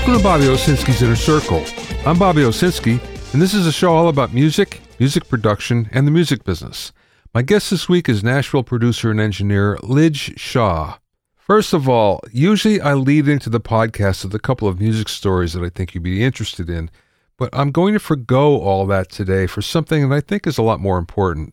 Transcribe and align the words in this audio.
Welcome 0.00 0.16
to 0.16 0.24
Bobby 0.24 0.44
Owsinski's 0.44 1.02
Inner 1.02 1.14
Circle. 1.14 1.62
I'm 2.06 2.18
Bobby 2.18 2.40
Owsinski, 2.40 2.98
and 3.34 3.42
this 3.42 3.52
is 3.52 3.66
a 3.66 3.70
show 3.70 3.92
all 3.92 4.08
about 4.08 4.32
music, 4.32 4.80
music 4.98 5.28
production, 5.28 5.90
and 5.92 6.06
the 6.06 6.10
music 6.10 6.42
business. 6.42 6.90
My 7.34 7.42
guest 7.42 7.70
this 7.70 7.86
week 7.86 8.08
is 8.08 8.24
Nashville 8.24 8.62
producer 8.62 9.10
and 9.10 9.20
engineer 9.20 9.78
Lij 9.82 10.38
Shaw. 10.38 10.96
First 11.36 11.74
of 11.74 11.86
all, 11.86 12.22
usually 12.32 12.80
I 12.80 12.94
lead 12.94 13.28
into 13.28 13.50
the 13.50 13.60
podcast 13.60 14.24
with 14.24 14.34
a 14.34 14.38
couple 14.38 14.66
of 14.66 14.80
music 14.80 15.10
stories 15.10 15.52
that 15.52 15.62
I 15.62 15.68
think 15.68 15.94
you'd 15.94 16.02
be 16.02 16.24
interested 16.24 16.70
in, 16.70 16.90
but 17.36 17.50
I'm 17.52 17.70
going 17.70 17.92
to 17.92 18.00
forego 18.00 18.58
all 18.58 18.86
that 18.86 19.10
today 19.10 19.46
for 19.46 19.60
something 19.60 20.08
that 20.08 20.16
I 20.16 20.22
think 20.22 20.46
is 20.46 20.56
a 20.56 20.62
lot 20.62 20.80
more 20.80 20.96
important. 20.96 21.52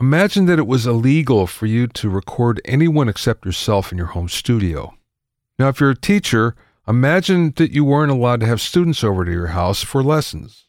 Imagine 0.00 0.46
that 0.46 0.60
it 0.60 0.68
was 0.68 0.86
illegal 0.86 1.48
for 1.48 1.66
you 1.66 1.88
to 1.88 2.08
record 2.08 2.60
anyone 2.64 3.08
except 3.08 3.44
yourself 3.44 3.90
in 3.90 3.98
your 3.98 4.06
home 4.06 4.28
studio. 4.28 4.94
Now, 5.58 5.66
if 5.66 5.80
you're 5.80 5.90
a 5.90 5.96
teacher, 5.96 6.54
imagine 6.88 7.52
that 7.56 7.72
you 7.72 7.84
weren't 7.84 8.12
allowed 8.12 8.40
to 8.40 8.46
have 8.46 8.60
students 8.60 9.04
over 9.04 9.24
to 9.24 9.30
your 9.30 9.48
house 9.48 9.82
for 9.82 10.02
lessons. 10.02 10.64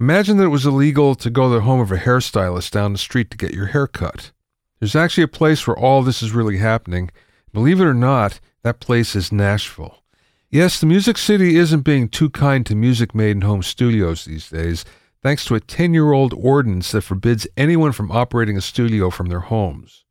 Imagine 0.00 0.38
that 0.38 0.46
it 0.46 0.48
was 0.48 0.66
illegal 0.66 1.14
to 1.14 1.30
go 1.30 1.48
to 1.48 1.54
the 1.56 1.60
home 1.60 1.80
of 1.80 1.92
a 1.92 1.98
hairstylist 1.98 2.70
down 2.70 2.92
the 2.92 2.98
street 2.98 3.30
to 3.30 3.36
get 3.36 3.54
your 3.54 3.66
hair 3.66 3.86
cut. 3.86 4.32
There's 4.80 4.96
actually 4.96 5.24
a 5.24 5.28
place 5.28 5.66
where 5.66 5.78
all 5.78 6.02
this 6.02 6.22
is 6.22 6.32
really 6.32 6.56
happening, 6.56 7.10
Believe 7.54 7.80
it 7.80 7.84
or 7.84 7.94
not, 7.94 8.40
that 8.64 8.80
place 8.80 9.14
is 9.14 9.30
Nashville. 9.30 10.02
Yes, 10.50 10.80
the 10.80 10.86
Music 10.86 11.16
City 11.16 11.54
isn't 11.56 11.82
being 11.82 12.08
too 12.08 12.28
kind 12.28 12.66
to 12.66 12.74
music 12.74 13.14
made 13.14 13.30
in 13.30 13.42
home 13.42 13.62
studios 13.62 14.24
these 14.24 14.50
days, 14.50 14.84
thanks 15.22 15.44
to 15.44 15.54
a 15.54 15.60
10 15.60 15.94
year 15.94 16.10
old 16.10 16.34
ordinance 16.34 16.90
that 16.90 17.02
forbids 17.02 17.46
anyone 17.56 17.92
from 17.92 18.10
operating 18.10 18.56
a 18.56 18.60
studio 18.60 19.08
from 19.08 19.26
their 19.26 19.40
homes. 19.40 20.04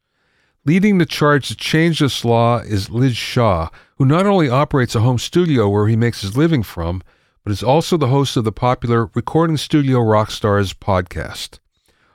Leading 0.63 0.99
the 0.99 1.05
charge 1.05 1.49
to 1.49 1.55
change 1.55 1.99
this 1.99 2.23
law 2.23 2.59
is 2.59 2.89
Lij 2.89 3.13
Shaw, 3.13 3.67
who 3.97 4.05
not 4.05 4.25
only 4.25 4.49
operates 4.49 4.95
a 4.95 5.01
home 5.01 5.19
studio 5.19 5.69
where 5.69 5.87
he 5.87 5.95
makes 5.95 6.21
his 6.21 6.37
living 6.37 6.63
from, 6.63 7.01
but 7.43 7.51
is 7.51 7.63
also 7.63 7.97
the 7.97 8.07
host 8.07 8.37
of 8.37 8.43
the 8.43 8.51
popular 8.51 9.09
Recording 9.13 9.57
Studio 9.57 9.99
Rockstars 9.99 10.73
podcast. 10.73 11.59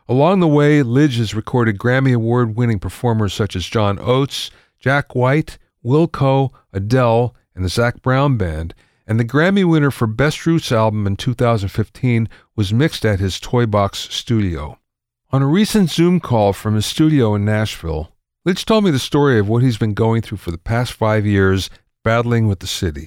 Along 0.09 0.41
the 0.41 0.49
way, 0.49 0.83
Lij 0.83 1.19
has 1.19 1.35
recorded 1.35 1.79
Grammy 1.79 2.15
Award 2.15 2.57
winning 2.57 2.79
performers 2.79 3.35
such 3.35 3.55
as 3.55 3.67
John 3.67 3.99
Oates, 4.01 4.51
Jack 4.81 5.15
White, 5.15 5.59
Wilco, 5.85 6.51
Adele, 6.73 7.35
and 7.55 7.65
the 7.65 7.69
Zac 7.69 8.01
Brown 8.01 8.37
Band, 8.37 8.75
and 9.07 9.21
the 9.21 9.25
Grammy 9.25 9.69
winner 9.69 9.91
for 9.91 10.07
Best 10.07 10.47
Roots 10.47 10.73
album 10.73 11.07
in 11.07 11.17
2015 11.17 12.29
was 12.57 12.73
mixed 12.73 13.05
at 13.05 13.21
his 13.21 13.39
Toy 13.39 13.67
Box 13.67 13.99
studio. 14.15 14.79
On 15.31 15.43
a 15.43 15.47
recent 15.47 15.91
Zoom 15.91 16.21
call 16.21 16.53
from 16.53 16.75
his 16.75 16.87
studio 16.87 17.35
in 17.35 17.45
Nashville, 17.45 18.13
Lij 18.49 18.65
told 18.65 18.83
me 18.83 18.91
the 18.91 18.99
story 18.99 19.39
of 19.39 19.47
what 19.47 19.63
he's 19.63 19.77
been 19.77 19.93
going 19.93 20.23
through 20.23 20.39
for 20.39 20.51
the 20.51 20.57
past 20.57 20.95
five 20.95 21.27
years 21.27 21.69
battling 22.03 22.49
with 22.49 22.61
the 22.61 22.67
city. 22.67 23.05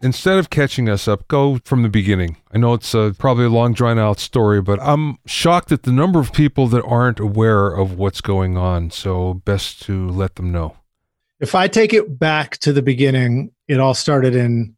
instead 0.00 0.38
of 0.38 0.50
catching 0.50 0.88
us 0.88 1.08
up, 1.08 1.26
go 1.26 1.58
from 1.64 1.82
the 1.82 1.88
beginning. 1.88 2.36
I 2.54 2.58
know 2.58 2.74
it's 2.74 2.94
a, 2.94 3.12
probably 3.18 3.46
a 3.46 3.48
long, 3.48 3.72
drawn 3.72 3.98
out 3.98 4.20
story, 4.20 4.62
but 4.62 4.78
I'm 4.80 5.18
shocked 5.26 5.72
at 5.72 5.82
the 5.82 5.90
number 5.90 6.20
of 6.20 6.32
people 6.32 6.68
that 6.68 6.84
aren't 6.84 7.18
aware 7.18 7.66
of 7.66 7.98
what's 7.98 8.20
going 8.20 8.56
on. 8.56 8.92
So, 8.92 9.34
best 9.34 9.82
to 9.86 10.08
let 10.10 10.36
them 10.36 10.52
know. 10.52 10.76
If 11.40 11.56
I 11.56 11.66
take 11.66 11.92
it 11.92 12.20
back 12.20 12.58
to 12.58 12.72
the 12.72 12.82
beginning, 12.82 13.50
it 13.66 13.80
all 13.80 13.94
started 13.94 14.36
in 14.36 14.76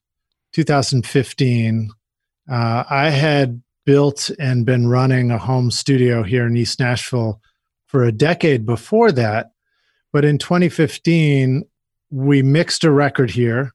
2015. 0.55 1.91
Uh, 2.51 2.85
I 2.89 3.11
had 3.11 3.61
built 3.89 4.31
and 4.39 4.67
been 4.67 4.87
running 4.87 5.31
a 5.31 5.39
home 5.39 5.71
studio 5.71 6.23
here 6.23 6.47
in 6.47 6.55
East 6.55 6.79
Nashville 6.79 7.41
for 7.87 8.05
a 8.05 8.13
decade 8.13 8.67
before 8.67 9.11
that. 9.13 9.53
But 10.13 10.27
in 10.27 10.37
2015, 10.37 11.65
we 12.11 12.43
mixed 12.43 12.85
a 12.85 12.91
record 12.91 13.31
here 13.31 13.73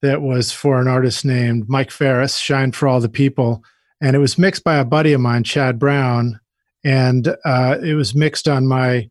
that 0.00 0.22
was 0.22 0.50
for 0.50 0.80
an 0.80 0.88
artist 0.88 1.26
named 1.26 1.68
Mike 1.68 1.90
Farris, 1.90 2.38
Shine 2.38 2.72
for 2.72 2.88
All 2.88 3.00
the 3.00 3.08
People. 3.10 3.62
And 4.00 4.16
it 4.16 4.18
was 4.18 4.38
mixed 4.38 4.64
by 4.64 4.76
a 4.76 4.84
buddy 4.84 5.12
of 5.12 5.20
mine, 5.20 5.44
Chad 5.44 5.78
Brown. 5.78 6.40
And 6.82 7.36
uh, 7.44 7.76
it 7.84 7.92
was 7.92 8.14
mixed 8.14 8.48
on 8.48 8.66
my 8.66 9.10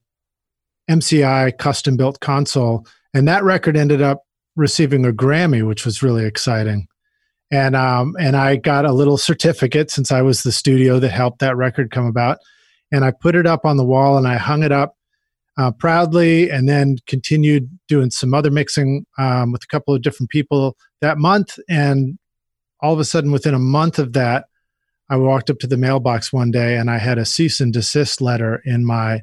MCI 0.89 1.59
custom 1.59 1.95
built 1.95 2.21
console. 2.21 2.87
And 3.13 3.27
that 3.27 3.43
record 3.43 3.77
ended 3.77 4.01
up 4.01 4.23
receiving 4.55 5.05
a 5.05 5.11
Grammy, 5.11 5.63
which 5.63 5.85
was 5.85 6.01
really 6.01 6.25
exciting. 6.25 6.87
And 7.53 7.75
um, 7.75 8.15
and 8.19 8.35
I 8.35 8.55
got 8.55 8.83
a 8.83 8.91
little 8.91 9.15
certificate 9.15 9.91
since 9.91 10.11
I 10.11 10.23
was 10.23 10.41
the 10.41 10.51
studio 10.51 10.97
that 10.97 11.11
helped 11.11 11.37
that 11.39 11.55
record 11.55 11.91
come 11.91 12.07
about. 12.07 12.39
And 12.91 13.05
I 13.05 13.11
put 13.11 13.35
it 13.35 13.45
up 13.45 13.63
on 13.63 13.77
the 13.77 13.85
wall 13.85 14.17
and 14.17 14.27
I 14.27 14.37
hung 14.37 14.63
it 14.63 14.71
up 14.71 14.97
uh, 15.55 15.69
proudly 15.69 16.49
and 16.49 16.67
then 16.67 16.97
continued 17.05 17.69
doing 17.87 18.09
some 18.09 18.33
other 18.33 18.49
mixing 18.49 19.05
um, 19.19 19.51
with 19.51 19.63
a 19.63 19.67
couple 19.67 19.93
of 19.93 20.01
different 20.01 20.31
people 20.31 20.75
that 21.01 21.19
month. 21.19 21.59
And 21.69 22.17
all 22.81 22.91
of 22.91 22.99
a 22.99 23.05
sudden, 23.05 23.31
within 23.31 23.53
a 23.53 23.59
month 23.59 23.99
of 23.99 24.13
that, 24.13 24.45
I 25.07 25.17
walked 25.17 25.51
up 25.51 25.59
to 25.59 25.67
the 25.67 25.77
mailbox 25.77 26.33
one 26.33 26.49
day 26.49 26.75
and 26.75 26.89
I 26.89 26.97
had 26.97 27.19
a 27.19 27.25
cease 27.25 27.61
and 27.61 27.71
desist 27.71 28.19
letter 28.19 28.63
in 28.65 28.83
my 28.83 29.21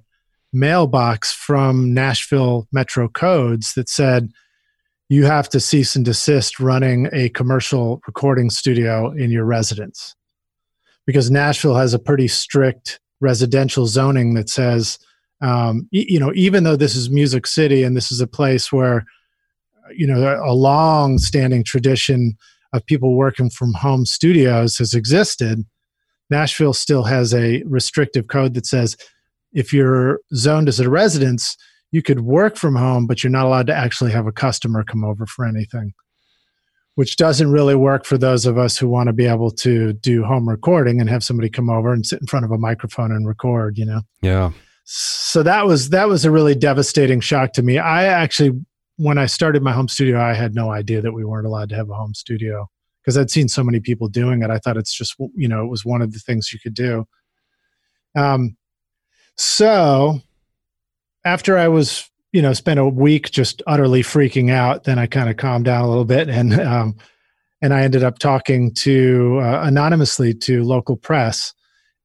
mailbox 0.53 1.33
from 1.33 1.93
Nashville 1.93 2.69
Metro 2.71 3.09
Codes 3.09 3.75
that 3.75 3.89
said, 3.89 4.31
you 5.11 5.27
have 5.27 5.51
to 5.51 5.61
cease 5.61 5.95
and 5.95 6.05
desist 6.07 6.59
running 6.59 7.11
a 7.13 7.29
commercial 7.29 8.01
recording 8.07 8.49
studio 8.49 9.11
in 9.11 9.31
your 9.31 9.45
residence. 9.45 10.17
Because 11.05 11.31
Nashville 11.31 11.77
has 11.77 11.93
a 11.93 11.99
pretty 11.99 12.29
strict 12.29 13.01
residential 13.21 13.87
zoning 13.87 14.33
that 14.35 14.49
says 14.49 14.99
um, 15.41 15.89
you 15.91 16.21
know, 16.21 16.33
even 16.35 16.65
though 16.65 16.77
this 16.77 16.95
is 16.95 17.11
Music 17.11 17.47
City 17.47 17.83
and 17.83 17.97
this 17.97 18.13
is 18.13 18.21
a 18.21 18.27
place 18.27 18.71
where, 18.71 19.07
you 19.97 20.07
know, 20.07 20.39
a 20.45 20.53
long 20.53 21.19
standing 21.19 21.65
tradition 21.65 22.37
of 22.73 22.85
people 22.87 23.17
working 23.17 23.51
from 23.51 23.73
home 23.73 24.05
studios 24.05 24.77
has 24.77 24.93
existed, 24.93 25.65
Nashville 26.29 26.75
still 26.75 27.05
has 27.05 27.35
a 27.35 27.63
restrictive 27.65 28.27
code 28.27 28.55
that 28.55 28.67
says 28.67 28.97
if 29.53 29.73
you're 29.73 30.21
zoned 30.35 30.69
as 30.69 30.79
a 30.79 30.91
residence, 30.91 31.57
you 31.93 32.03
could 32.03 32.21
work 32.21 32.57
from 32.57 32.77
home, 32.77 33.07
but 33.07 33.23
you're 33.23 33.31
not 33.31 33.47
allowed 33.47 33.67
to 33.67 33.75
actually 33.75 34.13
have 34.13 34.27
a 34.27 34.33
customer 34.33 34.85
come 34.85 35.05
over 35.05 35.27
for 35.27 35.45
anything, 35.45 35.93
which 36.95 37.17
doesn't 37.17 37.51
really 37.51 37.75
work 37.75 38.05
for 38.05 38.17
those 38.17 38.47
of 38.47 38.59
us 38.59 38.79
who 38.79 38.89
want 38.89 39.09
to 39.09 39.13
be 39.13 39.27
able 39.27 39.51
to 39.51 39.93
do 39.95 40.23
home 40.25 40.49
recording 40.49 41.01
and 41.01 41.11
have 41.11 41.25
somebody 41.25 41.49
come 41.49 41.69
over 41.69 41.93
and 41.93 42.07
sit 42.07 42.21
in 42.21 42.27
front 42.27 42.45
of 42.45 42.51
a 42.51 42.59
microphone 42.59 43.11
and 43.11 43.27
record, 43.27 43.77
you 43.77 43.85
know? 43.85 44.03
Yeah 44.23 44.53
so 44.93 45.45
that 45.45 45.67
was 45.67 45.91
that 45.91 46.09
was 46.09 46.25
a 46.25 46.33
really 46.33 46.57
devastating 46.57 47.21
shock 47.21 47.53
to 47.53 47.63
me. 47.63 47.79
I 47.79 48.07
actually 48.07 48.61
when 48.97 49.19
I 49.19 49.27
started 49.27 49.63
my 49.63 49.73
home 49.73 49.87
studio, 49.87 50.21
I 50.21 50.35
had 50.35 50.53
no 50.53 50.73
idea 50.73 51.01
that 51.01 51.13
we 51.13 51.25
weren't 51.25 51.47
allowed 51.47 51.69
to 51.69 51.77
have 51.77 51.89
a 51.89 51.95
home 51.95 52.13
studio 52.13 52.69
because 53.01 53.17
I'd 53.17 53.31
seen 53.31 53.49
so 53.49 53.63
many 53.63 53.79
people 53.79 54.09
doing 54.09 54.43
it. 54.43 54.51
I 54.51 54.59
thought 54.59 54.77
it's 54.77 54.93
just 54.93 55.15
you 55.37 55.47
know 55.47 55.65
it 55.65 55.69
was 55.69 55.85
one 55.85 56.03
of 56.03 56.13
the 56.13 56.19
things 56.19 56.53
you 56.53 56.59
could 56.59 56.75
do. 56.75 57.07
Um, 58.17 58.57
so 59.37 60.21
after 61.25 61.57
I 61.59 61.69
was 61.69 62.09
you 62.33 62.43
know 62.43 62.53
spent 62.53 62.81
a 62.81 62.89
week 62.89 63.31
just 63.31 63.63
utterly 63.67 64.03
freaking 64.03 64.51
out, 64.51 64.85
then 64.85 64.99
I 64.99 65.07
kind 65.07 65.29
of 65.29 65.37
calmed 65.37 65.65
down 65.65 65.85
a 65.85 65.89
little 65.89 66.05
bit 66.05 66.29
and 66.29 66.55
um, 66.61 66.97
and 67.63 67.75
I 67.75 67.83
ended 67.83 68.03
up 68.03 68.19
talking 68.19 68.73
to 68.75 69.39
uh, 69.43 69.61
anonymously 69.63 70.33
to 70.35 70.65
local 70.65 70.97
press, 70.97 71.53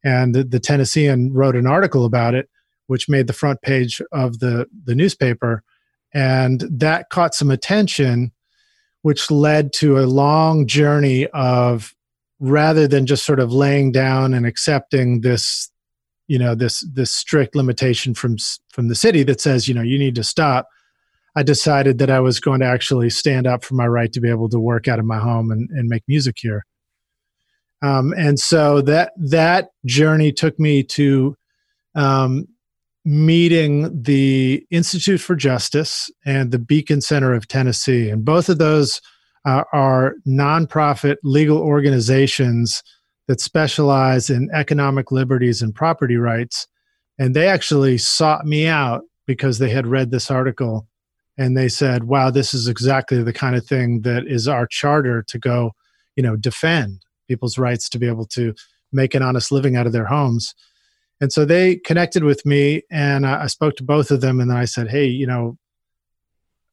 and 0.04 0.36
the, 0.36 0.44
the 0.44 0.60
Tennessean 0.60 1.32
wrote 1.34 1.56
an 1.56 1.68
article 1.68 2.06
about 2.06 2.36
it 2.36 2.50
which 2.88 3.10
made 3.10 3.28
the 3.28 3.34
front 3.34 3.62
page 3.62 4.02
of 4.12 4.40
the, 4.40 4.68
the 4.86 4.96
newspaper. 4.96 5.64
And 6.14 6.62
that 6.70 7.10
caught 7.10 7.36
some 7.36 7.52
attention, 7.52 8.32
which 9.02 9.30
led 9.32 9.74
to 9.74 10.00
a 10.00 10.06
long 10.06 10.68
journey 10.68 11.28
of 11.28 11.94
rather 12.40 12.88
than 12.88 13.06
just 13.06 13.26
sort 13.26 13.40
of 13.40 13.54
laying 13.54 13.92
down 13.92 14.34
and 14.34 14.46
accepting 14.46 15.22
this 15.22 15.70
you 16.28 16.40
know 16.40 16.56
this 16.56 16.86
this 16.94 17.12
strict 17.12 17.56
limitation 17.56 18.14
from 18.14 18.38
from 18.70 18.88
the 18.88 18.96
city 18.96 19.24
that 19.24 19.42
says 19.42 19.68
you 19.68 19.74
know 19.74 19.82
you 19.82 20.00
need 20.00 20.16
to 20.16 20.24
stop 20.24 20.68
i 21.36 21.44
decided 21.44 21.98
that 21.98 22.10
i 22.10 22.20
was 22.20 22.40
going 22.40 22.60
to 22.60 22.66
actually 22.66 23.10
stand 23.10 23.46
up 23.46 23.64
for 23.64 23.76
my 23.76 23.88
right 23.88 24.12
to 24.14 24.22
be 24.22 24.30
able 24.30 24.50
to 24.50 24.60
work 24.60 24.88
out 24.88 25.00
of 25.00 25.06
my 25.06 25.20
home 25.20 25.52
and, 25.52 25.70
and 25.72 25.88
make 25.88 26.04
music 26.08 26.36
here 26.40 26.66
um, 27.82 28.14
and 28.18 28.40
so 28.40 28.82
that 28.82 29.14
that 29.18 29.70
journey 29.86 30.32
took 30.32 30.60
me 30.60 30.84
to 30.84 31.36
um, 31.94 32.48
meeting 33.06 34.02
the 34.02 34.66
Institute 34.72 35.22
for 35.22 35.36
Justice 35.36 36.10
and 36.26 36.52
the 36.52 36.60
Beacon 36.60 37.02
Center 37.02 37.34
of 37.34 37.48
Tennessee. 37.48 38.10
And 38.10 38.26
both 38.26 38.50
of 38.50 38.58
those 38.58 39.00
uh, 39.46 39.64
are 39.72 40.16
nonprofit 40.28 41.18
legal 41.24 41.60
organizations 41.60 42.82
that 43.28 43.42
specialize 43.42 44.30
in 44.30 44.50
economic 44.54 45.12
liberties 45.12 45.62
and 45.62 45.74
property 45.74 46.18
rights. 46.18 46.68
And 47.18 47.36
they 47.36 47.48
actually 47.48 47.98
sought 47.98 48.46
me 48.46 48.68
out 48.68 49.04
because 49.26 49.58
they 49.58 49.70
had 49.70 49.88
read 49.88 50.12
this 50.12 50.30
article 50.30 50.88
and 51.38 51.58
they 51.58 51.68
said, 51.68 52.06
wow, 52.06 52.30
this 52.30 52.54
is 52.54 52.68
exactly 52.68 53.22
the 53.24 53.34
kind 53.34 53.56
of 53.56 53.66
thing 53.66 54.02
that 54.02 54.26
is 54.28 54.48
our 54.48 54.68
charter 54.68 55.24
to 55.28 55.40
go, 55.40 55.72
you 56.16 56.24
know, 56.24 56.36
defend 56.36 57.02
people's 57.28 57.58
rights 57.58 57.90
to 57.90 58.00
be 58.00 58.08
able 58.08 58.26
to 58.26 58.54
make 58.94 59.16
an 59.16 59.22
honest 59.24 59.52
living 59.52 59.76
out 59.76 59.88
of 59.88 59.94
their 59.94 60.06
homes. 60.06 60.54
And 61.22 61.32
so 61.32 61.46
they 61.46 61.78
connected 61.78 62.24
with 62.24 62.46
me, 62.46 62.84
and 62.92 63.26
I 63.26 63.48
spoke 63.48 63.78
to 63.78 63.84
both 63.84 64.12
of 64.12 64.22
them, 64.22 64.42
and 64.42 64.52
then 64.52 64.58
I 64.58 64.66
said, 64.66 64.90
"Hey, 64.90 65.06
you 65.06 65.26
know, 65.26 65.58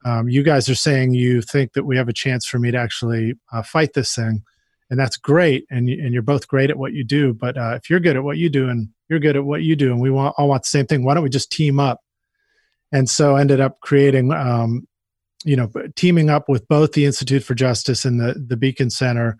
um, 0.05 0.29
you 0.29 0.43
guys 0.43 0.69
are 0.69 0.75
saying 0.75 1.15
you 1.15 1.43
think 1.43 1.75
that 1.75 1.85
we 1.85 1.97
have 1.97 2.09
a 2.09 2.13
chance 2.13 2.45
for 2.45 2.59
me 2.59 2.73
to 2.73 2.79
actually 2.79 3.35
uh, 3.53 3.63
fight 3.63 3.93
this 3.95 4.15
thing, 4.15 4.43
and 4.93 5.00
that's 5.00 5.17
great. 5.17 5.65
And 5.71 5.89
you, 5.89 5.99
and 6.05 6.12
you're 6.12 6.23
both 6.23 6.47
great 6.47 6.69
at 6.69 6.77
what 6.77 6.93
you 6.93 7.03
do. 7.03 7.33
But 7.33 7.56
uh, 7.56 7.77
if 7.77 7.89
you're 7.89 7.99
good 7.99 8.15
at 8.15 8.25
what 8.25 8.37
you 8.37 8.50
do, 8.50 8.69
and 8.69 8.91
you're 9.09 9.21
good 9.21 9.37
at 9.37 9.44
what 9.47 9.62
you 9.62 9.75
do, 9.75 9.91
and 9.91 10.03
we 10.03 10.11
want 10.11 10.35
all 10.37 10.50
want 10.50 10.65
the 10.65 10.69
same 10.69 10.85
thing, 10.85 11.03
why 11.03 11.15
don't 11.15 11.23
we 11.23 11.31
just 11.31 11.50
team 11.50 11.81
up? 11.81 12.00
And 12.93 13.09
so 13.09 13.37
ended 13.37 13.59
up 13.59 13.81
creating, 13.81 14.33
um, 14.33 14.87
you 15.47 15.56
know, 15.56 15.73
teaming 15.97 16.29
up 16.29 16.47
with 16.47 16.69
both 16.69 16.93
the 16.93 17.06
Institute 17.06 17.43
for 17.43 17.55
Justice 17.55 18.05
and 18.05 18.21
the 18.21 18.35
the 18.47 18.56
Beacon 18.59 18.91
Center. 18.91 19.39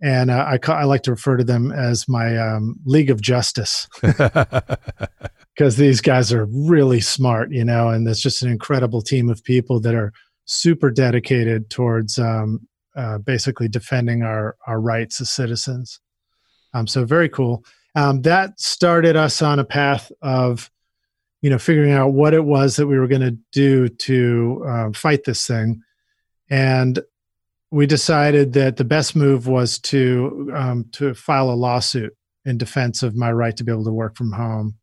And 0.00 0.30
uh, 0.30 0.56
I, 0.56 0.72
I 0.72 0.84
like 0.84 1.02
to 1.02 1.10
refer 1.10 1.36
to 1.36 1.44
them 1.44 1.70
as 1.70 2.08
my 2.08 2.38
um, 2.38 2.76
League 2.86 3.10
of 3.10 3.20
Justice. 3.20 3.86
because 4.00 5.76
these 5.76 6.00
guys 6.00 6.32
are 6.32 6.46
really 6.46 7.00
smart, 7.00 7.50
you 7.50 7.64
know, 7.64 7.88
and 7.88 8.08
it's 8.08 8.22
just 8.22 8.42
an 8.42 8.50
incredible 8.50 9.02
team 9.02 9.28
of 9.28 9.42
people 9.44 9.80
that 9.80 9.94
are 9.94 10.12
super 10.46 10.90
dedicated 10.90 11.68
towards 11.68 12.18
um, 12.18 12.67
uh, 12.98 13.18
basically 13.18 13.68
defending 13.68 14.22
our 14.22 14.56
our 14.66 14.80
rights 14.80 15.20
as 15.20 15.30
citizens. 15.30 16.00
Um, 16.74 16.86
so 16.86 17.04
very 17.04 17.28
cool. 17.28 17.64
Um, 17.94 18.22
that 18.22 18.60
started 18.60 19.16
us 19.16 19.40
on 19.40 19.58
a 19.58 19.64
path 19.64 20.12
of, 20.20 20.70
you 21.40 21.48
know, 21.48 21.58
figuring 21.58 21.92
out 21.92 22.12
what 22.12 22.34
it 22.34 22.44
was 22.44 22.76
that 22.76 22.86
we 22.86 22.98
were 22.98 23.06
going 23.06 23.22
to 23.22 23.38
do 23.52 23.88
to 23.88 24.64
uh, 24.68 24.92
fight 24.92 25.24
this 25.24 25.46
thing, 25.46 25.82
and 26.50 26.98
we 27.70 27.86
decided 27.86 28.52
that 28.54 28.76
the 28.76 28.84
best 28.84 29.14
move 29.14 29.46
was 29.46 29.78
to 29.78 30.50
um, 30.54 30.84
to 30.92 31.14
file 31.14 31.50
a 31.50 31.52
lawsuit 31.52 32.14
in 32.44 32.58
defense 32.58 33.02
of 33.02 33.14
my 33.14 33.30
right 33.30 33.56
to 33.56 33.64
be 33.64 33.72
able 33.72 33.84
to 33.84 33.92
work 33.92 34.16
from 34.16 34.32
home 34.32 34.74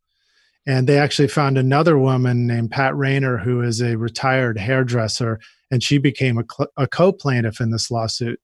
and 0.68 0.88
they 0.88 0.98
actually 0.98 1.28
found 1.28 1.58
another 1.58 1.98
woman 1.98 2.48
named 2.48 2.72
Pat 2.72 2.96
Raynor, 2.96 3.38
who 3.38 3.62
is 3.62 3.82
a 3.82 3.98
retired 3.98 4.58
hairdresser, 4.58 5.40
and 5.72 5.82
she 5.84 5.98
became 5.98 6.38
a, 6.38 6.44
cl- 6.50 6.72
a 6.78 6.88
co-plaintiff 6.88 7.60
in 7.60 7.72
this 7.72 7.90
lawsuit 7.90 8.40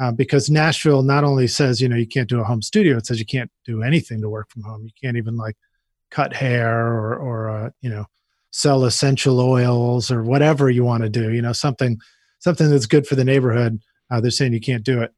uh, 0.00 0.10
because 0.10 0.50
Nashville 0.50 1.02
not 1.02 1.24
only 1.24 1.46
says 1.46 1.80
you 1.80 1.88
know 1.88 1.96
you 1.96 2.06
can't 2.06 2.28
do 2.28 2.40
a 2.40 2.44
home 2.44 2.62
studio, 2.62 2.96
it 2.96 3.06
says 3.06 3.18
you 3.18 3.26
can't 3.26 3.50
do 3.64 3.82
anything 3.82 4.20
to 4.20 4.28
work 4.28 4.50
from 4.50 4.62
home. 4.62 4.84
You 4.84 4.90
can't 5.00 5.16
even 5.16 5.36
like 5.36 5.56
cut 6.10 6.32
hair 6.34 6.88
or 6.88 7.16
or 7.16 7.50
uh, 7.50 7.70
you 7.80 7.90
know 7.90 8.06
sell 8.50 8.84
essential 8.84 9.40
oils 9.40 10.10
or 10.10 10.22
whatever 10.22 10.70
you 10.70 10.84
want 10.84 11.02
to 11.02 11.08
do. 11.08 11.32
You 11.32 11.42
know 11.42 11.52
something 11.52 11.98
something 12.38 12.70
that's 12.70 12.86
good 12.86 13.06
for 13.06 13.14
the 13.14 13.24
neighborhood. 13.24 13.80
Uh, 14.10 14.20
they're 14.20 14.30
saying 14.30 14.52
you 14.52 14.60
can't 14.60 14.84
do 14.84 15.02
it. 15.02 15.12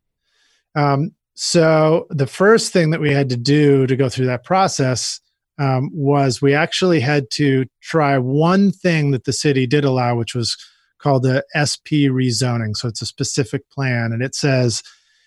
Um, 0.75 1.12
so 1.35 2.06
the 2.11 2.26
first 2.26 2.73
thing 2.73 2.91
that 2.91 3.00
we 3.00 3.12
had 3.12 3.29
to 3.31 3.37
do 3.37 3.87
to 3.87 3.96
go 3.96 4.08
through 4.08 4.26
that 4.26 4.44
process 4.44 5.20
um, 5.58 5.91
was 5.93 6.43
we 6.43 6.55
actually 6.55 7.00
had 7.00 7.31
to 7.32 7.64
try 7.81 8.19
one 8.19 8.70
thing 8.70 9.12
that 9.12 9.25
the 9.25 9.32
city 9.32 9.67
did 9.67 9.85
allow, 9.85 10.17
which 10.17 10.35
was 10.35 10.56
called 11.04 11.22
the 11.22 11.44
SP 11.52 12.08
rezoning. 12.08 12.74
So 12.74 12.88
it's 12.88 13.02
a 13.02 13.06
specific 13.06 13.68
plan, 13.68 14.10
and 14.12 14.22
it 14.22 14.34
says 14.34 14.82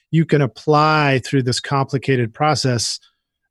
you 0.10 0.26
can 0.26 0.42
apply 0.42 1.22
through 1.24 1.44
this 1.44 1.60
complicated 1.60 2.34
process 2.34 3.00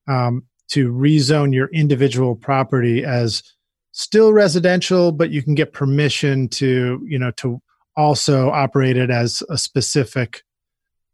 um, 0.09 0.43
to 0.71 0.93
rezone 0.93 1.55
your 1.55 1.69
individual 1.69 2.35
property 2.35 3.05
as 3.05 3.45
still 3.93 4.33
residential, 4.33 5.13
but 5.13 5.31
you 5.31 5.41
can 5.41 5.55
get 5.55 5.73
permission 5.73 6.49
to 6.49 7.01
you 7.07 7.19
know 7.19 7.31
to 7.33 7.63
also 7.97 8.51
operate 8.51 8.97
it 8.97 9.09
as 9.09 9.41
a 9.49 9.57
specific 9.57 10.43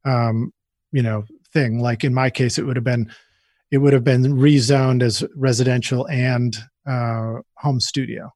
um, 0.06 0.50
you 0.92 1.02
know 1.02 1.24
thing. 1.52 1.78
Like 1.78 2.04
in 2.04 2.14
my 2.14 2.30
case, 2.30 2.56
it 2.56 2.64
would 2.64 2.76
have 2.76 2.84
been 2.84 3.12
it 3.70 3.78
would 3.78 3.92
have 3.92 4.04
been 4.04 4.22
rezoned 4.22 5.02
as 5.02 5.22
residential 5.36 6.08
and 6.08 6.56
uh, 6.86 7.34
home 7.58 7.80
studio. 7.80 8.32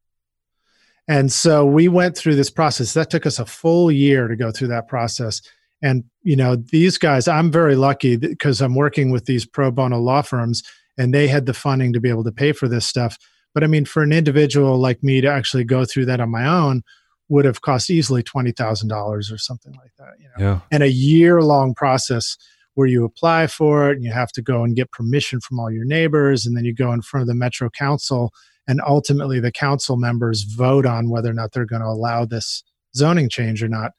And 1.08 1.30
so 1.30 1.64
we 1.64 1.88
went 1.88 2.16
through 2.16 2.34
this 2.34 2.50
process. 2.50 2.94
That 2.94 3.10
took 3.10 3.26
us 3.26 3.38
a 3.38 3.46
full 3.46 3.92
year 3.92 4.28
to 4.28 4.36
go 4.36 4.50
through 4.50 4.68
that 4.68 4.88
process. 4.88 5.40
And, 5.82 6.04
you 6.22 6.36
know, 6.36 6.56
these 6.56 6.98
guys, 6.98 7.28
I'm 7.28 7.52
very 7.52 7.76
lucky 7.76 8.16
because 8.16 8.60
I'm 8.60 8.74
working 8.74 9.10
with 9.10 9.26
these 9.26 9.46
pro 9.46 9.70
bono 9.70 10.00
law 10.00 10.22
firms 10.22 10.62
and 10.98 11.14
they 11.14 11.28
had 11.28 11.46
the 11.46 11.54
funding 11.54 11.92
to 11.92 12.00
be 12.00 12.08
able 12.08 12.24
to 12.24 12.32
pay 12.32 12.52
for 12.52 12.66
this 12.66 12.86
stuff. 12.86 13.18
But 13.54 13.62
I 13.62 13.68
mean, 13.68 13.84
for 13.84 14.02
an 14.02 14.12
individual 14.12 14.78
like 14.78 15.02
me 15.02 15.20
to 15.20 15.28
actually 15.28 15.64
go 15.64 15.84
through 15.84 16.06
that 16.06 16.20
on 16.20 16.30
my 16.30 16.46
own 16.46 16.82
would 17.28 17.44
have 17.44 17.60
cost 17.60 17.90
easily 17.90 18.22
$20,000 18.22 19.32
or 19.32 19.38
something 19.38 19.74
like 19.74 19.92
that, 19.98 20.12
you 20.18 20.28
know, 20.36 20.44
yeah. 20.44 20.60
and 20.70 20.82
a 20.82 20.90
year 20.90 21.42
long 21.42 21.74
process 21.74 22.36
where 22.74 22.86
you 22.86 23.04
apply 23.04 23.46
for 23.46 23.90
it 23.90 23.96
and 23.96 24.04
you 24.04 24.12
have 24.12 24.30
to 24.30 24.42
go 24.42 24.62
and 24.62 24.76
get 24.76 24.92
permission 24.92 25.40
from 25.40 25.58
all 25.58 25.70
your 25.70 25.84
neighbors 25.84 26.46
and 26.46 26.56
then 26.56 26.64
you 26.64 26.74
go 26.74 26.92
in 26.92 27.02
front 27.02 27.22
of 27.22 27.26
the 27.26 27.34
metro 27.34 27.68
council 27.70 28.32
and 28.68 28.80
ultimately 28.86 29.40
the 29.40 29.52
council 29.52 29.96
members 29.96 30.42
vote 30.42 30.86
on 30.86 31.10
whether 31.10 31.30
or 31.30 31.34
not 31.34 31.52
they're 31.52 31.64
going 31.64 31.82
to 31.82 31.88
allow 31.88 32.24
this 32.24 32.62
zoning 32.94 33.28
change 33.28 33.62
or 33.62 33.68
not. 33.68 33.92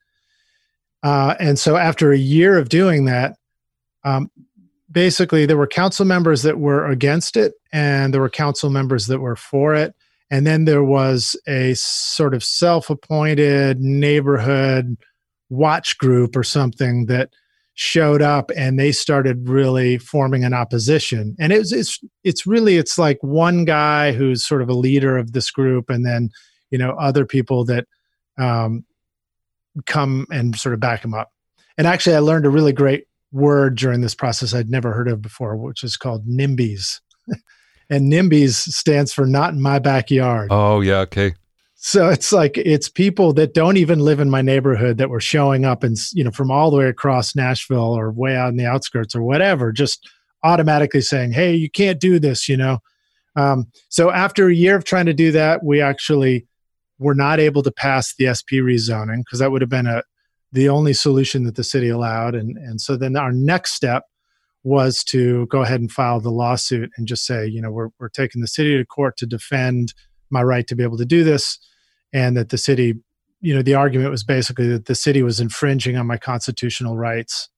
Uh, 1.02 1.34
and 1.38 1.58
so 1.58 1.76
after 1.76 2.12
a 2.12 2.18
year 2.18 2.58
of 2.58 2.68
doing 2.68 3.04
that 3.04 3.36
um, 4.04 4.30
basically 4.90 5.46
there 5.46 5.56
were 5.56 5.66
council 5.66 6.04
members 6.04 6.42
that 6.42 6.58
were 6.58 6.86
against 6.86 7.36
it 7.36 7.54
and 7.72 8.12
there 8.12 8.20
were 8.20 8.30
council 8.30 8.70
members 8.70 9.06
that 9.06 9.20
were 9.20 9.36
for 9.36 9.74
it. 9.74 9.94
And 10.30 10.46
then 10.46 10.64
there 10.64 10.84
was 10.84 11.36
a 11.46 11.74
sort 11.74 12.34
of 12.34 12.44
self-appointed 12.44 13.80
neighborhood 13.80 14.96
watch 15.48 15.96
group 15.98 16.36
or 16.36 16.44
something 16.44 17.06
that 17.06 17.30
showed 17.80 18.20
up 18.20 18.50
and 18.56 18.76
they 18.76 18.90
started 18.90 19.48
really 19.48 19.98
forming 19.98 20.42
an 20.42 20.52
opposition. 20.52 21.36
And 21.38 21.52
it's 21.52 21.72
it's 21.72 22.00
it's 22.24 22.44
really 22.44 22.76
it's 22.76 22.98
like 22.98 23.18
one 23.20 23.64
guy 23.64 24.10
who's 24.10 24.44
sort 24.44 24.62
of 24.62 24.68
a 24.68 24.74
leader 24.74 25.16
of 25.16 25.30
this 25.30 25.48
group 25.52 25.88
and 25.88 26.04
then 26.04 26.30
you 26.72 26.78
know 26.78 26.96
other 26.98 27.24
people 27.24 27.64
that 27.66 27.86
um, 28.36 28.84
come 29.86 30.26
and 30.28 30.58
sort 30.58 30.74
of 30.74 30.80
back 30.80 31.04
him 31.04 31.14
up. 31.14 31.30
And 31.78 31.86
actually 31.86 32.16
i 32.16 32.18
learned 32.18 32.46
a 32.46 32.50
really 32.50 32.72
great 32.72 33.04
word 33.30 33.76
during 33.76 34.00
this 34.00 34.14
process 34.14 34.54
i'd 34.54 34.70
never 34.70 34.92
heard 34.92 35.06
of 35.06 35.22
before 35.22 35.56
which 35.56 35.84
is 35.84 35.96
called 35.96 36.26
nimbys. 36.26 37.00
And 37.90 38.12
nimbys 38.12 38.54
stands 38.54 39.14
for 39.14 39.24
not 39.24 39.54
in 39.54 39.62
my 39.62 39.78
backyard. 39.78 40.48
Oh 40.50 40.82
yeah 40.82 40.98
okay 40.98 41.34
so 41.80 42.08
it's 42.08 42.32
like 42.32 42.58
it's 42.58 42.88
people 42.88 43.32
that 43.34 43.54
don't 43.54 43.76
even 43.76 44.00
live 44.00 44.18
in 44.18 44.28
my 44.28 44.42
neighborhood 44.42 44.98
that 44.98 45.10
were 45.10 45.20
showing 45.20 45.64
up 45.64 45.84
and 45.84 45.96
you 46.12 46.24
know 46.24 46.32
from 46.32 46.50
all 46.50 46.72
the 46.72 46.76
way 46.76 46.88
across 46.88 47.36
Nashville 47.36 47.96
or 47.96 48.10
way 48.10 48.34
out 48.34 48.48
in 48.48 48.56
the 48.56 48.66
outskirts 48.66 49.14
or 49.14 49.22
whatever, 49.22 49.70
just 49.70 50.10
automatically 50.42 51.00
saying, 51.00 51.30
"Hey, 51.32 51.54
you 51.54 51.70
can't 51.70 52.00
do 52.00 52.18
this," 52.18 52.48
you 52.48 52.56
know. 52.56 52.80
Um, 53.36 53.68
so 53.88 54.10
after 54.10 54.48
a 54.48 54.54
year 54.54 54.74
of 54.74 54.82
trying 54.82 55.06
to 55.06 55.14
do 55.14 55.30
that, 55.30 55.64
we 55.64 55.80
actually 55.80 56.48
were 56.98 57.14
not 57.14 57.38
able 57.38 57.62
to 57.62 57.70
pass 57.70 58.12
the 58.12 58.26
SP 58.26 58.58
rezoning 58.58 59.18
because 59.18 59.38
that 59.38 59.52
would 59.52 59.62
have 59.62 59.70
been 59.70 59.86
a 59.86 60.02
the 60.50 60.68
only 60.68 60.94
solution 60.94 61.44
that 61.44 61.54
the 61.54 61.62
city 61.62 61.90
allowed, 61.90 62.34
and 62.34 62.56
and 62.58 62.80
so 62.80 62.96
then 62.96 63.14
our 63.14 63.30
next 63.30 63.74
step 63.74 64.02
was 64.64 65.04
to 65.04 65.46
go 65.46 65.62
ahead 65.62 65.80
and 65.80 65.92
file 65.92 66.18
the 66.18 66.28
lawsuit 66.28 66.90
and 66.96 67.06
just 67.06 67.24
say, 67.24 67.46
you 67.46 67.62
know, 67.62 67.70
we're 67.70 67.90
we're 68.00 68.08
taking 68.08 68.40
the 68.40 68.48
city 68.48 68.76
to 68.76 68.84
court 68.84 69.16
to 69.18 69.26
defend 69.26 69.94
my 70.30 70.42
right 70.42 70.66
to 70.66 70.76
be 70.76 70.82
able 70.82 70.98
to 70.98 71.04
do 71.04 71.24
this 71.24 71.58
and 72.12 72.36
that 72.36 72.48
the 72.50 72.58
city 72.58 72.94
you 73.40 73.54
know 73.54 73.62
the 73.62 73.74
argument 73.74 74.10
was 74.10 74.24
basically 74.24 74.68
that 74.68 74.86
the 74.86 74.94
city 74.94 75.22
was 75.22 75.40
infringing 75.40 75.96
on 75.96 76.06
my 76.06 76.16
constitutional 76.16 76.96
rights 76.96 77.48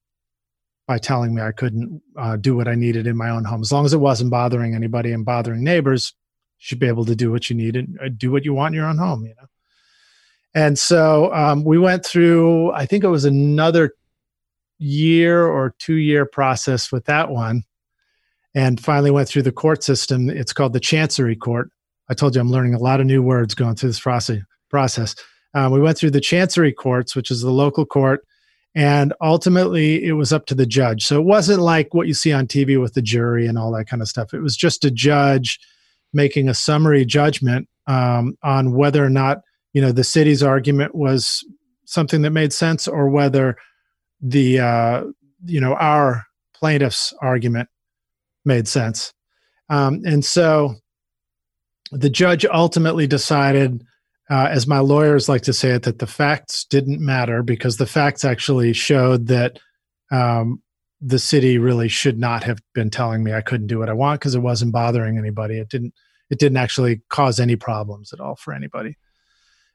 by 0.86 0.98
telling 0.98 1.34
me 1.34 1.42
i 1.42 1.52
couldn't 1.52 2.02
uh, 2.16 2.36
do 2.36 2.56
what 2.56 2.68
i 2.68 2.74
needed 2.74 3.06
in 3.06 3.16
my 3.16 3.30
own 3.30 3.44
home. 3.44 3.60
As 3.60 3.72
long 3.72 3.84
as 3.84 3.92
it 3.92 4.00
wasn't 4.00 4.30
bothering 4.30 4.74
anybody 4.74 5.12
and 5.12 5.24
bothering 5.24 5.64
neighbors 5.64 6.14
you 6.58 6.64
should 6.64 6.78
be 6.78 6.88
able 6.88 7.04
to 7.04 7.16
do 7.16 7.30
what 7.30 7.48
you 7.48 7.56
need 7.56 7.76
and 7.76 7.98
uh, 8.00 8.08
do 8.16 8.30
what 8.30 8.44
you 8.44 8.54
want 8.54 8.74
in 8.74 8.80
your 8.80 8.88
own 8.88 8.98
home 8.98 9.24
you 9.24 9.34
know? 9.36 9.46
And 10.52 10.76
so 10.76 11.32
um, 11.32 11.64
we 11.64 11.78
went 11.78 12.04
through 12.04 12.72
i 12.72 12.86
think 12.86 13.04
it 13.04 13.08
was 13.08 13.24
another 13.24 13.94
year 14.78 15.46
or 15.46 15.74
two 15.78 15.96
year 15.96 16.24
process 16.24 16.90
with 16.90 17.04
that 17.04 17.30
one 17.30 17.62
and 18.54 18.80
finally 18.80 19.10
went 19.10 19.28
through 19.28 19.42
the 19.42 19.52
court 19.52 19.84
system. 19.84 20.28
It's 20.28 20.52
called 20.52 20.72
the 20.72 20.80
chancery 20.80 21.36
court 21.36 21.70
I 22.10 22.14
told 22.14 22.34
you 22.34 22.40
I'm 22.40 22.50
learning 22.50 22.74
a 22.74 22.78
lot 22.78 23.00
of 23.00 23.06
new 23.06 23.22
words 23.22 23.54
going 23.54 23.76
through 23.76 23.90
this 23.90 24.34
process. 24.68 25.14
Um, 25.54 25.72
we 25.72 25.80
went 25.80 25.96
through 25.96 26.10
the 26.10 26.20
chancery 26.20 26.72
courts, 26.72 27.14
which 27.14 27.30
is 27.30 27.40
the 27.40 27.52
local 27.52 27.86
court, 27.86 28.26
and 28.74 29.14
ultimately 29.20 30.04
it 30.04 30.12
was 30.12 30.32
up 30.32 30.46
to 30.46 30.54
the 30.54 30.66
judge. 30.66 31.04
So 31.06 31.20
it 31.20 31.24
wasn't 31.24 31.60
like 31.60 31.94
what 31.94 32.08
you 32.08 32.14
see 32.14 32.32
on 32.32 32.48
TV 32.48 32.80
with 32.80 32.94
the 32.94 33.02
jury 33.02 33.46
and 33.46 33.56
all 33.56 33.72
that 33.72 33.86
kind 33.86 34.02
of 34.02 34.08
stuff. 34.08 34.34
It 34.34 34.40
was 34.40 34.56
just 34.56 34.84
a 34.84 34.90
judge 34.90 35.60
making 36.12 36.48
a 36.48 36.54
summary 36.54 37.04
judgment 37.04 37.68
um, 37.86 38.36
on 38.42 38.74
whether 38.74 39.04
or 39.04 39.10
not 39.10 39.42
you 39.72 39.80
know 39.80 39.92
the 39.92 40.04
city's 40.04 40.42
argument 40.42 40.94
was 40.94 41.44
something 41.84 42.22
that 42.22 42.30
made 42.30 42.52
sense 42.52 42.88
or 42.88 43.08
whether 43.08 43.56
the 44.20 44.58
uh, 44.58 45.04
you 45.44 45.60
know 45.60 45.74
our 45.74 46.24
plaintiff's 46.54 47.14
argument 47.22 47.68
made 48.44 48.66
sense. 48.66 49.12
Um, 49.68 50.00
and 50.04 50.24
so 50.24 50.74
the 51.92 52.10
judge 52.10 52.44
ultimately 52.44 53.06
decided, 53.06 53.84
uh, 54.30 54.48
as 54.50 54.66
my 54.66 54.78
lawyers 54.78 55.28
like 55.28 55.42
to 55.42 55.52
say 55.52 55.70
it, 55.70 55.82
that 55.82 55.98
the 55.98 56.06
facts 56.06 56.64
didn't 56.64 57.00
matter 57.00 57.42
because 57.42 57.76
the 57.76 57.86
facts 57.86 58.24
actually 58.24 58.72
showed 58.72 59.26
that 59.26 59.58
um, 60.12 60.62
the 61.00 61.18
city 61.18 61.58
really 61.58 61.88
should 61.88 62.18
not 62.18 62.44
have 62.44 62.60
been 62.74 62.90
telling 62.90 63.24
me 63.24 63.32
I 63.32 63.40
couldn't 63.40 63.68
do 63.68 63.78
what 63.78 63.88
I 63.88 63.94
want 63.94 64.20
because 64.20 64.34
it 64.34 64.40
wasn't 64.40 64.72
bothering 64.72 65.18
anybody. 65.18 65.58
It 65.58 65.68
didn't. 65.68 65.94
It 66.30 66.38
didn't 66.38 66.58
actually 66.58 67.00
cause 67.08 67.40
any 67.40 67.56
problems 67.56 68.12
at 68.12 68.20
all 68.20 68.36
for 68.36 68.54
anybody. 68.54 68.96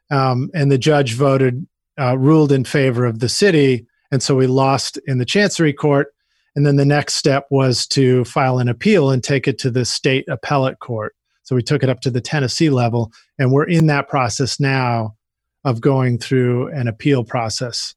um, 0.10 0.50
and 0.54 0.72
the 0.72 0.78
judge 0.78 1.14
voted 1.14 1.68
uh, 2.00 2.18
ruled 2.18 2.52
in 2.52 2.64
favor 2.64 3.06
of 3.06 3.20
the 3.20 3.30
city, 3.30 3.88
and 4.12 4.22
so 4.24 4.36
we 4.36 4.48
lost 4.48 4.98
in 5.08 5.18
the 5.18 5.26
Chancery 5.26 5.74
Court. 5.74 6.08
And 6.56 6.66
then 6.66 6.78
the 6.78 6.86
next 6.86 7.16
step 7.16 7.46
was 7.50 7.86
to 7.88 8.24
file 8.24 8.60
an 8.60 8.70
appeal 8.70 9.10
and 9.12 9.22
take 9.22 9.48
it 9.48 9.60
to 9.60 9.70
the 9.70 9.84
state 9.84 10.24
appellate 10.30 10.80
court. 10.80 11.14
So 11.46 11.56
we 11.56 11.64
took 11.64 11.84
it 11.84 11.90
up 11.90 12.02
to 12.02 12.12
the 12.12 12.22
Tennessee 12.22 12.70
level, 12.70 13.12
and 13.40 13.52
we're 13.52 13.68
in 13.68 13.88
that 13.88 14.10
process 14.10 14.60
now 14.60 15.16
of 15.64 15.80
going 15.80 16.18
through 16.18 16.68
an 16.70 16.88
appeal 16.88 17.24
process 17.24 17.96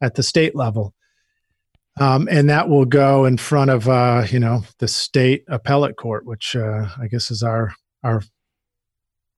at 0.00 0.14
the 0.14 0.22
state 0.22 0.54
level. 0.54 0.94
Um, 1.98 2.28
and 2.30 2.48
that 2.50 2.68
will 2.68 2.84
go 2.84 3.24
in 3.24 3.36
front 3.38 3.70
of 3.70 3.88
uh, 3.88 4.26
you 4.28 4.38
know 4.38 4.64
the 4.78 4.88
state 4.88 5.44
appellate 5.48 5.96
court, 5.96 6.26
which 6.26 6.54
uh, 6.54 6.88
I 7.00 7.08
guess 7.08 7.30
is 7.30 7.42
our 7.42 7.74
our 8.02 8.22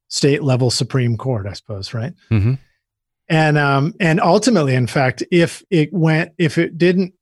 state 0.08 0.42
level 0.42 0.70
supreme 0.70 1.16
court, 1.16 1.46
I 1.46 1.52
suppose, 1.52 1.94
right? 1.94 2.14
Mm-hmm. 2.30 2.54
And 3.28 3.58
um, 3.58 3.94
and 4.00 4.20
ultimately, 4.20 4.74
in 4.74 4.86
fact, 4.86 5.22
if 5.30 5.62
it 5.70 5.92
went, 5.92 6.32
if 6.38 6.58
it 6.58 6.78
didn't 6.78 7.14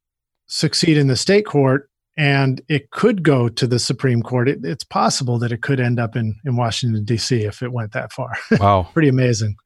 succeed 0.47 0.97
in 0.97 1.09
the 1.09 1.17
state 1.17 1.47
court, 1.47 1.91
and 2.17 2.61
it 2.69 2.91
could 2.91 3.23
go 3.23 3.49
to 3.49 3.67
the 3.67 3.79
Supreme 3.79 4.23
Court. 4.23 4.49
It, 4.49 4.65
it's 4.65 4.85
possible 4.85 5.39
that 5.39 5.53
it 5.53 5.63
could 5.63 5.81
end 5.81 5.99
up 5.99 6.17
in 6.17 6.37
in 6.45 6.57
Washington 6.57 7.05
D.C. 7.05 7.43
if 7.43 7.63
it 7.63 7.73
went 7.73 7.93
that 7.93 8.13
far. 8.13 8.33
Wow, 8.59 8.89
pretty 8.93 9.09
amazing. 9.09 9.57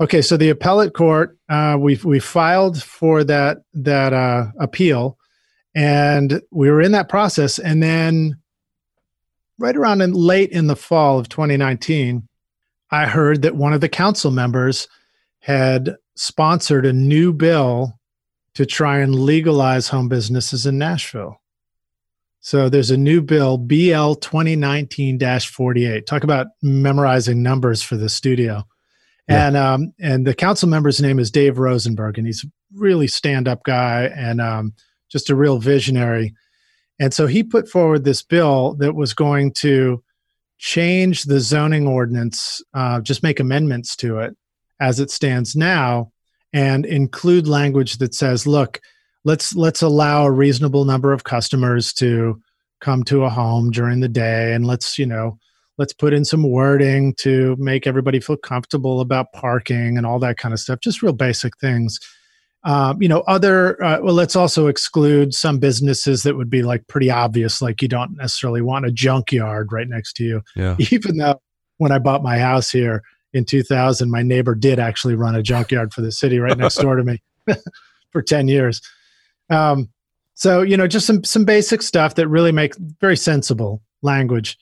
Okay, 0.00 0.22
so 0.22 0.36
the 0.36 0.50
appellate 0.50 0.94
court, 0.94 1.36
uh, 1.48 1.76
we 1.78 1.98
we 2.04 2.20
filed 2.20 2.82
for 2.82 3.24
that 3.24 3.58
that 3.74 4.12
uh, 4.12 4.46
appeal, 4.60 5.18
and 5.74 6.40
we 6.50 6.70
were 6.70 6.80
in 6.80 6.92
that 6.92 7.08
process. 7.08 7.58
And 7.58 7.82
then, 7.82 8.36
right 9.58 9.76
around 9.76 10.02
in 10.02 10.12
late 10.12 10.50
in 10.50 10.66
the 10.66 10.76
fall 10.76 11.18
of 11.18 11.28
2019, 11.28 12.28
I 12.90 13.06
heard 13.06 13.42
that 13.42 13.56
one 13.56 13.72
of 13.72 13.80
the 13.80 13.88
council 13.88 14.30
members 14.30 14.88
had 15.40 15.96
sponsored 16.16 16.84
a 16.84 16.92
new 16.92 17.32
bill 17.32 17.98
to 18.54 18.66
try 18.66 18.98
and 18.98 19.14
legalize 19.14 19.88
home 19.88 20.08
businesses 20.08 20.66
in 20.66 20.78
Nashville. 20.78 21.40
So 22.40 22.68
there's 22.68 22.90
a 22.90 22.96
new 22.96 23.20
bill, 23.20 23.58
BL 23.58 24.14
2019 24.14 25.18
48. 25.18 26.06
Talk 26.06 26.24
about 26.24 26.46
memorizing 26.62 27.42
numbers 27.42 27.82
for 27.82 27.96
the 27.96 28.08
studio. 28.08 28.64
And 29.28 29.58
um, 29.58 29.92
and 30.00 30.26
the 30.26 30.34
council 30.34 30.70
member's 30.70 31.02
name 31.02 31.18
is 31.18 31.30
Dave 31.30 31.58
Rosenberg, 31.58 32.16
and 32.16 32.26
he's 32.26 32.44
a 32.44 32.48
really 32.74 33.06
stand 33.06 33.46
up 33.46 33.62
guy 33.62 34.04
and 34.16 34.40
um, 34.40 34.72
just 35.10 35.28
a 35.28 35.36
real 35.36 35.58
visionary. 35.58 36.34
And 36.98 37.12
so 37.12 37.26
he 37.26 37.42
put 37.42 37.68
forward 37.68 38.04
this 38.04 38.22
bill 38.22 38.74
that 38.76 38.94
was 38.94 39.12
going 39.12 39.52
to 39.58 40.02
change 40.56 41.24
the 41.24 41.40
zoning 41.40 41.86
ordinance, 41.86 42.62
uh, 42.72 43.00
just 43.02 43.22
make 43.22 43.38
amendments 43.38 43.94
to 43.96 44.18
it 44.20 44.34
as 44.80 44.98
it 44.98 45.10
stands 45.10 45.54
now, 45.54 46.10
and 46.54 46.86
include 46.86 47.46
language 47.46 47.98
that 47.98 48.14
says, 48.14 48.46
"Look, 48.46 48.80
let's 49.28 49.54
let's 49.54 49.82
allow 49.82 50.24
a 50.24 50.30
reasonable 50.30 50.84
number 50.84 51.12
of 51.12 51.24
customers 51.24 51.92
to 51.94 52.40
come 52.80 53.04
to 53.04 53.24
a 53.24 53.30
home 53.30 53.70
during 53.70 54.00
the 54.00 54.08
day, 54.08 54.54
and 54.54 54.66
let's 54.66 54.98
you 54.98 55.06
know." 55.06 55.38
let's 55.78 55.92
put 55.92 56.12
in 56.12 56.24
some 56.24 56.42
wording 56.42 57.14
to 57.14 57.56
make 57.58 57.86
everybody 57.86 58.20
feel 58.20 58.36
comfortable 58.36 59.00
about 59.00 59.32
parking 59.32 59.96
and 59.96 60.04
all 60.04 60.18
that 60.18 60.36
kind 60.36 60.52
of 60.52 60.60
stuff 60.60 60.80
just 60.80 61.02
real 61.02 61.12
basic 61.12 61.56
things 61.58 61.98
um, 62.64 63.00
you 63.00 63.08
know 63.08 63.20
other 63.22 63.82
uh, 63.82 64.00
well 64.02 64.14
let's 64.14 64.36
also 64.36 64.66
exclude 64.66 65.32
some 65.32 65.58
businesses 65.58 66.24
that 66.24 66.36
would 66.36 66.50
be 66.50 66.62
like 66.62 66.86
pretty 66.88 67.10
obvious 67.10 67.62
like 67.62 67.80
you 67.80 67.88
don't 67.88 68.16
necessarily 68.16 68.60
want 68.60 68.84
a 68.84 68.92
junkyard 68.92 69.72
right 69.72 69.88
next 69.88 70.14
to 70.14 70.24
you 70.24 70.42
yeah. 70.56 70.76
even 70.90 71.16
though 71.16 71.40
when 71.78 71.92
i 71.92 71.98
bought 71.98 72.22
my 72.22 72.38
house 72.38 72.70
here 72.70 73.02
in 73.32 73.44
2000 73.44 74.10
my 74.10 74.22
neighbor 74.22 74.54
did 74.54 74.78
actually 74.78 75.14
run 75.14 75.36
a 75.36 75.42
junkyard 75.42 75.94
for 75.94 76.02
the 76.02 76.12
city 76.12 76.38
right 76.38 76.58
next 76.58 76.76
door 76.76 76.96
to 76.96 77.04
me 77.04 77.22
for 78.10 78.20
10 78.20 78.48
years 78.48 78.82
um, 79.50 79.88
so 80.34 80.62
you 80.62 80.76
know 80.76 80.86
just 80.86 81.06
some 81.06 81.24
some 81.24 81.44
basic 81.44 81.82
stuff 81.82 82.14
that 82.14 82.28
really 82.28 82.52
make 82.52 82.74
very 83.00 83.16
sensible 83.16 83.82
language 84.02 84.56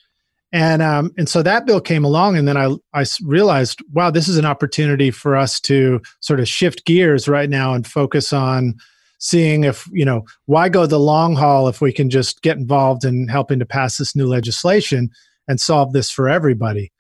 and 0.52 0.81
um, 0.81 1.12
and 1.19 1.28
so 1.28 1.43
that 1.43 1.66
bill 1.66 1.81
came 1.81 2.05
along, 2.05 2.37
and 2.37 2.47
then 2.47 2.57
I 2.57 2.75
I 2.95 3.05
realized, 3.23 3.83
wow, 3.93 4.11
this 4.11 4.28
is 4.28 4.38
an 4.38 4.47
opportunity 4.47 5.11
for 5.11 5.37
us 5.37 5.61
to 5.61 6.00
sort 6.21 6.40
of 6.40 6.49
shift 6.49 6.87
gears 6.87 7.28
right 7.28 7.50
now 7.50 7.75
and 7.75 7.87
focus 7.87 8.33
on 8.33 8.75
seeing 9.19 9.64
if 9.64 9.88
you 9.93 10.05
know 10.05 10.23
why 10.45 10.69
go 10.69 10.87
the 10.87 11.00
long 11.00 11.35
haul 11.35 11.69
if 11.69 11.81
we 11.81 11.93
can 11.93 12.11
just 12.11 12.43
get 12.43 12.57
involved 12.57 13.05
in 13.05 13.28
helping 13.28 13.59
to 13.59 13.66
pass 13.66 13.99
this 13.99 14.14
new 14.14 14.26
legislation 14.26 15.11
and 15.49 15.61
solve 15.61 15.93
this 15.93 16.11
for 16.11 16.28
everybody. 16.28 16.93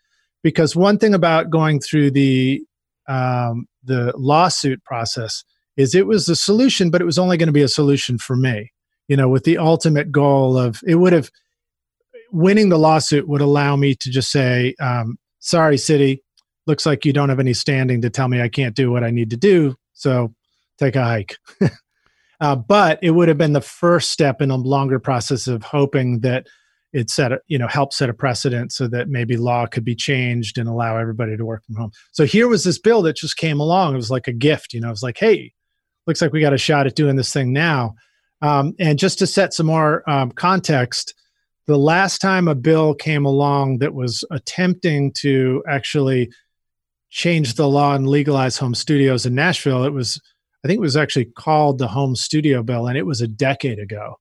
Because 0.42 0.76
one 0.76 0.98
thing 0.98 1.14
about 1.14 1.50
going 1.50 1.80
through 1.80 2.10
the 2.10 2.62
um, 3.08 3.68
the 3.84 4.12
lawsuit 4.16 4.82
process 4.84 5.44
is 5.76 5.94
it 5.94 6.06
was 6.06 6.28
a 6.28 6.36
solution, 6.36 6.90
but 6.90 7.00
it 7.00 7.04
was 7.04 7.18
only 7.18 7.36
going 7.36 7.48
to 7.48 7.52
be 7.52 7.62
a 7.62 7.68
solution 7.68 8.18
for 8.18 8.36
me. 8.36 8.72
You 9.08 9.16
know, 9.16 9.28
with 9.28 9.44
the 9.44 9.58
ultimate 9.58 10.10
goal 10.10 10.58
of 10.58 10.80
it 10.86 10.96
would 10.96 11.12
have 11.12 11.30
winning 12.32 12.68
the 12.68 12.78
lawsuit 12.78 13.28
would 13.28 13.40
allow 13.40 13.76
me 13.76 13.94
to 13.94 14.10
just 14.10 14.30
say, 14.30 14.74
um, 14.80 15.16
sorry, 15.38 15.78
city, 15.78 16.22
looks 16.66 16.84
like 16.84 17.04
you 17.04 17.12
don't 17.12 17.28
have 17.28 17.40
any 17.40 17.54
standing 17.54 18.02
to 18.02 18.10
tell 18.10 18.28
me 18.28 18.40
I 18.40 18.48
can't 18.48 18.74
do 18.74 18.90
what 18.90 19.04
I 19.04 19.10
need 19.10 19.30
to 19.30 19.36
do. 19.36 19.76
So 19.92 20.34
take 20.78 20.96
a 20.96 21.04
hike. 21.04 21.36
uh, 22.40 22.56
but 22.56 22.98
it 23.02 23.12
would 23.12 23.28
have 23.28 23.38
been 23.38 23.52
the 23.52 23.60
first 23.60 24.10
step 24.10 24.42
in 24.42 24.50
a 24.50 24.56
longer 24.56 24.98
process 24.98 25.46
of 25.46 25.62
hoping 25.62 26.20
that 26.20 26.46
it 26.92 27.10
set 27.10 27.32
a, 27.32 27.40
you 27.46 27.58
know 27.58 27.66
help 27.66 27.92
set 27.92 28.08
a 28.08 28.14
precedent 28.14 28.72
so 28.72 28.88
that 28.88 29.08
maybe 29.08 29.36
law 29.36 29.66
could 29.66 29.84
be 29.84 29.94
changed 29.94 30.56
and 30.56 30.68
allow 30.68 30.96
everybody 30.96 31.36
to 31.36 31.44
work 31.44 31.64
from 31.64 31.74
home 31.74 31.90
so 32.12 32.24
here 32.24 32.48
was 32.48 32.64
this 32.64 32.78
bill 32.78 33.02
that 33.02 33.16
just 33.16 33.36
came 33.36 33.60
along 33.60 33.92
it 33.92 33.96
was 33.96 34.10
like 34.10 34.28
a 34.28 34.32
gift 34.32 34.72
you 34.72 34.80
know 34.80 34.86
it 34.86 34.92
was 34.92 35.02
like 35.02 35.18
hey 35.18 35.52
looks 36.06 36.22
like 36.22 36.32
we 36.32 36.40
got 36.40 36.52
a 36.52 36.58
shot 36.58 36.86
at 36.86 36.94
doing 36.94 37.16
this 37.16 37.32
thing 37.32 37.52
now 37.52 37.94
um, 38.42 38.74
and 38.78 38.98
just 38.98 39.18
to 39.18 39.26
set 39.26 39.54
some 39.54 39.66
more 39.66 40.08
um, 40.08 40.30
context 40.30 41.14
the 41.66 41.76
last 41.76 42.20
time 42.20 42.48
a 42.48 42.54
bill 42.54 42.94
came 42.94 43.24
along 43.24 43.78
that 43.78 43.94
was 43.94 44.24
attempting 44.30 45.12
to 45.12 45.62
actually 45.68 46.30
change 47.10 47.54
the 47.54 47.68
law 47.68 47.94
and 47.94 48.06
legalize 48.06 48.58
home 48.58 48.74
studios 48.74 49.26
in 49.26 49.34
Nashville, 49.34 49.84
it 49.84 49.92
was, 49.92 50.20
I 50.64 50.68
think 50.68 50.78
it 50.78 50.82
was 50.82 50.96
actually 50.96 51.26
called 51.26 51.78
the 51.78 51.88
Home 51.88 52.14
Studio 52.14 52.62
Bill, 52.62 52.88
and 52.88 52.98
it 52.98 53.06
was 53.06 53.20
a 53.20 53.28
decade 53.28 53.78
ago. 53.78 54.18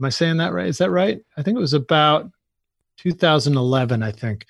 Am 0.00 0.04
I 0.04 0.10
saying 0.10 0.36
that 0.36 0.52
right? 0.52 0.68
Is 0.68 0.78
that 0.78 0.90
right? 0.90 1.18
I 1.36 1.42
think 1.42 1.56
it 1.56 1.60
was 1.60 1.74
about 1.74 2.30
2011, 2.98 4.02
I 4.02 4.12
think. 4.12 4.46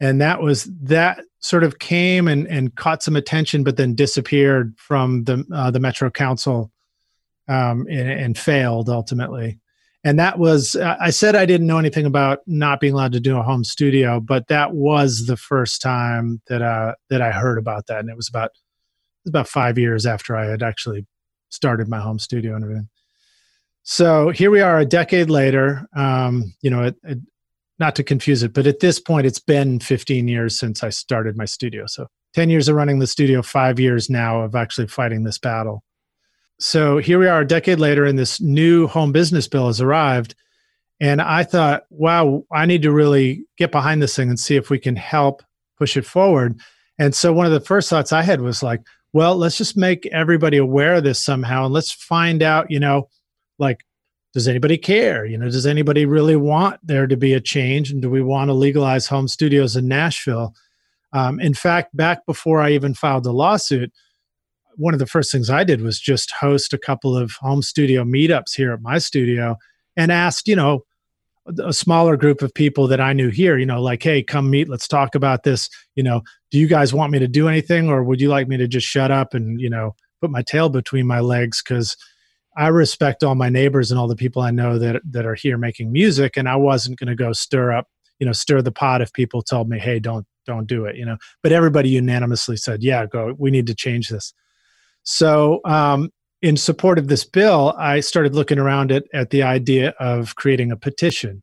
And 0.00 0.20
that 0.20 0.40
was 0.40 0.64
that 0.82 1.20
sort 1.40 1.64
of 1.64 1.78
came 1.78 2.28
and, 2.28 2.46
and 2.46 2.74
caught 2.74 3.02
some 3.02 3.16
attention, 3.16 3.64
but 3.64 3.76
then 3.76 3.94
disappeared 3.94 4.74
from 4.78 5.24
the 5.24 5.44
uh, 5.52 5.70
the 5.70 5.80
Metro 5.80 6.10
Council 6.10 6.70
um, 7.48 7.86
and, 7.88 8.10
and 8.10 8.38
failed 8.38 8.88
ultimately. 8.88 9.58
And 10.04 10.18
that 10.20 10.38
was 10.38 10.76
i 10.76 11.10
said 11.10 11.34
i 11.34 11.44
didn't 11.44 11.66
know 11.66 11.78
anything 11.78 12.06
about 12.06 12.38
not 12.46 12.78
being 12.78 12.94
allowed 12.94 13.12
to 13.12 13.20
do 13.20 13.36
a 13.36 13.42
home 13.42 13.64
studio 13.64 14.20
but 14.20 14.46
that 14.46 14.72
was 14.72 15.26
the 15.26 15.36
first 15.36 15.82
time 15.82 16.40
that 16.46 16.62
uh 16.62 16.94
that 17.10 17.20
i 17.20 17.32
heard 17.32 17.58
about 17.58 17.88
that. 17.88 17.98
And 17.98 18.08
it 18.08 18.16
was 18.16 18.28
about 18.28 18.46
it 18.46 19.24
was 19.24 19.30
about 19.30 19.48
five 19.48 19.76
years 19.76 20.06
after 20.06 20.36
i 20.36 20.46
had 20.46 20.62
actually 20.62 21.04
started 21.50 21.88
my 21.88 21.98
home 21.98 22.18
studio 22.18 22.54
and 22.54 22.64
everything. 22.64 22.88
So 23.82 24.30
here 24.30 24.50
we 24.50 24.60
are 24.60 24.78
a 24.78 24.86
decade 24.86 25.30
later 25.30 25.88
um 25.96 26.54
you 26.62 26.70
know 26.70 26.84
it, 26.84 26.96
it, 27.02 27.18
not 27.78 27.94
to 27.96 28.02
confuse 28.02 28.42
it 28.42 28.52
but 28.52 28.66
at 28.66 28.80
this 28.80 28.98
point 29.00 29.26
it's 29.26 29.38
been 29.38 29.78
15 29.80 30.28
years 30.28 30.58
since 30.58 30.82
i 30.82 30.88
started 30.88 31.36
my 31.36 31.44
studio. 31.44 31.84
So 31.86 32.08
10 32.34 32.50
years 32.50 32.68
of 32.68 32.76
running 32.76 32.98
the 32.98 33.06
studio 33.06 33.42
five 33.42 33.80
years 33.80 34.10
now 34.10 34.42
of 34.42 34.54
actually 34.54 34.86
fighting 34.86 35.24
this 35.24 35.38
battle. 35.38 35.82
So 36.60 36.98
here 36.98 37.18
we 37.18 37.26
are 37.26 37.40
a 37.40 37.46
decade 37.46 37.78
later 37.78 38.04
and 38.04 38.18
this 38.18 38.40
new 38.40 38.86
home 38.86 39.12
business 39.12 39.48
bill 39.48 39.68
has 39.68 39.80
arrived. 39.80 40.34
And 41.00 41.22
i 41.22 41.44
thought 41.44 41.84
wow 41.90 42.44
i 42.52 42.66
need 42.66 42.82
to 42.82 42.92
really 42.92 43.44
get 43.56 43.72
behind 43.72 44.02
this 44.02 44.16
thing 44.16 44.28
and 44.28 44.38
see 44.38 44.56
if 44.56 44.70
we 44.70 44.78
can 44.78 44.96
help 44.96 45.42
push 45.76 45.96
it 45.96 46.04
forward. 46.04 46.58
And 46.98 47.14
so 47.14 47.32
one 47.32 47.46
of 47.46 47.52
the 47.52 47.60
first 47.60 47.88
thoughts 47.88 48.12
i 48.12 48.22
had 48.22 48.40
was 48.40 48.62
like 48.62 48.80
well 49.12 49.36
let's 49.36 49.56
just 49.56 49.76
make 49.76 50.06
everybody 50.06 50.56
aware 50.56 50.96
of 50.96 51.04
this 51.04 51.22
somehow 51.24 51.64
and 51.64 51.74
let's 51.74 51.92
find 51.92 52.42
out 52.42 52.70
you 52.70 52.80
know 52.80 53.08
like 53.58 53.84
does 54.34 54.48
anybody 54.48 54.78
care 54.78 55.24
you 55.24 55.38
know 55.38 55.50
does 55.50 55.66
anybody 55.66 56.06
really 56.06 56.36
want 56.36 56.78
there 56.86 57.06
to 57.06 57.16
be 57.16 57.34
a 57.34 57.40
change 57.40 57.90
and 57.90 58.02
do 58.02 58.10
we 58.10 58.22
want 58.22 58.48
to 58.48 58.54
legalize 58.54 59.06
home 59.06 59.28
studios 59.28 59.76
in 59.76 59.88
nashville 59.88 60.54
um, 61.12 61.40
in 61.40 61.54
fact 61.54 61.96
back 61.96 62.24
before 62.26 62.60
i 62.60 62.70
even 62.70 62.94
filed 62.94 63.24
the 63.24 63.32
lawsuit 63.32 63.92
one 64.78 64.94
of 64.94 65.00
the 65.00 65.06
first 65.06 65.30
things 65.32 65.50
I 65.50 65.64
did 65.64 65.80
was 65.80 65.98
just 65.98 66.30
host 66.30 66.72
a 66.72 66.78
couple 66.78 67.16
of 67.16 67.32
home 67.32 67.62
studio 67.62 68.04
meetups 68.04 68.54
here 68.54 68.72
at 68.72 68.80
my 68.80 68.98
studio 68.98 69.56
and 69.96 70.12
asked, 70.12 70.46
you 70.46 70.54
know, 70.54 70.84
a 71.58 71.72
smaller 71.72 72.16
group 72.16 72.42
of 72.42 72.54
people 72.54 72.86
that 72.86 73.00
I 73.00 73.12
knew 73.12 73.28
here, 73.28 73.58
you 73.58 73.66
know, 73.66 73.82
like, 73.82 74.02
hey, 74.02 74.22
come 74.22 74.50
meet, 74.50 74.68
let's 74.68 74.86
talk 74.86 75.16
about 75.16 75.42
this. 75.42 75.68
You 75.96 76.04
know, 76.04 76.22
do 76.52 76.58
you 76.58 76.68
guys 76.68 76.94
want 76.94 77.10
me 77.10 77.18
to 77.18 77.26
do 77.26 77.48
anything 77.48 77.88
or 77.88 78.04
would 78.04 78.20
you 78.20 78.28
like 78.28 78.46
me 78.46 78.56
to 78.56 78.68
just 78.68 78.86
shut 78.86 79.10
up 79.10 79.34
and, 79.34 79.60
you 79.60 79.68
know, 79.68 79.96
put 80.20 80.30
my 80.30 80.42
tail 80.42 80.68
between 80.68 81.06
my 81.06 81.20
legs? 81.20 81.60
Because 81.60 81.96
I 82.58 82.68
respect 82.68 83.22
all 83.22 83.36
my 83.36 83.48
neighbors 83.48 83.90
and 83.90 84.00
all 84.00 84.08
the 84.08 84.16
people 84.16 84.42
I 84.42 84.50
know 84.50 84.78
that 84.78 85.00
that 85.10 85.24
are 85.24 85.36
here 85.36 85.56
making 85.56 85.92
music, 85.92 86.36
and 86.36 86.48
I 86.48 86.56
wasn't 86.56 86.98
going 86.98 87.08
to 87.08 87.14
go 87.14 87.32
stir 87.32 87.72
up, 87.72 87.86
you 88.18 88.26
know, 88.26 88.32
stir 88.32 88.62
the 88.62 88.72
pot 88.72 89.00
if 89.00 89.12
people 89.12 89.42
told 89.42 89.68
me, 89.68 89.78
hey, 89.78 89.98
don't 89.98 90.26
don't 90.48 90.66
do 90.66 90.86
it 90.86 90.96
you 90.96 91.04
know? 91.04 91.18
But 91.42 91.52
everybody 91.52 91.90
unanimously 91.90 92.56
said 92.56 92.82
yeah 92.82 93.06
go 93.06 93.34
we 93.38 93.52
need 93.52 93.68
to 93.68 93.74
change 93.74 94.08
this. 94.08 94.34
So 95.04 95.60
um, 95.64 96.10
in 96.42 96.56
support 96.56 96.98
of 96.98 97.08
this 97.08 97.24
bill 97.24 97.74
i 97.78 98.00
started 98.00 98.34
looking 98.34 98.58
around 98.58 98.90
at, 98.90 99.04
at 99.12 99.30
the 99.30 99.42
idea 99.42 99.90
of 100.00 100.34
creating 100.34 100.72
a 100.72 100.76
petition. 100.76 101.42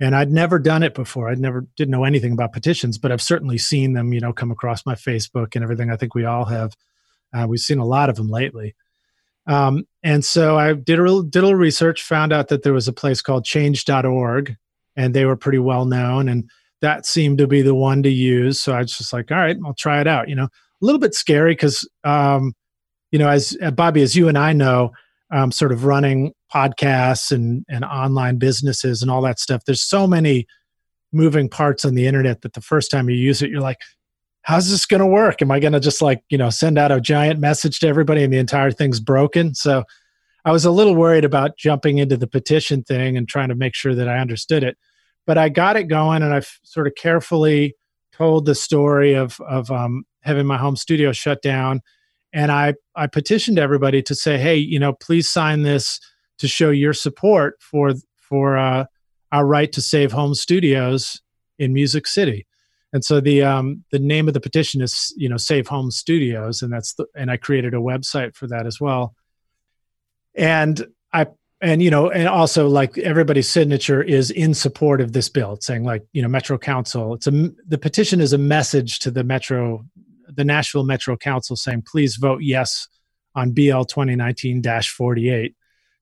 And 0.00 0.16
i'd 0.16 0.30
never 0.30 0.58
done 0.58 0.82
it 0.82 0.94
before. 0.94 1.28
I'd 1.28 1.38
never 1.38 1.66
didn't 1.76 1.90
know 1.90 2.04
anything 2.04 2.32
about 2.32 2.52
petitions 2.52 2.96
but 2.96 3.12
i've 3.12 3.20
certainly 3.20 3.58
seen 3.58 3.92
them 3.92 4.12
you 4.12 4.20
know 4.20 4.32
come 4.32 4.50
across 4.50 4.86
my 4.86 4.94
facebook 4.94 5.54
and 5.54 5.62
everything. 5.62 5.90
I 5.90 5.96
think 5.96 6.14
we 6.14 6.24
all 6.24 6.46
have. 6.46 6.74
Uh, 7.34 7.46
we've 7.48 7.60
seen 7.60 7.78
a 7.78 7.86
lot 7.86 8.08
of 8.10 8.16
them 8.16 8.28
lately 8.28 8.74
um, 9.46 9.86
and 10.02 10.24
so 10.24 10.58
I 10.58 10.72
did 10.74 10.98
a 10.98 11.02
little, 11.02 11.22
did 11.22 11.40
a 11.40 11.42
little 11.42 11.58
research, 11.58 12.02
found 12.02 12.32
out 12.32 12.48
that 12.48 12.62
there 12.62 12.72
was 12.72 12.88
a 12.88 12.92
place 12.92 13.22
called 13.22 13.44
change.org, 13.44 14.56
and 14.96 15.14
they 15.14 15.24
were 15.24 15.36
pretty 15.36 15.58
well 15.58 15.84
known. 15.84 16.28
And 16.28 16.48
that 16.80 17.06
seemed 17.06 17.38
to 17.38 17.46
be 17.46 17.62
the 17.62 17.74
one 17.74 18.02
to 18.02 18.10
use. 18.10 18.60
So 18.60 18.72
I 18.72 18.80
was 18.80 18.96
just 18.96 19.12
like, 19.12 19.30
all 19.30 19.38
right, 19.38 19.56
I'll 19.64 19.74
try 19.74 20.00
it 20.00 20.06
out. 20.06 20.28
You 20.28 20.34
know, 20.34 20.44
a 20.44 20.50
little 20.80 21.00
bit 21.00 21.14
scary 21.14 21.52
because, 21.52 21.88
um, 22.04 22.54
you 23.10 23.18
know, 23.18 23.28
as 23.28 23.56
uh, 23.62 23.70
Bobby, 23.70 24.02
as 24.02 24.16
you 24.16 24.28
and 24.28 24.38
I 24.38 24.52
know, 24.52 24.92
um, 25.30 25.50
sort 25.50 25.72
of 25.72 25.84
running 25.84 26.32
podcasts 26.52 27.30
and, 27.30 27.64
and 27.68 27.84
online 27.84 28.36
businesses 28.38 29.00
and 29.00 29.10
all 29.10 29.22
that 29.22 29.38
stuff, 29.38 29.64
there's 29.64 29.82
so 29.82 30.06
many 30.06 30.46
moving 31.12 31.48
parts 31.48 31.84
on 31.84 31.94
the 31.94 32.06
internet 32.06 32.42
that 32.42 32.54
the 32.54 32.60
first 32.60 32.90
time 32.90 33.08
you 33.08 33.16
use 33.16 33.42
it, 33.42 33.50
you're 33.50 33.60
like, 33.60 33.78
how's 34.42 34.70
this 34.70 34.86
going 34.86 35.00
to 35.00 35.06
work? 35.06 35.40
Am 35.40 35.50
I 35.50 35.60
going 35.60 35.72
to 35.72 35.80
just 35.80 36.02
like, 36.02 36.22
you 36.28 36.36
know, 36.36 36.50
send 36.50 36.78
out 36.78 36.92
a 36.92 37.00
giant 37.00 37.40
message 37.40 37.78
to 37.80 37.88
everybody 37.88 38.22
and 38.22 38.32
the 38.32 38.38
entire 38.38 38.70
thing's 38.70 39.00
broken? 39.00 39.54
So 39.54 39.84
I 40.44 40.50
was 40.50 40.64
a 40.64 40.70
little 40.70 40.96
worried 40.96 41.24
about 41.24 41.56
jumping 41.56 41.98
into 41.98 42.16
the 42.16 42.26
petition 42.26 42.82
thing 42.82 43.16
and 43.16 43.28
trying 43.28 43.48
to 43.48 43.54
make 43.54 43.74
sure 43.74 43.94
that 43.94 44.08
I 44.08 44.18
understood 44.18 44.64
it. 44.64 44.76
But 45.26 45.38
I 45.38 45.48
got 45.48 45.76
it 45.76 45.84
going 45.84 46.22
and 46.22 46.34
I've 46.34 46.58
sort 46.64 46.88
of 46.88 46.94
carefully 46.96 47.76
told 48.12 48.44
the 48.44 48.56
story 48.56 49.14
of, 49.14 49.40
of 49.40 49.70
um, 49.70 50.04
having 50.20 50.46
my 50.46 50.58
home 50.58 50.76
studio 50.76 51.12
shut 51.12 51.40
down. 51.40 51.80
And 52.32 52.50
I, 52.50 52.74
I 52.96 53.06
petitioned 53.06 53.58
everybody 53.58 54.02
to 54.02 54.14
say, 54.14 54.38
hey, 54.38 54.56
you 54.56 54.80
know, 54.80 54.92
please 54.92 55.30
sign 55.30 55.62
this 55.62 56.00
to 56.38 56.48
show 56.48 56.70
your 56.70 56.92
support 56.92 57.58
for, 57.60 57.92
for 58.16 58.58
uh, 58.58 58.86
our 59.30 59.46
right 59.46 59.70
to 59.72 59.80
save 59.80 60.10
home 60.10 60.34
studios 60.34 61.22
in 61.58 61.72
Music 61.72 62.08
City 62.08 62.46
and 62.92 63.04
so 63.04 63.20
the 63.20 63.42
um, 63.42 63.84
the 63.90 63.98
name 63.98 64.28
of 64.28 64.34
the 64.34 64.40
petition 64.40 64.82
is 64.82 65.14
you 65.16 65.28
know 65.28 65.38
Save 65.38 65.66
Home 65.68 65.90
Studios, 65.90 66.62
and 66.62 66.72
that's 66.72 66.94
the, 66.94 67.06
and 67.16 67.30
I 67.30 67.36
created 67.36 67.74
a 67.74 67.78
website 67.78 68.34
for 68.34 68.46
that 68.48 68.66
as 68.66 68.80
well. 68.80 69.14
And 70.34 70.86
I 71.12 71.26
and 71.62 71.82
you 71.82 71.90
know 71.90 72.10
and 72.10 72.28
also 72.28 72.68
like 72.68 72.98
everybody's 72.98 73.48
signature 73.48 74.02
is 74.02 74.30
in 74.30 74.52
support 74.52 75.00
of 75.00 75.12
this 75.12 75.30
bill, 75.30 75.54
it's 75.54 75.66
saying 75.66 75.84
like 75.84 76.04
you 76.12 76.20
know 76.20 76.28
Metro 76.28 76.58
Council. 76.58 77.14
It's 77.14 77.26
a 77.26 77.50
the 77.66 77.78
petition 77.78 78.20
is 78.20 78.34
a 78.34 78.38
message 78.38 78.98
to 79.00 79.10
the 79.10 79.24
Metro, 79.24 79.86
the 80.28 80.44
Nashville 80.44 80.84
Metro 80.84 81.16
Council 81.16 81.56
saying 81.56 81.84
please 81.90 82.16
vote 82.16 82.42
yes 82.42 82.88
on 83.34 83.52
BL 83.52 83.84
2019-48 83.84 85.54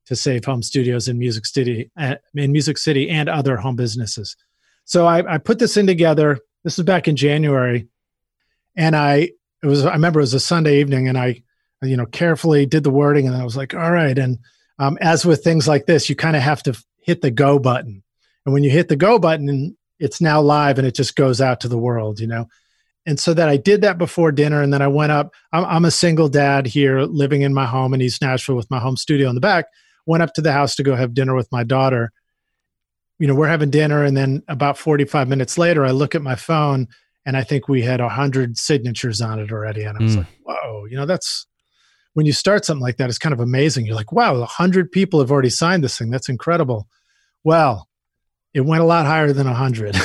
to 0.07 0.15
save 0.17 0.43
home 0.43 0.61
studios 0.61 1.07
in 1.07 1.17
Music 1.17 1.45
City 1.45 1.89
uh, 1.97 2.15
in 2.35 2.51
Music 2.51 2.77
City 2.77 3.09
and 3.09 3.29
other 3.29 3.55
home 3.55 3.77
businesses. 3.77 4.35
So 4.83 5.07
I, 5.07 5.35
I 5.35 5.37
put 5.37 5.59
this 5.59 5.77
in 5.77 5.87
together 5.87 6.39
this 6.63 6.77
was 6.77 6.85
back 6.85 7.07
in 7.07 7.15
January, 7.15 7.87
and 8.75 8.95
I 8.95 9.31
it 9.63 9.67
was 9.67 9.85
I 9.85 9.93
remember 9.93 10.19
it 10.19 10.23
was 10.23 10.33
a 10.33 10.39
Sunday 10.39 10.79
evening, 10.79 11.07
and 11.07 11.17
I 11.17 11.43
you 11.81 11.97
know 11.97 12.05
carefully 12.05 12.65
did 12.65 12.83
the 12.83 12.91
wording, 12.91 13.27
and 13.27 13.35
I 13.35 13.43
was 13.43 13.57
like, 13.57 13.73
all 13.73 13.91
right. 13.91 14.17
And 14.17 14.39
um, 14.79 14.97
as 15.01 15.25
with 15.25 15.43
things 15.43 15.67
like 15.67 15.85
this, 15.85 16.09
you 16.09 16.15
kind 16.15 16.35
of 16.35 16.41
have 16.41 16.63
to 16.63 16.81
hit 17.01 17.21
the 17.21 17.31
go 17.31 17.59
button, 17.59 18.03
and 18.45 18.53
when 18.53 18.63
you 18.63 18.71
hit 18.71 18.87
the 18.87 18.95
go 18.95 19.19
button, 19.19 19.77
it's 19.99 20.21
now 20.21 20.41
live, 20.41 20.77
and 20.77 20.87
it 20.87 20.95
just 20.95 21.15
goes 21.15 21.41
out 21.41 21.61
to 21.61 21.67
the 21.67 21.77
world, 21.77 22.19
you 22.19 22.27
know. 22.27 22.47
And 23.07 23.19
so 23.19 23.33
that 23.33 23.49
I 23.49 23.57
did 23.57 23.81
that 23.81 23.97
before 23.97 24.31
dinner, 24.31 24.61
and 24.61 24.71
then 24.71 24.81
I 24.81 24.87
went 24.87 25.11
up. 25.11 25.33
I'm, 25.51 25.65
I'm 25.65 25.85
a 25.85 25.91
single 25.91 26.29
dad 26.29 26.67
here, 26.67 27.01
living 27.01 27.41
in 27.41 27.53
my 27.53 27.65
home 27.65 27.93
in 27.95 28.01
East 28.01 28.21
Nashville 28.21 28.55
with 28.55 28.69
my 28.69 28.79
home 28.79 28.97
studio 28.97 29.29
in 29.29 29.35
the 29.35 29.41
back. 29.41 29.65
Went 30.05 30.21
up 30.23 30.33
to 30.35 30.41
the 30.41 30.51
house 30.51 30.75
to 30.75 30.83
go 30.83 30.95
have 30.95 31.13
dinner 31.13 31.35
with 31.35 31.51
my 31.51 31.63
daughter 31.63 32.11
you 33.21 33.27
know, 33.27 33.35
we're 33.35 33.47
having 33.47 33.69
dinner, 33.69 34.03
and 34.03 34.17
then 34.17 34.41
about 34.47 34.79
45 34.79 35.29
minutes 35.29 35.55
later, 35.55 35.85
I 35.85 35.91
look 35.91 36.15
at 36.15 36.23
my 36.23 36.33
phone 36.33 36.87
and 37.23 37.37
I 37.37 37.43
think 37.43 37.69
we 37.69 37.83
had 37.83 38.01
100 38.01 38.57
signatures 38.57 39.21
on 39.21 39.37
it 39.37 39.51
already. 39.51 39.83
And 39.83 39.95
I 39.95 40.01
was 40.01 40.15
mm. 40.15 40.17
like, 40.19 40.27
whoa, 40.43 40.85
you 40.85 40.97
know, 40.97 41.05
that's 41.05 41.45
when 42.13 42.25
you 42.25 42.33
start 42.33 42.65
something 42.65 42.81
like 42.81 42.97
that, 42.97 43.09
it's 43.09 43.19
kind 43.19 43.31
of 43.31 43.39
amazing. 43.39 43.85
You're 43.85 43.95
like, 43.95 44.11
wow, 44.11 44.39
100 44.39 44.91
people 44.91 45.19
have 45.19 45.29
already 45.29 45.51
signed 45.51 45.83
this 45.83 45.99
thing. 45.99 46.09
That's 46.09 46.29
incredible. 46.29 46.87
Well, 47.43 47.87
it 48.55 48.61
went 48.61 48.81
a 48.81 48.87
lot 48.87 49.05
higher 49.05 49.33
than 49.33 49.45
100. 49.45 49.95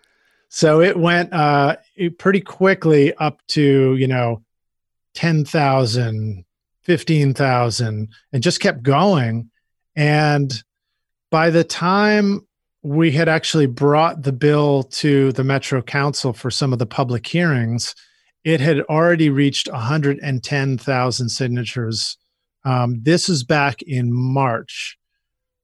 so 0.50 0.82
it 0.82 0.98
went 0.98 1.32
uh, 1.32 1.76
it 1.94 2.18
pretty 2.18 2.42
quickly 2.42 3.14
up 3.14 3.40
to, 3.48 3.96
you 3.96 4.06
know, 4.06 4.42
10,000, 5.14 6.44
15,000, 6.82 8.08
and 8.34 8.42
just 8.42 8.60
kept 8.60 8.82
going. 8.82 9.50
And 9.96 10.52
by 11.30 11.48
the 11.48 11.64
time 11.64 12.45
we 12.86 13.10
had 13.10 13.28
actually 13.28 13.66
brought 13.66 14.22
the 14.22 14.32
bill 14.32 14.84
to 14.84 15.32
the 15.32 15.42
Metro 15.42 15.82
Council 15.82 16.32
for 16.32 16.52
some 16.52 16.72
of 16.72 16.78
the 16.78 16.86
public 16.86 17.26
hearings. 17.26 17.96
It 18.44 18.60
had 18.60 18.82
already 18.82 19.28
reached 19.28 19.68
110,000 19.68 21.28
signatures. 21.28 22.16
Um, 22.64 23.00
this 23.02 23.28
is 23.28 23.42
back 23.42 23.82
in 23.82 24.12
March. 24.12 24.96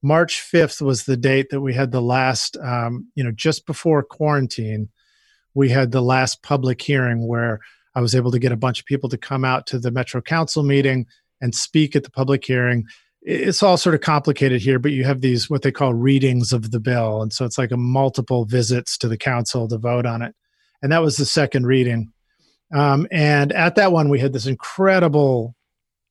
March 0.02 0.44
5th 0.52 0.82
was 0.82 1.04
the 1.04 1.16
date 1.16 1.50
that 1.50 1.60
we 1.60 1.74
had 1.74 1.92
the 1.92 2.02
last, 2.02 2.56
um, 2.56 3.06
you 3.14 3.22
know, 3.22 3.30
just 3.30 3.66
before 3.66 4.02
quarantine, 4.02 4.88
we 5.54 5.68
had 5.68 5.92
the 5.92 6.02
last 6.02 6.42
public 6.42 6.82
hearing 6.82 7.28
where 7.28 7.60
I 7.94 8.00
was 8.00 8.16
able 8.16 8.32
to 8.32 8.40
get 8.40 8.50
a 8.50 8.56
bunch 8.56 8.80
of 8.80 8.86
people 8.86 9.08
to 9.10 9.16
come 9.16 9.44
out 9.44 9.68
to 9.68 9.78
the 9.78 9.92
Metro 9.92 10.20
Council 10.20 10.64
meeting 10.64 11.06
and 11.40 11.54
speak 11.54 11.94
at 11.94 12.02
the 12.02 12.10
public 12.10 12.44
hearing 12.44 12.84
it's 13.24 13.62
all 13.62 13.76
sort 13.76 13.94
of 13.94 14.00
complicated 14.00 14.60
here, 14.60 14.78
but 14.78 14.92
you 14.92 15.04
have 15.04 15.20
these 15.20 15.48
what 15.48 15.62
they 15.62 15.70
call 15.70 15.94
readings 15.94 16.52
of 16.52 16.72
the 16.72 16.80
bill. 16.80 17.22
And 17.22 17.32
so 17.32 17.44
it's 17.44 17.58
like 17.58 17.70
a 17.70 17.76
multiple 17.76 18.44
visits 18.44 18.98
to 18.98 19.08
the 19.08 19.16
council 19.16 19.68
to 19.68 19.78
vote 19.78 20.06
on 20.06 20.22
it. 20.22 20.34
And 20.82 20.90
that 20.90 21.02
was 21.02 21.16
the 21.16 21.24
second 21.24 21.66
reading. 21.66 22.12
Um, 22.74 23.06
and 23.12 23.52
at 23.52 23.76
that 23.76 23.92
one, 23.92 24.08
we 24.08 24.18
had 24.18 24.32
this 24.32 24.46
incredible 24.46 25.54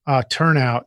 uh, 0.07 0.23
turnout 0.29 0.85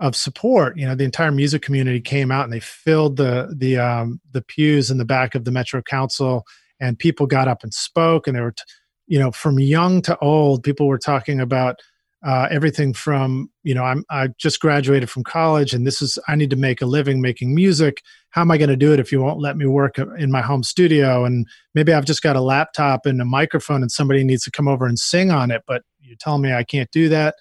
of 0.00 0.16
support. 0.16 0.76
You 0.76 0.86
know, 0.86 0.96
the 0.96 1.04
entire 1.04 1.30
music 1.30 1.62
community 1.62 2.00
came 2.00 2.32
out 2.32 2.44
and 2.44 2.52
they 2.52 2.60
filled 2.60 3.16
the 3.16 3.54
the 3.56 3.78
um, 3.78 4.20
the 4.32 4.42
pews 4.42 4.90
in 4.90 4.98
the 4.98 5.04
back 5.04 5.34
of 5.34 5.44
the 5.44 5.52
Metro 5.52 5.80
Council, 5.82 6.44
and 6.80 6.98
people 6.98 7.26
got 7.26 7.46
up 7.46 7.62
and 7.62 7.72
spoke. 7.72 8.26
And 8.26 8.36
they 8.36 8.40
were, 8.40 8.52
t- 8.52 8.64
you 9.06 9.18
know, 9.18 9.30
from 9.30 9.60
young 9.60 10.02
to 10.02 10.18
old, 10.18 10.64
people 10.64 10.88
were 10.88 10.98
talking 10.98 11.40
about 11.40 11.76
uh, 12.24 12.46
everything 12.50 12.94
from 12.94 13.50
you 13.64 13.74
know 13.74 13.82
I'm 13.82 14.04
I 14.10 14.28
just 14.38 14.60
graduated 14.60 15.10
from 15.10 15.24
college 15.24 15.74
and 15.74 15.86
this 15.86 16.00
is 16.00 16.18
I 16.28 16.36
need 16.36 16.50
to 16.50 16.56
make 16.56 16.80
a 16.80 16.86
living 16.86 17.20
making 17.20 17.54
music. 17.54 18.02
How 18.30 18.42
am 18.42 18.50
I 18.50 18.58
going 18.58 18.70
to 18.70 18.76
do 18.76 18.92
it 18.92 19.00
if 19.00 19.10
you 19.10 19.20
won't 19.20 19.40
let 19.40 19.56
me 19.56 19.66
work 19.66 19.98
in 19.98 20.30
my 20.30 20.40
home 20.40 20.62
studio? 20.62 21.24
And 21.24 21.46
maybe 21.74 21.92
I've 21.92 22.04
just 22.04 22.22
got 22.22 22.36
a 22.36 22.40
laptop 22.40 23.06
and 23.06 23.20
a 23.20 23.24
microphone 23.24 23.82
and 23.82 23.90
somebody 23.90 24.24
needs 24.24 24.44
to 24.44 24.50
come 24.50 24.68
over 24.68 24.86
and 24.86 24.98
sing 24.98 25.30
on 25.30 25.50
it, 25.50 25.62
but 25.66 25.82
you're 26.00 26.16
telling 26.16 26.42
me 26.42 26.52
I 26.52 26.64
can't 26.64 26.90
do 26.90 27.08
that. 27.08 27.34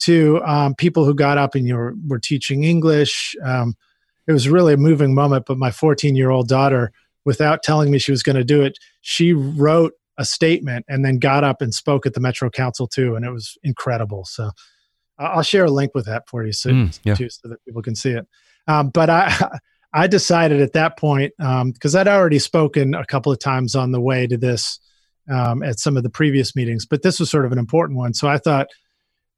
To 0.00 0.42
um, 0.44 0.74
people 0.74 1.04
who 1.04 1.14
got 1.14 1.36
up 1.36 1.54
and 1.54 1.66
you 1.66 1.76
were, 1.76 1.94
were 2.08 2.18
teaching 2.18 2.64
English. 2.64 3.36
Um, 3.44 3.74
it 4.26 4.32
was 4.32 4.48
really 4.48 4.72
a 4.72 4.78
moving 4.78 5.14
moment. 5.14 5.44
But 5.46 5.58
my 5.58 5.70
14 5.70 6.16
year 6.16 6.30
old 6.30 6.48
daughter, 6.48 6.90
without 7.26 7.62
telling 7.62 7.90
me 7.90 7.98
she 7.98 8.10
was 8.10 8.22
going 8.22 8.36
to 8.36 8.44
do 8.44 8.62
it, 8.62 8.78
she 9.02 9.34
wrote 9.34 9.92
a 10.18 10.24
statement 10.24 10.84
and 10.88 11.04
then 11.04 11.18
got 11.18 11.44
up 11.44 11.62
and 11.62 11.72
spoke 11.72 12.06
at 12.06 12.14
the 12.14 12.20
Metro 12.20 12.50
Council 12.50 12.86
too, 12.86 13.14
and 13.14 13.24
it 13.24 13.30
was 13.30 13.56
incredible. 13.62 14.24
So 14.24 14.50
I'll 15.18 15.42
share 15.42 15.66
a 15.66 15.70
link 15.70 15.92
with 15.94 16.06
that 16.06 16.28
for 16.28 16.44
you 16.44 16.52
so, 16.52 16.70
mm, 16.70 16.98
yeah. 17.04 17.14
too, 17.14 17.28
so 17.30 17.48
that 17.48 17.64
people 17.64 17.82
can 17.82 17.94
see 17.94 18.10
it. 18.10 18.26
Um, 18.66 18.90
but 18.90 19.10
I 19.10 19.32
I 19.92 20.06
decided 20.06 20.60
at 20.60 20.72
that 20.74 20.96
point 20.96 21.32
because 21.36 21.94
um, 21.94 22.00
I'd 22.00 22.08
already 22.08 22.38
spoken 22.38 22.94
a 22.94 23.04
couple 23.04 23.32
of 23.32 23.40
times 23.40 23.74
on 23.74 23.90
the 23.90 24.00
way 24.00 24.26
to 24.26 24.36
this 24.36 24.78
um, 25.28 25.62
at 25.62 25.80
some 25.80 25.96
of 25.96 26.04
the 26.04 26.10
previous 26.10 26.54
meetings, 26.54 26.86
but 26.86 27.02
this 27.02 27.18
was 27.18 27.28
sort 27.30 27.44
of 27.44 27.52
an 27.52 27.58
important 27.58 27.98
one. 27.98 28.14
So 28.14 28.28
I 28.28 28.38
thought 28.38 28.68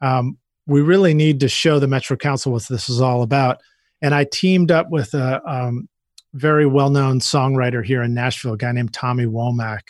um, 0.02 0.36
we 0.66 0.82
really 0.82 1.14
need 1.14 1.40
to 1.40 1.48
show 1.48 1.78
the 1.78 1.88
Metro 1.88 2.16
Council 2.16 2.52
what 2.52 2.68
this 2.68 2.88
is 2.88 3.00
all 3.00 3.22
about. 3.22 3.58
And 4.02 4.14
I 4.14 4.24
teamed 4.24 4.70
up 4.70 4.90
with 4.90 5.14
a 5.14 5.40
um, 5.48 5.88
very 6.34 6.66
well 6.66 6.90
known 6.90 7.20
songwriter 7.20 7.84
here 7.84 8.02
in 8.02 8.14
Nashville, 8.14 8.54
a 8.54 8.58
guy 8.58 8.72
named 8.72 8.92
Tommy 8.92 9.24
Womack 9.24 9.80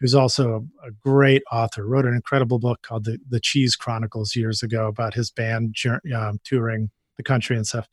who's 0.00 0.14
also 0.14 0.66
a, 0.82 0.88
a, 0.88 0.90
great 1.02 1.42
author, 1.50 1.86
wrote 1.86 2.04
an 2.04 2.14
incredible 2.14 2.58
book 2.58 2.82
called 2.82 3.04
the, 3.04 3.18
the 3.28 3.40
Cheese 3.40 3.76
Chronicles 3.76 4.36
years 4.36 4.62
ago 4.62 4.86
about 4.86 5.14
his 5.14 5.30
band 5.30 5.74
um, 6.14 6.40
touring 6.44 6.90
the 7.16 7.22
country 7.22 7.56
and 7.56 7.66
stuff. 7.66 7.88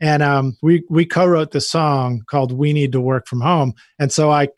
And 0.00 0.22
um, 0.22 0.56
we 0.62 0.82
we 0.88 1.04
co-wrote 1.04 1.50
this 1.50 1.68
song 1.68 2.22
called 2.26 2.52
"We 2.52 2.72
Need 2.72 2.92
to 2.92 3.00
Work 3.00 3.26
from 3.26 3.42
Home," 3.42 3.74
and 3.98 4.10
so 4.10 4.30
I, 4.30 4.48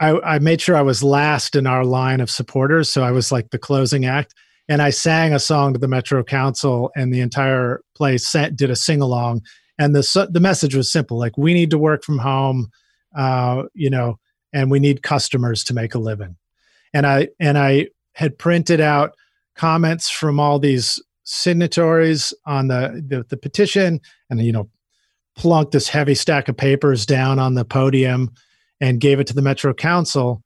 I 0.00 0.18
I 0.20 0.38
made 0.40 0.60
sure 0.60 0.74
I 0.74 0.82
was 0.82 1.02
last 1.02 1.54
in 1.54 1.66
our 1.66 1.84
line 1.84 2.20
of 2.20 2.28
supporters, 2.28 2.90
so 2.90 3.04
I 3.04 3.12
was 3.12 3.30
like 3.30 3.50
the 3.50 3.58
closing 3.58 4.04
act, 4.04 4.34
and 4.68 4.82
I 4.82 4.90
sang 4.90 5.32
a 5.32 5.38
song 5.38 5.72
to 5.72 5.78
the 5.78 5.86
Metro 5.86 6.24
Council, 6.24 6.90
and 6.96 7.14
the 7.14 7.20
entire 7.20 7.82
place 7.94 8.32
did 8.32 8.68
a 8.70 8.74
sing 8.74 9.00
along, 9.00 9.42
and 9.78 9.94
the 9.94 10.28
the 10.30 10.40
message 10.40 10.74
was 10.74 10.92
simple, 10.92 11.18
like 11.18 11.38
we 11.38 11.54
need 11.54 11.70
to 11.70 11.78
work 11.78 12.04
from 12.04 12.18
home, 12.18 12.68
uh, 13.16 13.64
you 13.74 13.90
know, 13.90 14.18
and 14.52 14.70
we 14.70 14.80
need 14.80 15.02
customers 15.02 15.64
to 15.64 15.74
make 15.74 15.94
a 15.94 15.98
living. 15.98 16.36
and 16.92 17.06
I 17.06 17.28
and 17.38 17.56
I 17.58 17.88
had 18.14 18.38
printed 18.38 18.80
out 18.80 19.14
comments 19.56 20.10
from 20.10 20.40
all 20.40 20.58
these 20.58 21.00
signatories 21.24 22.34
on 22.46 22.68
the, 22.68 23.04
the, 23.06 23.24
the 23.28 23.36
petition, 23.36 24.00
and 24.28 24.40
you 24.40 24.52
know, 24.52 24.68
plunked 25.36 25.72
this 25.72 25.88
heavy 25.88 26.14
stack 26.14 26.48
of 26.48 26.56
papers 26.56 27.06
down 27.06 27.38
on 27.38 27.54
the 27.54 27.64
podium, 27.64 28.30
and 28.80 29.00
gave 29.00 29.20
it 29.20 29.26
to 29.28 29.34
the 29.34 29.42
Metro 29.42 29.72
Council, 29.72 30.42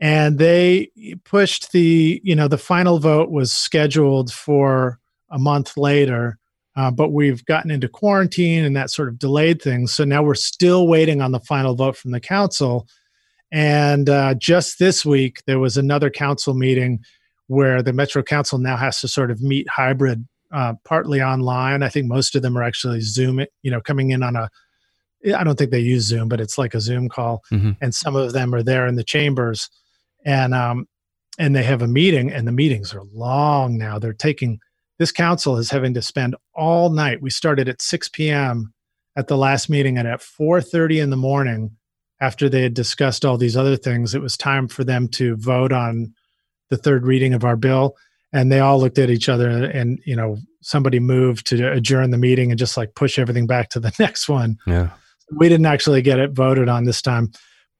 and 0.00 0.38
they 0.38 0.90
pushed 1.24 1.72
the 1.72 2.20
you 2.24 2.34
know 2.34 2.48
the 2.48 2.58
final 2.58 2.98
vote 2.98 3.30
was 3.30 3.52
scheduled 3.52 4.32
for 4.32 4.98
a 5.30 5.38
month 5.38 5.76
later. 5.76 6.38
Uh, 6.74 6.90
but 6.90 7.12
we've 7.12 7.44
gotten 7.44 7.70
into 7.70 7.86
quarantine 7.86 8.64
and 8.64 8.74
that 8.74 8.90
sort 8.90 9.08
of 9.08 9.18
delayed 9.18 9.60
things. 9.60 9.92
So 9.92 10.04
now 10.04 10.22
we're 10.22 10.34
still 10.34 10.88
waiting 10.88 11.20
on 11.20 11.30
the 11.30 11.40
final 11.40 11.74
vote 11.74 11.98
from 11.98 12.12
the 12.12 12.20
council. 12.20 12.88
And 13.52 14.08
uh, 14.08 14.34
just 14.34 14.78
this 14.78 15.04
week, 15.04 15.42
there 15.46 15.58
was 15.58 15.76
another 15.76 16.08
council 16.08 16.54
meeting 16.54 17.00
where 17.48 17.82
the 17.82 17.92
Metro 17.92 18.22
Council 18.22 18.58
now 18.58 18.78
has 18.78 19.00
to 19.00 19.08
sort 19.08 19.30
of 19.30 19.42
meet 19.42 19.68
hybrid, 19.68 20.26
uh, 20.52 20.72
partly 20.84 21.20
online. 21.20 21.82
I 21.82 21.90
think 21.90 22.06
most 22.06 22.34
of 22.34 22.40
them 22.40 22.56
are 22.56 22.62
actually 22.62 23.02
Zoom, 23.02 23.44
you 23.62 23.70
know, 23.70 23.80
coming 23.80 24.10
in 24.10 24.22
on 24.22 24.36
a. 24.36 24.48
I 25.36 25.44
don't 25.44 25.56
think 25.56 25.70
they 25.70 25.78
use 25.78 26.04
Zoom, 26.04 26.28
but 26.28 26.40
it's 26.40 26.58
like 26.58 26.74
a 26.74 26.80
Zoom 26.80 27.08
call, 27.08 27.42
mm-hmm. 27.52 27.72
and 27.80 27.94
some 27.94 28.16
of 28.16 28.32
them 28.32 28.54
are 28.54 28.62
there 28.62 28.86
in 28.86 28.96
the 28.96 29.04
chambers, 29.04 29.68
and 30.24 30.54
um, 30.54 30.88
and 31.38 31.54
they 31.54 31.62
have 31.62 31.82
a 31.82 31.86
meeting, 31.86 32.32
and 32.32 32.48
the 32.48 32.52
meetings 32.52 32.94
are 32.94 33.04
long 33.12 33.76
now. 33.78 33.98
They're 33.98 34.14
taking 34.14 34.58
this 34.98 35.12
council 35.12 35.58
is 35.58 35.70
having 35.70 35.94
to 35.94 36.02
spend 36.02 36.36
all 36.54 36.90
night. 36.90 37.22
We 37.22 37.30
started 37.30 37.68
at 37.68 37.82
6 37.82 38.08
p.m. 38.10 38.72
at 39.16 39.28
the 39.28 39.36
last 39.36 39.68
meeting, 39.68 39.98
and 39.98 40.08
at 40.08 40.20
4:30 40.20 41.02
in 41.02 41.10
the 41.10 41.16
morning, 41.16 41.76
after 42.22 42.48
they 42.48 42.62
had 42.62 42.74
discussed 42.74 43.24
all 43.24 43.36
these 43.36 43.56
other 43.56 43.76
things, 43.76 44.14
it 44.14 44.22
was 44.22 44.36
time 44.36 44.68
for 44.68 44.84
them 44.84 45.08
to 45.08 45.36
vote 45.36 45.72
on 45.72 46.14
the 46.70 46.76
third 46.76 47.04
reading 47.04 47.34
of 47.34 47.44
our 47.44 47.56
bill. 47.56 47.96
And 48.32 48.50
they 48.50 48.60
all 48.60 48.78
looked 48.78 48.98
at 48.98 49.10
each 49.10 49.28
other 49.28 49.50
and 49.50 49.98
you 50.06 50.16
know 50.16 50.38
somebody 50.62 51.00
moved 51.00 51.46
to 51.48 51.70
adjourn 51.70 52.10
the 52.10 52.18
meeting 52.18 52.50
and 52.50 52.58
just 52.58 52.76
like 52.76 52.94
push 52.94 53.18
everything 53.18 53.46
back 53.46 53.68
to 53.70 53.80
the 53.80 53.94
next 53.98 54.28
one. 54.28 54.56
Yeah. 54.66 54.90
We 55.36 55.48
didn't 55.48 55.66
actually 55.66 56.02
get 56.02 56.18
it 56.18 56.32
voted 56.32 56.68
on 56.68 56.84
this 56.84 57.02
time 57.02 57.32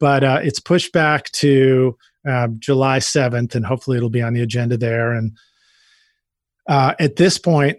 but 0.02 0.22
uh, 0.24 0.40
it's 0.42 0.58
pushed 0.58 0.92
back 0.92 1.30
to 1.30 1.96
uh, 2.28 2.48
july 2.58 2.98
7th 2.98 3.54
and 3.54 3.64
hopefully 3.64 3.96
it'll 3.96 4.10
be 4.10 4.20
on 4.20 4.32
the 4.32 4.42
agenda 4.42 4.76
there. 4.76 5.12
And 5.12 5.38
uh, 6.68 6.94
at 6.98 7.14
this 7.16 7.38
point 7.38 7.78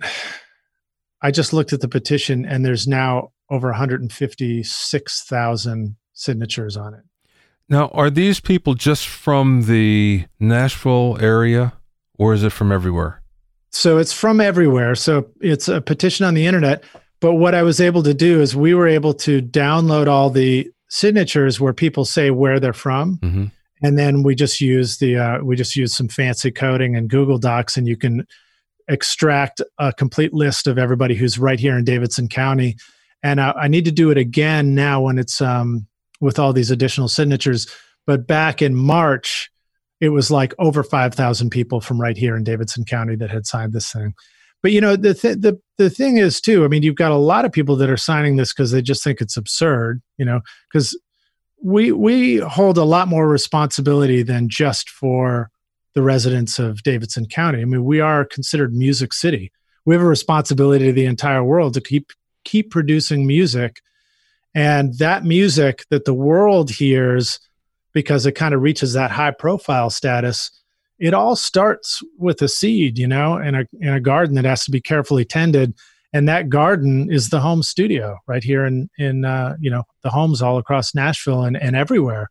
i 1.22 1.32
just 1.32 1.52
looked 1.52 1.74
at 1.74 1.82
the 1.82 1.90
petition 1.90 2.46
and 2.46 2.66
there's 2.66 2.88
now 2.88 3.34
over 3.50 3.72
156000 3.72 5.98
signatures 6.14 6.78
on 6.78 6.94
it 6.94 7.04
now, 7.70 7.88
are 7.90 8.10
these 8.10 8.40
people 8.40 8.74
just 8.74 9.08
from 9.08 9.64
the 9.64 10.26
Nashville 10.40 11.18
area 11.20 11.74
or 12.16 12.34
is 12.34 12.44
it 12.44 12.52
from 12.52 12.72
everywhere? 12.72 13.22
So 13.72 13.98
it's 13.98 14.14
from 14.14 14.40
everywhere. 14.40 14.96
So 14.96 15.28
it's 15.42 15.68
a 15.68 15.82
petition 15.82 16.26
on 16.26 16.34
the 16.34 16.46
internet. 16.46 16.84
But 17.20 17.36
what 17.36 17.56
I 17.56 17.64
was 17.64 17.80
able 17.80 18.04
to 18.04 18.14
do 18.14 18.42
is 18.42 18.56
we 18.56 18.74
were 18.74 18.88
able 18.88 19.14
to 19.16 19.42
download 19.42 20.08
all 20.08 20.30
the 20.30 20.70
signatures 20.90 21.60
where 21.60 21.74
people 21.74 22.06
say 22.06 22.30
where 22.30 22.60
they're 22.60 22.74
from. 22.74 23.18
Mm-hmm. 23.20 23.46
And 23.82 23.98
then 23.98 24.24
we 24.24 24.36
just 24.36 24.62
use 24.62 24.98
the 24.98 25.18
uh, 25.18 25.44
we 25.44 25.56
just 25.56 25.76
use 25.76 25.96
some 25.96 26.08
fancy 26.08 26.52
coding 26.52 26.96
and 26.96 27.10
Google 27.10 27.38
Docs, 27.38 27.76
and 27.76 27.86
you 27.86 27.98
can 27.98 28.26
extract 28.88 29.62
a 29.78 29.92
complete 29.92 30.34
list 30.34 30.68
of 30.68 30.78
everybody 30.78 31.16
who's 31.16 31.38
right 31.38 31.60
here 31.60 31.78
in 31.78 31.84
Davidson 31.84 32.30
County. 32.30 32.78
And 33.24 33.42
uh, 33.42 33.54
I 33.58 33.68
need 33.68 33.84
to 33.86 33.92
do 33.92 34.10
it 34.10 34.18
again 34.18 34.74
now 34.74 35.02
when 35.02 35.18
it's 35.18 35.42
um, 35.42 35.88
with 36.24 36.40
all 36.40 36.54
these 36.54 36.72
additional 36.72 37.10
signatures. 37.10 37.68
But 38.08 38.26
back 38.26 38.62
in 38.62 38.76
March, 38.76 39.52
it 40.00 40.10
was 40.10 40.32
like 40.32 40.54
over 40.58 40.84
5,000 40.84 41.50
people 41.50 41.82
from 41.82 42.00
right 42.00 42.18
here 42.18 42.36
in 42.36 42.44
Davidson 42.44 42.86
County 42.86 43.16
that 43.18 43.30
had 43.30 43.46
signed 43.46 43.74
this 43.74 43.92
thing. 43.92 44.14
But 44.62 44.72
you 44.72 44.80
know, 44.80 44.96
the, 44.96 45.14
th- 45.14 45.40
the, 45.40 45.60
the 45.78 45.90
thing 45.90 46.18
is 46.18 46.40
too, 46.40 46.64
I 46.64 46.70
mean, 46.70 46.84
you've 46.84 46.96
got 46.96 47.12
a 47.12 47.18
lot 47.18 47.44
of 47.44 47.52
people 47.52 47.76
that 47.76 47.90
are 47.90 47.98
signing 47.98 48.38
this 48.38 48.54
because 48.54 48.72
they 48.72 48.82
just 48.82 49.04
think 49.04 49.20
it's 49.20 49.36
absurd, 49.36 50.02
you 50.18 50.24
know, 50.24 50.40
because 50.72 50.98
we, 51.62 51.92
we 51.92 52.38
hold 52.38 52.78
a 52.78 52.86
lot 52.86 53.10
more 53.10 53.28
responsibility 53.28 54.24
than 54.24 54.48
just 54.48 54.90
for 54.90 55.50
the 55.94 56.02
residents 56.02 56.58
of 56.58 56.84
Davidson 56.84 57.28
County. 57.28 57.62
I 57.62 57.66
mean, 57.66 57.84
we 57.84 58.00
are 58.00 58.24
considered 58.24 58.74
music 58.74 59.14
city. 59.14 59.52
We 59.86 59.96
have 59.96 60.02
a 60.02 60.08
responsibility 60.08 60.86
to 60.86 60.94
the 60.94 61.06
entire 61.06 61.44
world 61.44 61.74
to 61.74 61.82
keep 61.82 62.12
keep 62.46 62.72
producing 62.72 63.28
music 63.28 63.82
and 64.56 64.98
that 65.00 65.24
music 65.24 65.86
that 65.90 66.06
the 66.06 66.14
world 66.14 66.70
hears 66.70 67.40
because 67.94 68.26
it 68.26 68.34
kind 68.34 68.54
of 68.54 68.62
reaches 68.62 68.94
that 68.94 69.12
high 69.12 69.32
profile 69.32 69.90
status 69.90 70.52
it 71.00 71.14
all 71.14 71.36
starts 71.36 72.02
with 72.18 72.42
a 72.42 72.48
seed 72.48 72.98
you 72.98 73.08
know 73.08 73.38
in 73.38 73.56
a 73.56 73.66
in 73.80 73.94
a 73.94 74.00
garden 74.00 74.36
that 74.36 74.46
has 74.46 74.64
to 74.66 74.72
be 74.72 74.82
carefully 74.82 75.26
tended. 75.26 75.74
And 76.16 76.30
that 76.30 76.48
garden 76.48 77.12
is 77.12 77.30
the 77.30 77.40
home 77.40 77.64
studio 77.64 78.20
right 78.28 78.44
here 78.44 78.66
in 78.66 78.90
in 78.98 79.26
uh, 79.26 79.58
you 79.60 79.70
know 79.70 79.84
the 80.04 80.10
homes 80.10 80.42
all 80.42 80.58
across 80.58 80.96
nashville 80.96 81.44
and, 81.44 81.58
and 81.58 81.76
everywhere. 81.76 82.30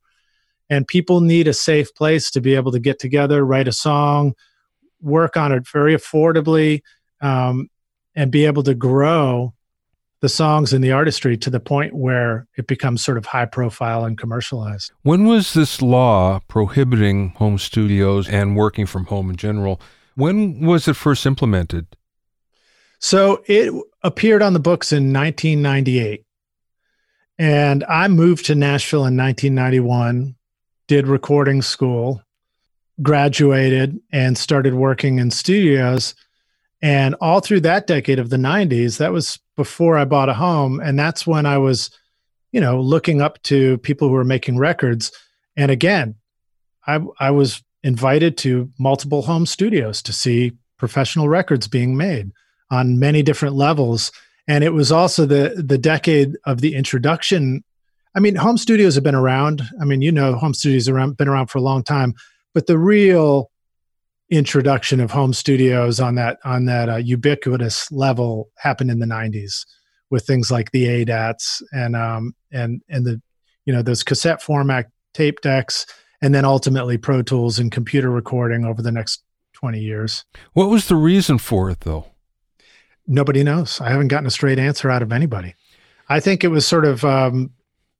And 0.70 0.86
people 0.86 1.20
need 1.20 1.48
a 1.48 1.52
safe 1.52 1.94
place 1.94 2.30
to 2.30 2.40
be 2.40 2.54
able 2.54 2.72
to 2.72 2.78
get 2.78 2.98
together 2.98 3.44
write 3.44 3.68
a 3.68 3.72
song 3.72 4.34
work 5.00 5.36
on 5.36 5.52
it 5.52 5.68
very 5.68 5.94
affordably 5.94 6.80
um, 7.20 7.68
and 8.14 8.30
be 8.30 8.46
able 8.46 8.62
to 8.62 8.74
grow 8.74 9.52
the 10.22 10.28
songs 10.28 10.72
and 10.72 10.82
the 10.82 10.92
artistry 10.92 11.36
to 11.36 11.50
the 11.50 11.60
point 11.60 11.94
where 11.94 12.46
it 12.56 12.68
becomes 12.68 13.04
sort 13.04 13.18
of 13.18 13.26
high 13.26 13.44
profile 13.44 14.04
and 14.04 14.16
commercialized. 14.16 14.92
When 15.02 15.26
was 15.26 15.52
this 15.52 15.82
law 15.82 16.40
prohibiting 16.46 17.30
home 17.30 17.58
studios 17.58 18.28
and 18.28 18.56
working 18.56 18.86
from 18.86 19.06
home 19.06 19.30
in 19.30 19.36
general? 19.36 19.80
When 20.14 20.64
was 20.64 20.86
it 20.86 20.94
first 20.94 21.26
implemented? 21.26 21.96
So 23.00 23.42
it 23.46 23.74
appeared 24.04 24.42
on 24.42 24.52
the 24.52 24.60
books 24.60 24.92
in 24.92 25.12
1998. 25.12 26.24
And 27.36 27.82
I 27.88 28.06
moved 28.06 28.46
to 28.46 28.54
Nashville 28.54 29.06
in 29.06 29.16
1991, 29.16 30.36
did 30.86 31.08
recording 31.08 31.62
school, 31.62 32.22
graduated, 33.02 33.98
and 34.12 34.38
started 34.38 34.74
working 34.74 35.18
in 35.18 35.32
studios. 35.32 36.14
And 36.82 37.14
all 37.20 37.40
through 37.40 37.60
that 37.60 37.86
decade 37.86 38.18
of 38.18 38.30
the 38.30 38.36
90s, 38.36 38.98
that 38.98 39.12
was 39.12 39.38
before 39.56 39.96
I 39.96 40.04
bought 40.04 40.28
a 40.28 40.34
home. 40.34 40.80
And 40.80 40.98
that's 40.98 41.26
when 41.26 41.46
I 41.46 41.58
was, 41.58 41.90
you 42.50 42.60
know, 42.60 42.80
looking 42.80 43.22
up 43.22 43.40
to 43.44 43.78
people 43.78 44.08
who 44.08 44.14
were 44.14 44.24
making 44.24 44.58
records. 44.58 45.12
And 45.56 45.70
again, 45.70 46.16
I, 46.86 47.00
I 47.20 47.30
was 47.30 47.62
invited 47.84 48.36
to 48.38 48.70
multiple 48.78 49.22
home 49.22 49.46
studios 49.46 50.02
to 50.02 50.12
see 50.12 50.52
professional 50.76 51.28
records 51.28 51.68
being 51.68 51.96
made 51.96 52.32
on 52.70 52.98
many 52.98 53.22
different 53.22 53.54
levels. 53.54 54.10
And 54.48 54.64
it 54.64 54.70
was 54.70 54.90
also 54.90 55.24
the 55.24 55.62
the 55.64 55.78
decade 55.78 56.36
of 56.44 56.60
the 56.60 56.74
introduction. 56.74 57.62
I 58.16 58.20
mean, 58.20 58.34
home 58.34 58.58
studios 58.58 58.96
have 58.96 59.04
been 59.04 59.14
around. 59.14 59.62
I 59.80 59.84
mean, 59.84 60.02
you 60.02 60.10
know, 60.10 60.34
home 60.34 60.54
studios 60.54 60.88
have 60.88 61.16
been 61.16 61.28
around 61.28 61.46
for 61.46 61.58
a 61.58 61.62
long 61.62 61.84
time, 61.84 62.14
but 62.52 62.66
the 62.66 62.76
real 62.76 63.51
introduction 64.32 64.98
of 64.98 65.10
home 65.10 65.34
studios 65.34 66.00
on 66.00 66.14
that 66.14 66.38
on 66.42 66.64
that 66.64 66.88
uh, 66.88 66.96
ubiquitous 66.96 67.92
level 67.92 68.48
happened 68.56 68.90
in 68.90 68.98
the 68.98 69.06
90s 69.06 69.66
with 70.10 70.26
things 70.26 70.50
like 70.50 70.70
the 70.72 70.86
ADATs 70.86 71.62
and 71.72 71.94
um, 71.94 72.34
and 72.50 72.80
and 72.88 73.04
the 73.04 73.20
you 73.66 73.72
know 73.72 73.82
those 73.82 74.02
cassette 74.02 74.40
format 74.40 74.90
tape 75.12 75.42
decks 75.42 75.84
and 76.22 76.34
then 76.34 76.46
ultimately 76.46 76.96
Pro 76.96 77.20
Tools 77.20 77.58
and 77.58 77.70
computer 77.70 78.10
recording 78.10 78.64
over 78.64 78.80
the 78.80 78.92
next 78.92 79.22
20 79.54 79.80
years. 79.80 80.24
What 80.54 80.70
was 80.70 80.88
the 80.88 80.96
reason 80.96 81.36
for 81.36 81.68
it 81.68 81.80
though? 81.80 82.06
Nobody 83.06 83.42
knows. 83.42 83.80
I 83.80 83.90
haven't 83.90 84.08
gotten 84.08 84.26
a 84.26 84.30
straight 84.30 84.58
answer 84.58 84.90
out 84.90 85.02
of 85.02 85.12
anybody. 85.12 85.54
I 86.08 86.20
think 86.20 86.42
it 86.42 86.48
was 86.48 86.66
sort 86.66 86.86
of 86.86 87.04
um, 87.04 87.50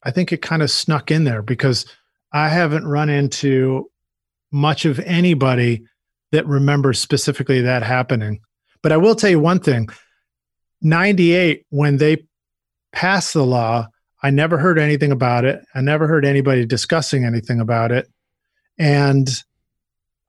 I 0.01 0.09
think 0.09 0.31
it 0.31 0.41
kind 0.41 0.63
of 0.63 0.71
snuck 0.71 1.11
in 1.11 1.25
there 1.25 1.43
because 1.43 1.85
I 2.31 2.49
haven't 2.49 2.87
run 2.87 3.09
into 3.09 3.91
much 4.51 4.85
of 4.85 4.99
anybody 4.99 5.85
that 6.33 6.47
remembers 6.47 6.99
specifically 6.99 7.61
that 7.61 7.83
happening. 7.83 8.41
But 8.81 8.91
I 8.91 8.97
will 8.97 9.15
tell 9.15 9.29
you 9.29 9.39
one 9.39 9.59
thing 9.59 9.87
98, 10.81 11.65
when 11.69 11.97
they 11.97 12.25
passed 12.91 13.33
the 13.33 13.45
law, 13.45 13.87
I 14.21 14.31
never 14.31 14.57
heard 14.57 14.79
anything 14.79 15.11
about 15.11 15.45
it. 15.45 15.63
I 15.73 15.81
never 15.81 16.07
heard 16.07 16.25
anybody 16.25 16.65
discussing 16.65 17.23
anything 17.23 17.59
about 17.59 17.91
it. 17.91 18.09
And 18.77 19.29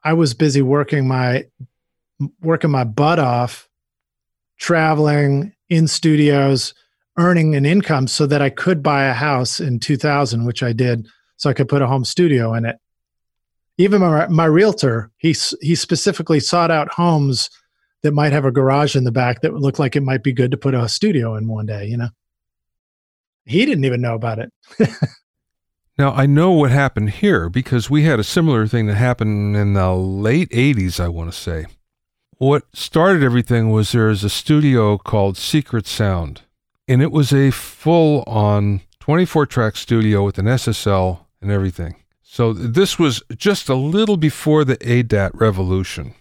I 0.04 0.12
was 0.12 0.34
busy 0.34 0.62
working 0.62 1.08
my 1.08 1.46
working 2.40 2.70
my 2.70 2.84
butt 2.84 3.18
off, 3.18 3.68
traveling 4.58 5.52
in 5.70 5.88
studios, 5.88 6.74
earning 7.18 7.54
an 7.56 7.64
income 7.64 8.06
so 8.08 8.26
that 8.26 8.42
I 8.42 8.50
could 8.50 8.82
buy 8.82 9.04
a 9.04 9.14
house 9.14 9.58
in 9.58 9.80
2000, 9.80 10.44
which 10.44 10.62
I 10.62 10.72
did, 10.72 11.08
so 11.38 11.48
I 11.48 11.54
could 11.54 11.68
put 11.68 11.82
a 11.82 11.86
home 11.86 12.04
studio 12.04 12.52
in 12.54 12.66
it 12.66 12.76
even 13.78 14.00
my, 14.00 14.26
my 14.28 14.44
realtor, 14.44 15.10
he, 15.16 15.34
he 15.60 15.74
specifically 15.74 16.40
sought 16.40 16.70
out 16.70 16.92
homes 16.92 17.50
that 18.02 18.12
might 18.12 18.32
have 18.32 18.44
a 18.44 18.52
garage 18.52 18.94
in 18.94 19.04
the 19.04 19.12
back 19.12 19.40
that 19.40 19.52
would 19.52 19.62
look 19.62 19.78
like 19.78 19.96
it 19.96 20.02
might 20.02 20.22
be 20.22 20.32
good 20.32 20.50
to 20.50 20.56
put 20.56 20.74
a 20.74 20.88
studio 20.88 21.34
in 21.36 21.48
one 21.48 21.66
day, 21.66 21.86
you 21.86 21.96
know? 21.96 22.10
He 23.46 23.64
didn't 23.66 23.84
even 23.84 24.00
know 24.00 24.14
about 24.14 24.38
it. 24.38 24.52
Now, 25.96 26.12
I 26.12 26.26
know 26.26 26.50
what 26.50 26.72
happened 26.72 27.10
here 27.10 27.48
because 27.48 27.88
we 27.88 28.02
had 28.02 28.18
a 28.18 28.24
similar 28.24 28.66
thing 28.66 28.86
that 28.86 28.96
happened 28.96 29.56
in 29.56 29.74
the 29.74 29.92
late 29.92 30.50
80s, 30.50 30.98
I 30.98 31.06
want 31.06 31.32
to 31.32 31.38
say. 31.38 31.66
What 32.38 32.64
started 32.74 33.22
everything 33.22 33.70
was 33.70 33.92
there 33.92 34.08
was 34.08 34.24
a 34.24 34.28
studio 34.28 34.98
called 34.98 35.36
Secret 35.36 35.86
Sound, 35.86 36.42
and 36.88 37.00
it 37.00 37.12
was 37.12 37.32
a 37.32 37.52
full 37.52 38.24
on 38.26 38.80
24 38.98 39.46
track 39.46 39.76
studio 39.76 40.24
with 40.24 40.36
an 40.38 40.46
SSL 40.46 41.20
and 41.40 41.52
everything. 41.52 41.94
So 42.34 42.52
this 42.52 42.98
was 42.98 43.22
just 43.36 43.68
a 43.68 43.76
little 43.76 44.16
before 44.16 44.64
the 44.64 44.76
ADAT 44.78 45.40
revolution. 45.40 46.14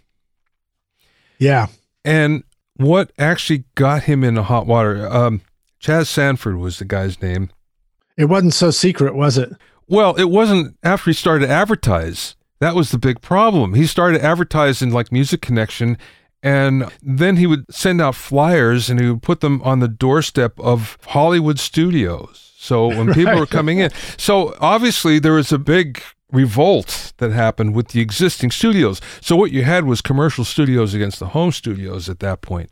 Yeah. 1.40 1.70
And 2.06 2.44
what 2.76 3.12
actually 3.18 3.64
got 3.74 4.04
him 4.04 4.24
into 4.24 4.44
hot 4.44 4.68
water, 4.68 5.12
um, 5.12 5.42
Chas 5.80 6.12
Sandford 6.12 6.58
was 6.58 6.78
the 6.78 6.86
guy's 6.86 7.20
name. 7.20 7.50
It 8.16 8.26
wasn't 8.26 8.54
so 8.54 8.70
secret, 8.70 9.16
was 9.16 9.40
it? 9.40 9.54
Well, 9.88 10.14
it 10.14 10.30
wasn't 10.30 10.78
after 10.84 11.10
he 11.10 11.16
started 11.16 11.48
to 11.48 11.52
advertise. 11.52 12.36
That 12.60 12.76
was 12.76 12.92
the 12.92 13.00
big 13.00 13.22
problem. 13.22 13.74
He 13.74 13.88
started 13.88 14.22
advertising 14.22 14.92
like 14.92 15.12
Music 15.12 15.42
Connection, 15.42 15.98
and 16.44 16.92
then 17.02 17.38
he 17.38 17.48
would 17.48 17.66
send 17.74 18.00
out 18.00 18.14
flyers 18.14 18.88
and 18.88 19.00
he 19.00 19.10
would 19.10 19.24
put 19.24 19.40
them 19.40 19.64
on 19.64 19.80
the 19.80 19.88
doorstep 19.88 20.60
of 20.60 21.00
Hollywood 21.08 21.58
studios. 21.58 22.53
So 22.64 22.88
when 22.88 23.14
people 23.14 23.34
right. 23.34 23.40
were 23.40 23.46
coming 23.46 23.80
in, 23.80 23.92
so 24.18 24.56
obviously 24.62 25.20
there 25.20 25.34
was 25.34 25.52
a 25.52 25.60
big 25.60 26.02
revolt 26.32 27.12
that 27.18 27.32
happened 27.32 27.76
with 27.76 27.90
the 27.90 28.00
existing 28.00 28.52
studios. 28.52 29.02
So 29.20 29.36
what 29.36 29.52
you 29.52 29.64
had 29.64 29.84
was 29.84 30.02
commercial 30.02 30.46
studios 30.46 30.94
against 30.94 31.20
the 31.20 31.28
home 31.28 31.52
studios 31.52 32.08
at 32.08 32.20
that 32.20 32.42
point. 32.42 32.72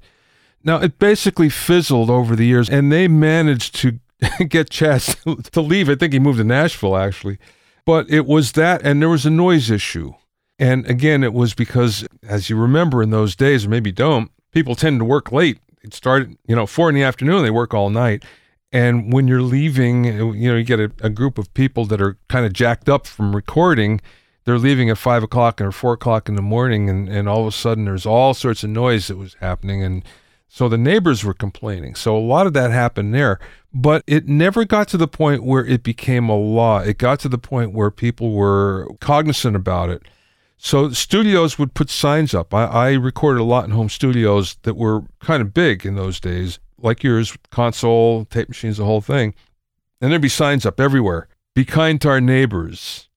Now 0.63 0.77
it 0.77 0.97
basically 0.97 1.49
fizzled 1.49 2.09
over 2.09 2.37
the 2.37 2.45
years, 2.45 2.69
and 2.69 2.89
they 2.89 3.09
managed 3.09 3.75
to 3.75 3.99
get 4.47 4.69
Chas 4.69 5.15
to 5.51 5.61
leave. 5.61 5.89
I 5.89 5.95
think 5.95 6.13
he 6.13 6.19
moved 6.19 6.37
to 6.37 6.45
Nashville 6.45 6.95
actually. 6.95 7.37
But 7.85 8.09
it 8.09 8.25
was 8.25 8.53
that, 8.53 8.81
and 8.83 9.01
there 9.01 9.09
was 9.09 9.25
a 9.25 9.31
noise 9.31 9.69
issue. 9.69 10.13
And 10.57 10.85
again, 10.85 11.23
it 11.23 11.33
was 11.33 11.53
because, 11.53 12.07
as 12.23 12.49
you 12.49 12.55
remember 12.55 13.01
in 13.03 13.09
those 13.09 13.35
days, 13.35 13.65
or 13.65 13.69
maybe 13.69 13.91
don't, 13.91 14.31
people 14.51 14.75
tend 14.75 14.99
to 14.99 15.05
work 15.05 15.31
late. 15.31 15.57
It 15.83 15.93
started, 15.93 16.37
you 16.45 16.55
know, 16.55 16.67
four 16.67 16.87
in 16.87 16.95
the 16.95 17.03
afternoon, 17.03 17.43
they 17.43 17.49
work 17.49 17.73
all 17.73 17.89
night. 17.89 18.23
And 18.71 19.11
when 19.11 19.27
you're 19.27 19.41
leaving, 19.41 20.05
you 20.05 20.51
know, 20.51 20.55
you 20.55 20.63
get 20.63 20.79
a, 20.79 20.91
a 21.01 21.09
group 21.09 21.37
of 21.37 21.53
people 21.53 21.85
that 21.85 22.01
are 22.01 22.17
kind 22.29 22.45
of 22.45 22.53
jacked 22.53 22.87
up 22.87 23.05
from 23.05 23.35
recording. 23.35 23.99
They're 24.45 24.57
leaving 24.57 24.89
at 24.89 24.97
five 24.97 25.23
o'clock 25.23 25.59
or 25.61 25.71
four 25.71 25.93
o'clock 25.93 26.29
in 26.29 26.35
the 26.35 26.41
morning, 26.41 26.89
and, 26.89 27.09
and 27.09 27.27
all 27.27 27.41
of 27.41 27.47
a 27.47 27.51
sudden 27.51 27.85
there's 27.85 28.05
all 28.05 28.33
sorts 28.33 28.63
of 28.63 28.69
noise 28.69 29.07
that 29.07 29.17
was 29.17 29.35
happening. 29.35 29.83
And 29.83 30.03
so 30.47 30.67
the 30.67 30.77
neighbors 30.77 31.23
were 31.23 31.33
complaining. 31.33 31.95
So 31.95 32.17
a 32.17 32.19
lot 32.19 32.47
of 32.47 32.53
that 32.53 32.71
happened 32.71 33.13
there, 33.13 33.39
but 33.73 34.03
it 34.07 34.27
never 34.27 34.65
got 34.65 34.87
to 34.89 34.97
the 34.97 35.07
point 35.07 35.43
where 35.43 35.65
it 35.65 35.83
became 35.83 36.27
a 36.27 36.35
law. 36.35 36.79
It 36.79 36.97
got 36.97 37.19
to 37.21 37.29
the 37.29 37.37
point 37.37 37.73
where 37.73 37.91
people 37.91 38.31
were 38.33 38.87
cognizant 38.99 39.55
about 39.55 39.89
it. 39.89 40.03
So 40.57 40.91
studios 40.91 41.57
would 41.57 41.73
put 41.73 41.89
signs 41.89 42.33
up. 42.33 42.53
I, 42.53 42.65
I 42.65 42.91
recorded 42.93 43.41
a 43.41 43.45
lot 43.45 43.65
in 43.65 43.71
home 43.71 43.89
studios 43.89 44.57
that 44.63 44.75
were 44.75 45.03
kind 45.19 45.41
of 45.41 45.53
big 45.53 45.85
in 45.85 45.95
those 45.95 46.19
days, 46.19 46.59
like 46.83 47.03
yours, 47.03 47.37
console, 47.49 48.25
tape 48.25 48.49
machines, 48.49 48.77
the 48.77 48.85
whole 48.85 49.01
thing. 49.01 49.33
And 49.99 50.11
there'd 50.11 50.21
be 50.21 50.29
signs 50.29 50.65
up 50.65 50.79
everywhere. 50.79 51.27
Be 51.53 51.65
kind 51.65 51.99
to 52.01 52.09
our 52.09 52.21
neighbors. 52.21 53.09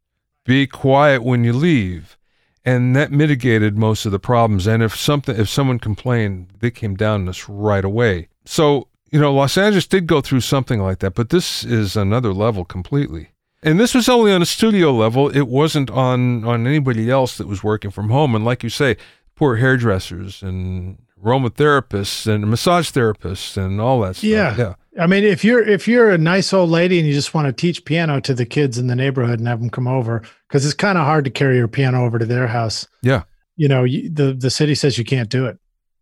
Be 0.45 0.67
quiet 0.67 1.23
when 1.23 1.45
you 1.45 1.53
leave 1.53 2.19
and 2.65 2.97
that 2.97 3.13
mitigated 3.13 3.77
most 3.77 4.07
of 4.07 4.13
the 4.13 4.19
problems. 4.19 4.67
And 4.67 4.83
if 4.83 4.97
something, 4.97 5.37
if 5.39 5.49
someone 5.49 5.79
complained, 5.79 6.49
they 6.61 6.71
came 6.71 6.95
down 6.95 7.23
on 7.23 7.29
us 7.29 7.49
right 7.49 7.85
away. 7.85 8.29
So 8.45 8.89
you 9.15 9.21
know, 9.21 9.33
Los 9.33 9.57
Angeles 9.57 9.87
did 9.87 10.09
go 10.09 10.21
through 10.21 10.41
something 10.41 10.81
like 10.81 10.99
that, 10.99 11.15
but 11.15 11.31
this 11.31 11.63
is 11.63 11.97
another 11.97 12.33
level 12.33 12.65
completely. 12.65 13.29
And 13.63 13.79
this 13.79 13.95
was 13.95 14.09
only 14.09 14.33
on 14.33 14.43
a 14.43 14.47
studio 14.47 14.93
level. 14.93 15.29
It 15.29 15.47
wasn't 15.47 15.89
on 15.91 16.45
on 16.45 16.67
anybody 16.67 17.09
else 17.11 17.39
that 17.39 17.47
was 17.47 17.63
working 17.63 17.93
from 17.93 18.11
home. 18.11 18.35
And 18.35 18.45
like 18.45 18.65
you 18.65 18.71
say, 18.71 18.97
poor 19.37 19.57
hairdressers 19.57 20.43
and 20.43 20.99
aromatherapists 21.23 22.27
and 22.27 22.49
massage 22.49 22.91
therapists 22.91 23.57
and 23.57 23.81
all 23.81 24.01
that 24.01 24.17
stuff. 24.17 24.25
Yeah. 24.25 24.57
Yeah. 24.57 24.75
I 24.99 25.07
mean, 25.07 25.25
if 25.25 25.45
you're 25.45 25.67
if 25.67 25.89
you're 25.89 26.11
a 26.11 26.19
nice 26.19 26.53
old 26.53 26.71
lady 26.71 26.99
and 26.99 27.07
you 27.07 27.13
just 27.13 27.35
want 27.35 27.47
to 27.47 27.53
teach 27.53 27.85
piano 27.85 28.21
to 28.21 28.33
the 28.33 28.47
kids 28.47 28.79
in 28.79 28.87
the 28.87 28.95
neighborhood 28.95 29.41
and 29.41 29.49
have 29.49 29.61
them 29.61 29.71
come 29.71 29.89
over, 29.89 30.23
because 30.49 30.65
it's 30.65 30.75
kind 30.75 30.99
of 30.99 31.05
hard 31.05 31.25
to 31.25 31.31
carry 31.31 31.57
your 31.57 31.67
piano 31.67 32.05
over 32.05 32.19
to 32.19 32.25
their 32.25 32.47
house. 32.47 32.87
Yeah, 33.03 33.25
you 33.57 33.67
know, 33.67 33.83
you, 33.83 34.09
the 34.09 34.33
the 34.35 34.51
city 34.51 34.75
says 34.75 34.97
you 34.97 35.05
can't 35.05 35.29
do 35.29 35.47
it. 35.47 35.59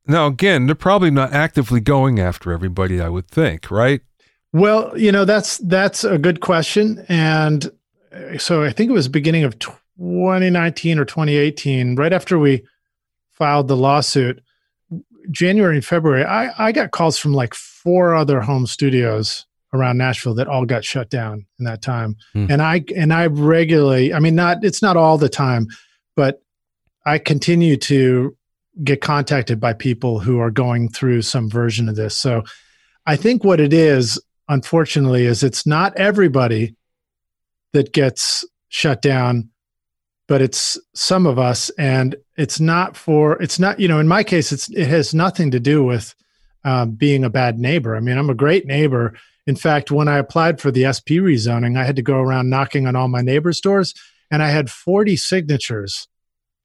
Now, 0.06 0.26
again, 0.26 0.66
they're 0.66 0.74
probably 0.74 1.10
not 1.10 1.32
actively 1.32 1.80
going 1.80 2.18
after 2.18 2.52
everybody. 2.52 3.00
I 3.00 3.08
would 3.08 3.28
think, 3.28 3.70
right? 3.70 4.02
Well, 4.52 4.96
you 4.98 5.10
know, 5.10 5.24
that's 5.24 5.56
that's 5.58 6.04
a 6.04 6.18
good 6.18 6.40
question, 6.40 7.04
and 7.08 7.70
uh, 8.12 8.36
so 8.36 8.62
I 8.62 8.72
think 8.72 8.90
it 8.90 8.94
was 8.94 9.08
beginning 9.08 9.44
of 9.44 9.58
2019 9.58 10.98
or 10.98 11.06
2018, 11.06 11.96
right 11.96 12.12
after 12.12 12.38
we 12.38 12.66
filed 13.30 13.68
the 13.68 13.76
lawsuit 13.76 14.42
January 15.30 15.76
and 15.76 15.84
February, 15.84 16.24
I, 16.24 16.68
I 16.68 16.72
got 16.72 16.90
calls 16.90 17.18
from 17.18 17.32
like 17.32 17.54
four 17.54 18.14
other 18.14 18.40
home 18.40 18.66
studios 18.66 19.46
around 19.72 19.98
Nashville 19.98 20.34
that 20.34 20.48
all 20.48 20.64
got 20.64 20.84
shut 20.84 21.08
down 21.10 21.46
in 21.58 21.64
that 21.64 21.82
time. 21.82 22.16
Hmm. 22.32 22.46
And 22.50 22.62
I 22.62 22.84
and 22.94 23.12
I 23.12 23.26
regularly, 23.26 24.12
I 24.12 24.18
mean, 24.18 24.34
not 24.34 24.64
it's 24.64 24.82
not 24.82 24.96
all 24.96 25.18
the 25.18 25.28
time, 25.28 25.66
but 26.14 26.42
I 27.06 27.18
continue 27.18 27.76
to 27.78 28.36
get 28.84 29.00
contacted 29.00 29.60
by 29.60 29.72
people 29.72 30.20
who 30.20 30.38
are 30.38 30.50
going 30.50 30.88
through 30.88 31.22
some 31.22 31.50
version 31.50 31.88
of 31.88 31.96
this. 31.96 32.16
So 32.16 32.42
I 33.06 33.16
think 33.16 33.44
what 33.44 33.60
it 33.60 33.72
is, 33.72 34.20
unfortunately, 34.48 35.26
is 35.26 35.42
it's 35.42 35.66
not 35.66 35.96
everybody 35.96 36.74
that 37.72 37.92
gets 37.92 38.44
shut 38.68 39.02
down 39.02 39.50
but 40.32 40.40
it's 40.40 40.78
some 40.94 41.26
of 41.26 41.38
us 41.38 41.68
and 41.76 42.16
it's 42.38 42.58
not 42.58 42.96
for 42.96 43.34
it's 43.42 43.58
not 43.58 43.78
you 43.78 43.86
know 43.86 43.98
in 43.98 44.08
my 44.08 44.24
case 44.24 44.50
it's 44.50 44.66
it 44.70 44.86
has 44.86 45.12
nothing 45.12 45.50
to 45.50 45.60
do 45.60 45.84
with 45.84 46.14
uh, 46.64 46.86
being 46.86 47.22
a 47.22 47.28
bad 47.28 47.58
neighbor. 47.58 47.94
I 47.94 48.00
mean 48.00 48.16
i'm 48.16 48.30
a 48.30 48.34
great 48.34 48.66
neighbor. 48.66 49.12
In 49.46 49.56
fact 49.56 49.90
when 49.90 50.08
i 50.08 50.16
applied 50.16 50.58
for 50.58 50.70
the 50.70 50.90
sp 50.96 51.20
rezoning 51.20 51.76
i 51.76 51.84
had 51.84 51.96
to 51.96 52.02
go 52.02 52.16
around 52.16 52.48
knocking 52.48 52.86
on 52.86 52.96
all 52.96 53.08
my 53.08 53.20
neighbors 53.20 53.60
doors 53.60 53.92
and 54.30 54.42
i 54.42 54.48
had 54.48 54.70
40 54.70 55.16
signatures 55.16 56.08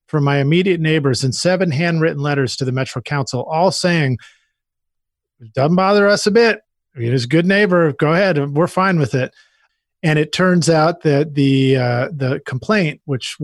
from 0.07 0.23
my 0.23 0.37
immediate 0.37 0.79
neighbors 0.79 1.25
and 1.25 1.35
seven 1.35 1.69
handwritten 1.69 2.23
letters 2.23 2.55
to 2.55 2.63
the 2.63 2.71
metro 2.71 3.01
council 3.01 3.43
all 3.51 3.71
saying 3.71 4.17
it 5.41 5.51
doesn't 5.51 5.75
bother 5.75 6.07
us 6.07 6.25
a 6.25 6.31
bit. 6.31 6.61
He's 6.95 7.25
a 7.25 7.27
good 7.27 7.45
neighbor. 7.45 7.91
Go 7.91 8.13
ahead. 8.13 8.39
We're 8.55 8.67
fine 8.67 8.97
with 8.97 9.13
it 9.13 9.33
and 10.07 10.17
it 10.17 10.31
turns 10.31 10.69
out 10.69 11.01
that 11.01 11.33
the 11.33 11.75
uh, 11.75 12.07
the 12.13 12.41
complaint, 12.45 13.01
which 13.03 13.35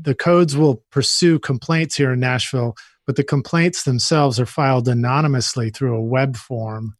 the 0.00 0.14
codes 0.14 0.56
will 0.56 0.82
pursue 0.90 1.38
complaints 1.38 1.94
here 1.94 2.14
in 2.14 2.20
Nashville, 2.20 2.74
but 3.04 3.16
the 3.16 3.22
complaints 3.22 3.82
themselves 3.82 4.40
are 4.40 4.46
filed 4.46 4.88
anonymously 4.88 5.68
through 5.68 5.94
a 5.94 6.02
web 6.02 6.36
form. 6.36 6.96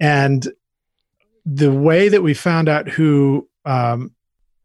And 0.00 0.48
the 1.46 1.72
way 1.72 2.08
that 2.08 2.24
we 2.24 2.34
found 2.34 2.68
out 2.68 2.88
who 2.88 3.48
um, 3.64 4.16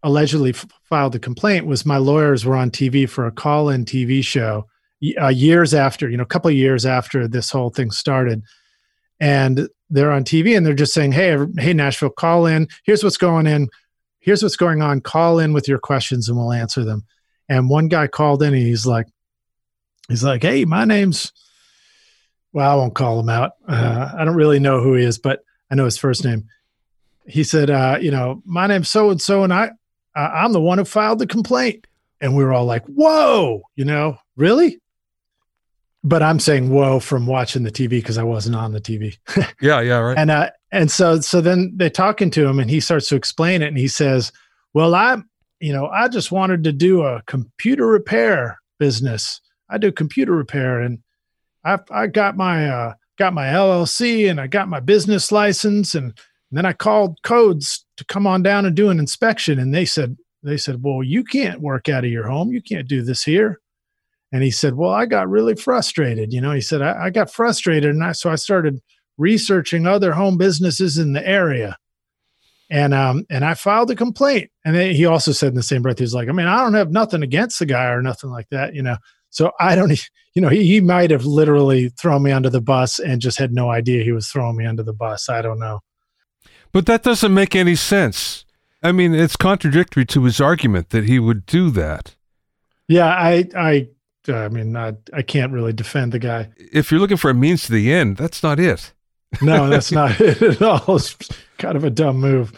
allegedly 0.02 0.50
f- 0.50 0.66
filed 0.82 1.14
the 1.14 1.20
complaint 1.20 1.68
was 1.68 1.86
my 1.86 1.98
lawyers 1.98 2.44
were 2.44 2.56
on 2.56 2.72
TV 2.72 3.08
for 3.08 3.28
a 3.28 3.32
call-in 3.32 3.86
TV 3.86 4.24
show 4.24 4.66
uh, 5.22 5.28
years 5.28 5.76
after, 5.76 6.10
you 6.10 6.18
know, 6.18 6.24
a 6.24 6.28
couple 6.28 6.50
of 6.50 6.58
years 6.58 6.88
after 6.88 7.28
this 7.28 7.52
whole 7.52 7.70
thing 7.70 7.92
started, 7.92 8.42
and 9.20 9.70
they're 9.90 10.12
on 10.12 10.24
TV 10.24 10.56
and 10.56 10.66
they're 10.66 10.74
just 10.74 10.94
saying, 10.94 11.12
"Hey, 11.12 11.38
hey, 11.58 11.74
Nashville, 11.74 12.10
call 12.10 12.46
in. 12.46 12.68
Here's 12.84 13.04
what's 13.04 13.18
going 13.18 13.48
in. 13.48 13.70
Here's 14.20 14.42
what's 14.42 14.56
going 14.56 14.82
on. 14.82 15.02
Call 15.02 15.40
in 15.40 15.54
with 15.54 15.68
your 15.68 15.78
questions 15.78 16.28
and 16.28 16.38
we'll 16.38 16.52
answer 16.52 16.84
them." 16.84 17.06
And 17.48 17.70
one 17.70 17.88
guy 17.88 18.08
called 18.08 18.42
in 18.42 18.54
and 18.54 18.64
he's 18.64 18.86
like, 18.86 19.08
"He's 20.10 20.24
like, 20.24 20.42
hey, 20.42 20.66
my 20.66 20.86
name's 20.86 21.32
well, 22.52 22.72
I 22.72 22.76
won't 22.76 22.96
call 22.96 23.20
him 23.20 23.28
out. 23.28 23.52
Uh, 23.68 24.14
I 24.18 24.24
don't 24.24 24.36
really 24.36 24.60
know 24.60 24.82
who 24.82 24.94
he 24.94 25.04
is, 25.04 25.18
but 25.18 25.44
I 25.70 25.76
know 25.76 25.86
his 25.86 25.98
first 25.98 26.24
name." 26.24 26.48
He 27.28 27.44
said, 27.44 27.70
uh, 27.70 27.98
"You 28.02 28.12
know, 28.12 28.42
my 28.46 28.68
name's 28.68 28.90
so 28.90 29.12
and 29.12 29.22
so, 29.22 29.44
and 29.44 29.54
I, 29.54 29.72
uh, 30.16 30.30
I'm 30.34 30.54
the 30.54 30.62
one 30.62 30.78
who 30.78 30.86
filed 30.86 31.20
the 31.20 31.28
complaint." 31.28 31.86
And 32.22 32.36
we 32.36 32.44
were 32.44 32.54
all 32.54 32.66
like, 32.66 32.86
"Whoa, 32.86 33.62
you 33.76 33.86
know, 33.86 34.18
really?" 34.36 34.80
But 36.06 36.22
I'm 36.22 36.40
saying 36.40 36.70
whoa 36.70 37.00
from 37.00 37.26
watching 37.26 37.64
the 37.64 37.72
TV 37.72 37.90
because 37.90 38.20
I 38.20 38.24
wasn't 38.24 38.56
on 38.56 38.72
the 38.72 38.80
TV. 38.80 39.18
yeah, 39.60 39.82
yeah, 39.82 39.98
right. 39.98 40.18
And 40.18 40.30
uh, 40.30 40.52
and 40.72 40.92
so 40.92 41.20
so 41.20 41.42
then 41.42 41.74
they're 41.76 41.90
talking 41.90 42.30
to 42.32 42.48
him, 42.48 42.60
and 42.60 42.70
he 42.70 42.80
starts 42.80 43.10
to 43.10 43.16
explain 43.16 43.64
it, 43.64 43.70
and 43.70 43.78
he 43.78 43.88
says, 43.88 44.32
"Well, 44.76 44.94
I, 44.94 45.18
you 45.60 45.74
know, 45.74 45.88
I 45.88 46.08
just 46.08 46.32
wanted 46.32 46.64
to 46.66 46.72
do 46.72 47.02
a 47.02 47.24
computer 47.26 47.88
repair 47.88 48.60
business. 48.78 49.42
I 49.68 49.80
do 49.80 49.92
computer 49.92 50.34
repair, 50.34 50.80
and 50.80 51.00
I 51.66 51.80
I 51.90 52.06
got 52.06 52.38
my 52.38 52.70
uh, 52.70 52.94
got 53.18 53.34
my 53.34 53.48
LLC, 53.48 54.30
and 54.30 54.40
I 54.40 54.46
got 54.46 54.70
my 54.70 54.80
business 54.80 55.32
license, 55.32 55.96
and, 55.96 56.06
and 56.06 56.58
then 56.58 56.68
I 56.68 56.74
called 56.74 57.18
codes 57.24 57.84
to 57.98 58.06
come 58.06 58.28
on 58.28 58.44
down 58.44 58.68
and 58.68 58.76
do 58.76 58.90
an 58.90 59.00
inspection, 59.00 59.60
and 59.60 59.74
they 59.74 59.86
said." 59.86 60.18
They 60.44 60.58
said, 60.58 60.84
"Well, 60.84 61.02
you 61.02 61.24
can't 61.24 61.60
work 61.60 61.90
out 61.90 62.06
of 62.06 62.12
your 62.12 62.28
home. 62.28 62.52
You 62.52 62.62
can't 62.62 62.88
do 62.88 63.02
this 63.02 63.24
here." 63.24 63.60
And 64.36 64.44
he 64.44 64.52
said, 64.52 64.76
Well, 64.76 64.90
I 64.90 65.06
got 65.06 65.30
really 65.30 65.56
frustrated. 65.56 66.34
You 66.34 66.42
know, 66.42 66.52
he 66.52 66.60
said, 66.60 66.82
I, 66.82 67.06
I 67.06 67.10
got 67.10 67.32
frustrated. 67.32 67.92
And 67.92 68.04
I, 68.04 68.12
so 68.12 68.30
I 68.30 68.36
started 68.36 68.82
researching 69.18 69.88
other 69.88 70.12
home 70.12 70.38
businesses 70.38 70.98
in 70.98 71.14
the 71.14 71.26
area. 71.26 71.78
And 72.70 72.94
um 72.94 73.24
and 73.30 73.46
I 73.46 73.54
filed 73.54 73.92
a 73.92 73.96
complaint. 73.96 74.52
And 74.66 74.76
then 74.76 74.94
he 74.94 75.06
also 75.06 75.32
said 75.32 75.48
in 75.48 75.56
the 75.56 75.64
same 75.64 75.82
breath, 75.82 76.00
he 76.00 76.04
was 76.04 76.14
like, 76.14 76.28
I 76.28 76.34
mean, 76.34 76.48
I 76.48 76.58
don't 76.58 76.74
have 76.74 76.92
nothing 76.92 77.24
against 77.24 77.60
the 77.60 77.66
guy 77.66 77.86
or 77.86 78.02
nothing 78.02 78.30
like 78.30 78.50
that, 78.52 78.76
you 78.76 78.82
know. 78.82 78.98
So 79.30 79.54
I 79.58 79.74
don't, 79.74 79.98
you 80.34 80.42
know, 80.42 80.50
he, 80.50 80.66
he 80.66 80.82
might 80.82 81.12
have 81.12 81.26
literally 81.26 81.88
thrown 81.88 82.22
me 82.22 82.34
under 82.34 82.50
the 82.50 82.60
bus 82.60 83.00
and 83.00 83.22
just 83.22 83.38
had 83.38 83.54
no 83.54 83.72
idea 83.72 84.04
he 84.04 84.12
was 84.12 84.28
throwing 84.28 84.58
me 84.58 84.66
under 84.66 84.84
the 84.84 84.92
bus. 84.92 85.30
I 85.30 85.44
don't 85.44 85.60
know. 85.60 85.80
But 86.74 86.88
that 86.88 87.04
doesn't 87.04 87.34
make 87.34 87.56
any 87.56 87.76
sense. 87.76 88.44
I 88.84 88.92
mean, 88.92 89.16
it's 89.16 89.38
contradictory 89.38 90.04
to 90.08 90.26
his 90.26 90.42
argument 90.42 90.90
that 90.90 91.06
he 91.06 91.20
would 91.20 91.46
do 91.46 91.70
that. 91.70 92.16
Yeah, 92.90 93.08
I, 93.08 93.48
I, 93.56 93.88
I 94.30 94.50
mean, 94.50 94.76
I, 94.76 94.94
I 95.14 95.22
can't 95.22 95.52
really 95.52 95.74
defend 95.74 96.12
the 96.12 96.20
guy. 96.20 96.50
If 96.58 96.92
you're 96.92 97.00
looking 97.00 97.18
for 97.18 97.30
a 97.30 97.34
means 97.34 97.66
to 97.66 97.72
the 97.72 97.94
end, 97.94 98.18
that's 98.18 98.42
not 98.42 98.60
it. 98.60 98.94
no, 99.42 99.70
that's 99.70 99.92
not 99.92 100.20
it 100.22 100.42
at 100.42 100.62
all. 100.62 100.96
It's 100.96 101.16
kind 101.58 101.76
of 101.76 101.84
a 101.84 101.90
dumb 101.90 102.18
move. 102.18 102.54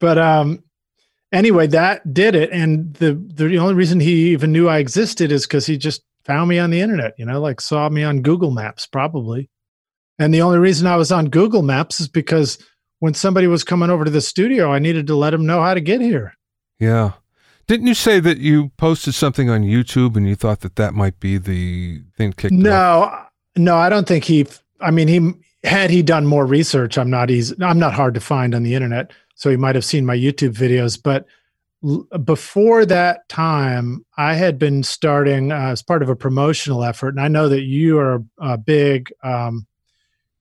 But 0.00 0.18
um, 0.18 0.62
anyway, 1.32 1.66
that 1.68 2.12
did 2.12 2.34
it. 2.34 2.50
And 2.50 2.94
the 2.94 3.14
the 3.14 3.58
only 3.58 3.74
reason 3.74 4.00
he 4.00 4.30
even 4.30 4.52
knew 4.52 4.68
I 4.68 4.78
existed 4.78 5.32
is 5.32 5.46
because 5.46 5.66
he 5.66 5.76
just 5.76 6.02
found 6.24 6.48
me 6.48 6.58
on 6.58 6.70
the 6.70 6.80
internet. 6.80 7.14
You 7.18 7.26
know, 7.26 7.40
like 7.40 7.60
saw 7.60 7.88
me 7.88 8.04
on 8.04 8.22
Google 8.22 8.50
Maps 8.50 8.86
probably. 8.86 9.48
And 10.18 10.34
the 10.34 10.42
only 10.42 10.58
reason 10.58 10.86
I 10.86 10.96
was 10.96 11.12
on 11.12 11.30
Google 11.30 11.62
Maps 11.62 12.00
is 12.00 12.08
because 12.08 12.58
when 12.98 13.14
somebody 13.14 13.46
was 13.46 13.62
coming 13.62 13.90
over 13.90 14.04
to 14.04 14.10
the 14.10 14.20
studio, 14.20 14.72
I 14.72 14.80
needed 14.80 15.06
to 15.06 15.14
let 15.14 15.30
them 15.30 15.46
know 15.46 15.62
how 15.62 15.74
to 15.74 15.80
get 15.80 16.00
here. 16.00 16.34
Yeah. 16.80 17.12
Didn't 17.68 17.86
you 17.86 17.94
say 17.94 18.18
that 18.18 18.38
you 18.38 18.70
posted 18.78 19.14
something 19.14 19.50
on 19.50 19.62
YouTube 19.62 20.16
and 20.16 20.26
you 20.26 20.34
thought 20.34 20.60
that 20.60 20.76
that 20.76 20.94
might 20.94 21.20
be 21.20 21.36
the 21.36 22.00
thing 22.16 22.32
kicked 22.32 22.52
No, 22.54 22.72
off? 22.72 23.30
no, 23.56 23.76
I 23.76 23.90
don't 23.90 24.08
think 24.08 24.24
he. 24.24 24.46
I 24.80 24.90
mean, 24.90 25.06
he 25.06 25.34
had 25.68 25.90
he 25.90 26.02
done 26.02 26.26
more 26.26 26.46
research. 26.46 26.96
I'm 26.96 27.10
not 27.10 27.30
easy. 27.30 27.54
I'm 27.62 27.78
not 27.78 27.92
hard 27.92 28.14
to 28.14 28.20
find 28.20 28.54
on 28.54 28.62
the 28.62 28.74
internet, 28.74 29.12
so 29.34 29.50
he 29.50 29.56
might 29.56 29.74
have 29.74 29.84
seen 29.84 30.06
my 30.06 30.16
YouTube 30.16 30.54
videos. 30.54 30.98
But 31.00 31.26
l- 31.84 32.06
before 32.24 32.86
that 32.86 33.28
time, 33.28 34.02
I 34.16 34.32
had 34.32 34.58
been 34.58 34.82
starting 34.82 35.52
uh, 35.52 35.56
as 35.68 35.82
part 35.82 36.02
of 36.02 36.08
a 36.08 36.16
promotional 36.16 36.82
effort, 36.84 37.10
and 37.10 37.20
I 37.20 37.28
know 37.28 37.50
that 37.50 37.62
you 37.64 37.98
are 37.98 38.24
a 38.38 38.56
big, 38.56 39.12
um, 39.22 39.66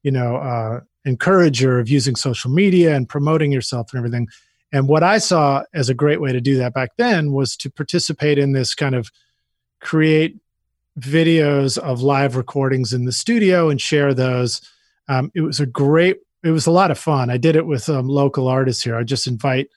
you 0.02 0.12
know, 0.12 0.38
uh, 0.38 0.80
encourager 1.04 1.78
of 1.78 1.90
using 1.90 2.16
social 2.16 2.52
media 2.52 2.96
and 2.96 3.10
promoting 3.10 3.52
yourself 3.52 3.92
and 3.92 3.98
everything. 3.98 4.30
And 4.71 4.88
what 4.88 5.03
I 5.03 5.17
saw 5.17 5.63
as 5.73 5.89
a 5.89 5.93
great 5.93 6.19
way 6.19 6.34
to 6.34 6.41
do 6.41 6.58
that 6.58 6.73
back 6.73 6.91
then 6.97 7.32
was 7.32 7.56
to 7.58 7.69
participate 7.69 8.38
in 8.38 8.51
this 8.51 8.75
kind 8.75 8.95
of 8.95 9.10
create 9.80 10.38
videos 10.99 11.77
of 11.77 12.01
live 12.01 12.36
recordings 12.36 12.91
in 12.91 13.06
the 13.06 13.12
studio 13.12 13.69
and 13.69 13.80
share 13.80 14.13
those. 14.13 14.62
Um, 15.08 15.32
it 15.36 15.41
was 15.41 15.60
a 15.60 15.65
great, 15.65 16.17
it 16.43 16.51
was 16.51 16.67
a 16.67 16.71
lot 16.71 16.91
of 16.91 16.97
fun. 16.97 17.30
I 17.30 17.38
did 17.38 17.56
it 17.56 17.65
with 17.65 17.88
um, 17.88 18.08
local 18.08 18.47
artists 18.47 18.84
here. 18.84 18.95
I 18.95 19.03
just 19.03 19.27
invite, 19.27 19.69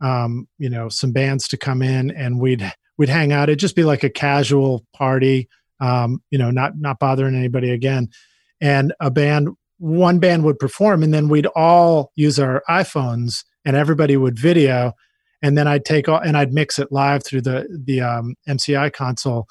um, 0.00 0.48
you 0.58 0.70
know, 0.70 0.88
some 0.88 1.12
bands 1.12 1.46
to 1.48 1.56
come 1.56 1.82
in 1.82 2.10
and 2.10 2.40
we'd 2.40 2.72
we'd 2.96 3.08
hang 3.08 3.32
out. 3.32 3.48
It'd 3.48 3.58
just 3.58 3.76
be 3.76 3.84
like 3.84 4.02
a 4.02 4.10
casual 4.10 4.86
party, 4.92 5.48
um, 5.80 6.22
you 6.30 6.38
know, 6.38 6.50
not 6.50 6.78
not 6.78 6.98
bothering 6.98 7.34
anybody 7.34 7.70
again. 7.70 8.08
And 8.60 8.94
a 9.00 9.10
band, 9.10 9.50
one 9.78 10.20
band 10.20 10.44
would 10.44 10.58
perform, 10.58 11.02
and 11.02 11.12
then 11.12 11.28
we'd 11.28 11.46
all 11.46 12.12
use 12.14 12.38
our 12.38 12.62
iPhones 12.68 13.44
and 13.64 13.76
everybody 13.76 14.16
would 14.16 14.38
video 14.38 14.92
and 15.42 15.56
then 15.56 15.66
i'd 15.66 15.84
take 15.84 16.08
all 16.08 16.18
and 16.18 16.36
i'd 16.36 16.52
mix 16.52 16.78
it 16.78 16.92
live 16.92 17.24
through 17.24 17.40
the 17.40 17.66
the 17.84 18.00
um, 18.00 18.34
mci 18.48 18.92
console 18.92 19.46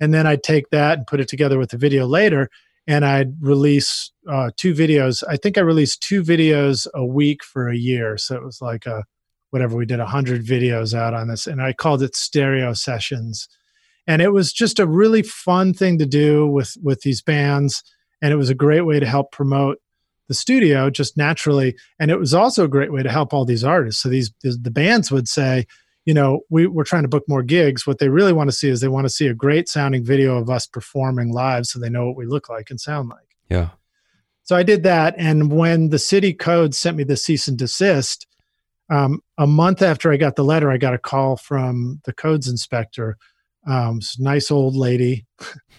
and 0.00 0.12
then 0.12 0.26
i'd 0.26 0.42
take 0.42 0.70
that 0.70 0.98
and 0.98 1.06
put 1.06 1.20
it 1.20 1.28
together 1.28 1.58
with 1.58 1.70
the 1.70 1.78
video 1.78 2.06
later 2.06 2.48
and 2.86 3.04
i'd 3.04 3.34
release 3.40 4.10
uh, 4.30 4.50
two 4.56 4.74
videos. 4.74 5.22
I 5.28 5.36
think 5.36 5.58
i 5.58 5.60
released 5.60 6.02
two 6.02 6.22
videos 6.22 6.86
a 6.94 7.04
week 7.04 7.44
for 7.44 7.68
a 7.68 7.76
year 7.76 8.16
so 8.16 8.34
it 8.34 8.44
was 8.44 8.60
like 8.60 8.86
a 8.86 9.04
whatever 9.50 9.76
we 9.76 9.86
did 9.86 9.98
100 9.98 10.44
videos 10.44 10.94
out 10.94 11.14
on 11.14 11.28
this 11.28 11.46
and 11.46 11.62
i 11.62 11.72
called 11.72 12.02
it 12.02 12.16
stereo 12.16 12.72
sessions. 12.72 13.48
And 14.06 14.20
it 14.20 14.34
was 14.34 14.52
just 14.52 14.78
a 14.78 14.86
really 14.86 15.22
fun 15.22 15.72
thing 15.72 15.98
to 15.98 16.06
do 16.06 16.46
with 16.46 16.76
with 16.82 17.00
these 17.02 17.22
bands 17.22 17.82
and 18.20 18.32
it 18.32 18.36
was 18.36 18.50
a 18.50 18.54
great 18.54 18.82
way 18.82 19.00
to 19.00 19.06
help 19.06 19.32
promote 19.32 19.78
the 20.28 20.34
studio 20.34 20.90
just 20.90 21.16
naturally 21.16 21.76
and 21.98 22.10
it 22.10 22.18
was 22.18 22.34
also 22.34 22.64
a 22.64 22.68
great 22.68 22.92
way 22.92 23.02
to 23.02 23.10
help 23.10 23.32
all 23.32 23.44
these 23.44 23.64
artists. 23.64 24.02
So 24.02 24.08
these 24.08 24.32
the 24.42 24.70
bands 24.70 25.10
would 25.10 25.28
say 25.28 25.66
you 26.04 26.14
know 26.14 26.40
we, 26.50 26.66
we're 26.66 26.84
trying 26.84 27.02
to 27.02 27.08
book 27.08 27.24
more 27.28 27.42
gigs. 27.42 27.86
What 27.86 27.98
they 27.98 28.08
really 28.08 28.32
want 28.32 28.48
to 28.48 28.56
see 28.56 28.68
is 28.68 28.80
they 28.80 28.88
want 28.88 29.06
to 29.06 29.12
see 29.12 29.26
a 29.26 29.34
great 29.34 29.68
sounding 29.68 30.04
video 30.04 30.36
of 30.36 30.50
us 30.50 30.66
performing 30.66 31.32
live 31.32 31.66
so 31.66 31.78
they 31.78 31.90
know 31.90 32.06
what 32.06 32.16
we 32.16 32.26
look 32.26 32.48
like 32.48 32.70
and 32.70 32.80
sound 32.80 33.08
like. 33.08 33.36
Yeah. 33.50 33.70
so 34.42 34.56
i 34.56 34.62
did 34.62 34.82
that 34.84 35.14
and 35.18 35.52
when 35.52 35.90
the 35.90 35.98
city 35.98 36.32
code 36.32 36.74
sent 36.74 36.96
me 36.96 37.04
the 37.04 37.16
cease 37.16 37.46
and 37.46 37.58
desist 37.58 38.26
um, 38.90 39.20
a 39.36 39.46
month 39.46 39.82
after 39.82 40.10
i 40.10 40.16
got 40.16 40.36
the 40.36 40.44
letter 40.44 40.70
i 40.70 40.78
got 40.78 40.94
a 40.94 40.98
call 40.98 41.36
from 41.36 42.00
the 42.04 42.12
codes 42.12 42.48
inspector 42.48 43.18
um, 43.66 44.00
nice 44.18 44.50
old 44.50 44.74
lady 44.76 45.26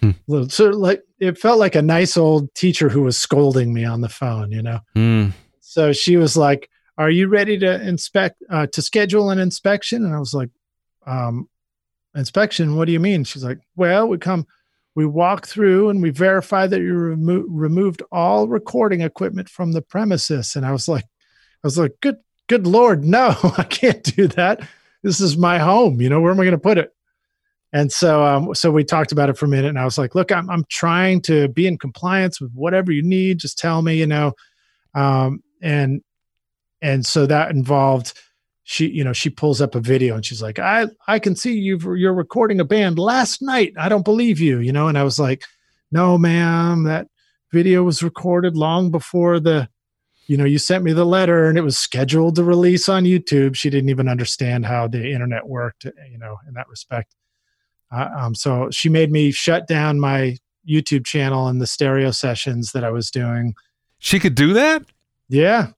Hmm. 0.02 0.10
Little- 0.26 0.78
like 0.78 1.02
it 1.20 1.38
felt 1.38 1.58
like 1.58 1.74
a 1.74 1.82
nice 1.82 2.16
old 2.16 2.52
teacher 2.54 2.88
who 2.90 3.02
was 3.02 3.16
scolding 3.16 3.72
me 3.72 3.84
on 3.84 4.00
the 4.02 4.08
phone 4.10 4.50
you 4.52 4.62
know 4.62 4.80
Mm. 4.94 5.32
so 5.60 5.92
she 5.92 6.16
was 6.16 6.36
like, 6.36 6.68
"Are 6.98 7.10
you 7.10 7.28
ready 7.28 7.58
to 7.58 7.80
inspect 7.88 8.42
uh, 8.50 8.66
to 8.68 8.82
schedule 8.82 9.30
an 9.30 9.38
inspection?" 9.38 10.04
And 10.04 10.14
I 10.14 10.18
was 10.18 10.34
like, 10.34 10.50
um, 11.06 11.48
"Inspection? 12.14 12.76
What 12.76 12.86
do 12.86 12.92
you 12.92 13.00
mean?" 13.00 13.24
She's 13.24 13.44
like, 13.44 13.58
"Well, 13.76 14.08
we 14.08 14.18
come, 14.18 14.46
we 14.94 15.04
walk 15.06 15.46
through 15.46 15.90
and 15.90 16.02
we 16.02 16.10
verify 16.10 16.66
that 16.66 16.80
you 16.80 16.94
remo- 16.94 17.44
removed 17.48 18.02
all 18.12 18.48
recording 18.48 19.00
equipment 19.02 19.48
from 19.48 19.72
the 19.72 19.82
premises." 19.82 20.56
And 20.56 20.64
I 20.66 20.72
was 20.72 20.88
like, 20.88 21.04
"I 21.04 21.66
was 21.66 21.78
like, 21.78 21.92
good, 22.00 22.16
good 22.48 22.66
lord, 22.66 23.04
no, 23.04 23.34
I 23.58 23.64
can't 23.64 24.02
do 24.02 24.28
that. 24.28 24.60
This 25.02 25.20
is 25.20 25.36
my 25.36 25.58
home. 25.58 26.00
You 26.00 26.08
know, 26.08 26.20
where 26.20 26.32
am 26.32 26.40
I 26.40 26.44
going 26.44 26.52
to 26.52 26.58
put 26.58 26.78
it?" 26.78 26.92
And 27.76 27.92
so, 27.92 28.24
um, 28.24 28.54
so 28.54 28.70
we 28.70 28.84
talked 28.84 29.12
about 29.12 29.28
it 29.28 29.36
for 29.36 29.44
a 29.44 29.48
minute, 29.48 29.68
and 29.68 29.78
I 29.78 29.84
was 29.84 29.98
like, 29.98 30.14
"Look, 30.14 30.32
I'm 30.32 30.48
I'm 30.48 30.64
trying 30.70 31.20
to 31.22 31.46
be 31.48 31.66
in 31.66 31.76
compliance 31.76 32.40
with 32.40 32.50
whatever 32.54 32.90
you 32.90 33.02
need. 33.02 33.38
Just 33.38 33.58
tell 33.58 33.82
me, 33.82 33.96
you 33.98 34.06
know." 34.06 34.32
Um, 34.94 35.42
and 35.60 36.00
and 36.80 37.04
so 37.04 37.26
that 37.26 37.50
involved 37.50 38.14
she 38.64 38.88
you 38.88 39.04
know 39.04 39.12
she 39.12 39.28
pulls 39.28 39.60
up 39.60 39.74
a 39.74 39.80
video 39.80 40.14
and 40.14 40.24
she's 40.24 40.42
like 40.42 40.58
i 40.58 40.86
i 41.06 41.18
can 41.18 41.36
see 41.36 41.52
you 41.52 41.78
you're 41.94 42.14
recording 42.14 42.60
a 42.60 42.64
band 42.64 42.98
last 42.98 43.42
night. 43.42 43.74
I 43.78 43.90
don't 43.90 44.04
believe 44.06 44.40
you 44.40 44.58
you 44.58 44.72
know? 44.72 44.88
And 44.88 44.96
i 44.96 45.04
was 45.04 45.18
like 45.18 45.44
no 45.92 46.16
ma'am. 46.16 46.84
That 46.84 47.08
video 47.52 47.82
was 47.82 48.02
recorded 48.02 48.56
long 48.56 48.90
before 48.90 49.38
the 49.38 49.68
you 50.28 50.38
know 50.38 50.46
you 50.46 50.58
sent 50.58 50.82
me 50.82 50.94
the 50.94 51.04
letter 51.04 51.46
and 51.46 51.58
it 51.58 51.62
was 51.62 51.76
scheduled 51.76 52.36
to 52.36 52.44
release 52.44 52.88
on 52.88 53.04
youtube. 53.04 53.54
She 53.54 53.68
didn't 53.68 53.90
even 53.90 54.08
understand 54.08 54.64
how 54.64 54.88
the 54.88 55.12
internet 55.12 55.46
worked 55.46 55.84
you 55.84 56.18
know 56.18 56.38
in 56.48 56.54
that 56.54 56.68
respect 56.70 57.14
uh, 57.92 58.08
um, 58.16 58.34
so 58.34 58.68
she 58.70 58.88
made 58.88 59.10
me 59.10 59.30
shut 59.30 59.66
down 59.66 59.98
my 60.00 60.36
youtube 60.68 61.04
channel 61.06 61.46
and 61.48 61.60
the 61.60 61.66
stereo 61.66 62.10
sessions 62.10 62.72
that 62.72 62.82
i 62.84 62.90
was 62.90 63.10
doing 63.10 63.54
She 63.98 64.18
could 64.18 64.34
do 64.34 64.52
that? 64.54 64.84
yeah. 65.28 65.68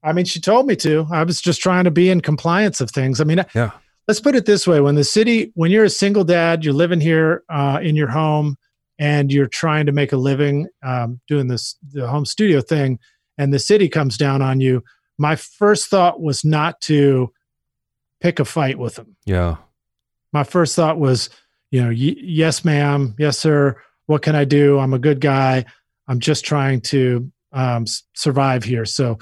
I 0.00 0.12
mean, 0.12 0.26
she 0.26 0.38
told 0.40 0.66
me 0.68 0.76
to. 0.76 1.08
I 1.10 1.24
was 1.24 1.40
just 1.40 1.60
trying 1.60 1.82
to 1.82 1.90
be 1.90 2.08
in 2.08 2.20
compliance 2.20 2.80
of 2.80 2.88
things. 2.88 3.20
I 3.20 3.24
mean, 3.24 3.44
Yeah. 3.52 3.72
let's 4.06 4.20
put 4.20 4.36
it 4.36 4.46
this 4.46 4.64
way 4.64 4.80
when 4.80 4.94
the 4.94 5.02
city, 5.02 5.50
when 5.54 5.72
you're 5.72 5.84
a 5.84 5.90
single 5.90 6.22
dad, 6.22 6.64
you're 6.64 6.72
living 6.72 7.00
here 7.00 7.42
uh, 7.50 7.80
in 7.82 7.96
your 7.96 8.06
home 8.06 8.56
and 9.00 9.32
you're 9.32 9.48
trying 9.48 9.86
to 9.86 9.92
make 9.92 10.12
a 10.12 10.16
living 10.16 10.68
um, 10.84 11.20
doing 11.26 11.48
this, 11.48 11.74
the 11.92 12.06
home 12.06 12.24
studio 12.24 12.60
thing, 12.60 13.00
and 13.38 13.52
the 13.52 13.58
city 13.58 13.88
comes 13.88 14.16
down 14.16 14.40
on 14.40 14.60
you, 14.60 14.84
my 15.18 15.34
first 15.34 15.88
thought 15.88 16.20
was 16.20 16.44
not 16.44 16.80
to 16.82 17.32
pick 18.20 18.38
a 18.38 18.44
fight 18.44 18.78
with 18.78 18.94
them. 18.94 19.16
Yeah. 19.26 19.56
My 20.32 20.44
first 20.44 20.76
thought 20.76 20.98
was, 21.00 21.28
you 21.70 21.82
know, 21.82 21.90
yes, 21.90 22.64
ma'am. 22.64 23.14
Yes, 23.18 23.38
sir. 23.38 23.80
What 24.06 24.22
can 24.22 24.34
I 24.34 24.44
do? 24.44 24.78
I'm 24.78 24.94
a 24.94 24.98
good 24.98 25.20
guy. 25.20 25.64
I'm 26.06 26.20
just 26.20 26.44
trying 26.44 26.80
to 26.82 27.30
um, 27.52 27.84
survive 28.14 28.64
here. 28.64 28.86
So 28.86 29.18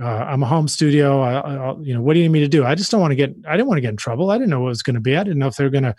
uh, 0.00 0.06
I'm 0.06 0.42
a 0.42 0.46
home 0.46 0.68
studio. 0.68 1.20
I, 1.20 1.34
I, 1.38 1.76
you 1.80 1.94
know, 1.94 2.00
what 2.00 2.14
do 2.14 2.20
you 2.20 2.24
need 2.24 2.32
me 2.32 2.40
to 2.40 2.48
do? 2.48 2.64
I 2.64 2.74
just 2.74 2.90
don't 2.90 3.00
want 3.00 3.12
to 3.12 3.16
get. 3.16 3.34
I 3.46 3.56
didn't 3.56 3.68
want 3.68 3.78
to 3.78 3.82
get 3.82 3.90
in 3.90 3.96
trouble. 3.96 4.30
I 4.30 4.36
didn't 4.36 4.50
know 4.50 4.60
what 4.60 4.68
it 4.68 4.70
was 4.70 4.82
going 4.82 4.94
to 4.94 5.00
be. 5.00 5.16
I 5.16 5.22
didn't 5.22 5.38
know 5.38 5.48
if 5.48 5.56
they 5.56 5.64
were 5.64 5.70
going 5.70 5.84
to, 5.84 5.94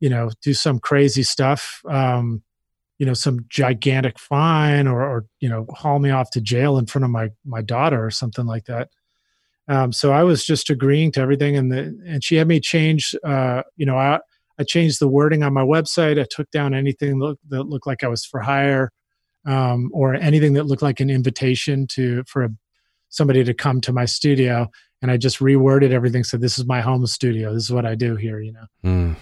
you 0.00 0.10
know, 0.10 0.30
do 0.42 0.54
some 0.54 0.78
crazy 0.78 1.22
stuff. 1.22 1.82
Um, 1.88 2.42
you 2.98 3.04
know, 3.04 3.14
some 3.14 3.44
gigantic 3.48 4.18
fine, 4.18 4.86
or, 4.86 5.02
or 5.02 5.26
you 5.40 5.50
know, 5.50 5.66
haul 5.74 5.98
me 5.98 6.08
off 6.10 6.30
to 6.30 6.40
jail 6.40 6.78
in 6.78 6.86
front 6.86 7.04
of 7.04 7.10
my 7.10 7.28
my 7.44 7.60
daughter 7.60 8.02
or 8.04 8.10
something 8.10 8.46
like 8.46 8.64
that. 8.64 8.88
Um, 9.68 9.92
so 9.92 10.12
I 10.12 10.22
was 10.22 10.44
just 10.44 10.70
agreeing 10.70 11.12
to 11.12 11.20
everything, 11.20 11.56
and 11.56 11.70
the 11.70 11.98
and 12.06 12.24
she 12.24 12.36
had 12.36 12.48
me 12.48 12.60
change. 12.60 13.14
Uh, 13.24 13.62
you 13.76 13.84
know, 13.84 13.96
I 13.96 14.20
I 14.58 14.64
changed 14.64 15.00
the 15.00 15.08
wording 15.08 15.42
on 15.42 15.52
my 15.52 15.62
website. 15.62 16.20
I 16.20 16.26
took 16.28 16.50
down 16.50 16.74
anything 16.74 17.18
that, 17.18 17.36
that 17.48 17.64
looked 17.64 17.86
like 17.86 18.02
I 18.02 18.08
was 18.08 18.24
for 18.24 18.40
hire, 18.40 18.90
um, 19.44 19.90
or 19.92 20.14
anything 20.14 20.54
that 20.54 20.64
looked 20.64 20.82
like 20.82 21.00
an 21.00 21.10
invitation 21.10 21.86
to 21.88 22.24
for 22.26 22.44
a, 22.44 22.50
somebody 23.08 23.44
to 23.44 23.54
come 23.54 23.80
to 23.82 23.92
my 23.92 24.04
studio. 24.04 24.68
And 25.02 25.10
I 25.10 25.16
just 25.16 25.38
reworded 25.38 25.90
everything. 25.90 26.24
So 26.24 26.36
this 26.36 26.58
is 26.58 26.66
my 26.66 26.80
home 26.80 27.06
studio. 27.06 27.52
This 27.52 27.64
is 27.64 27.72
what 27.72 27.86
I 27.86 27.94
do 27.94 28.16
here. 28.16 28.40
You 28.40 28.52
know. 28.52 28.66
Mm. 28.84 29.16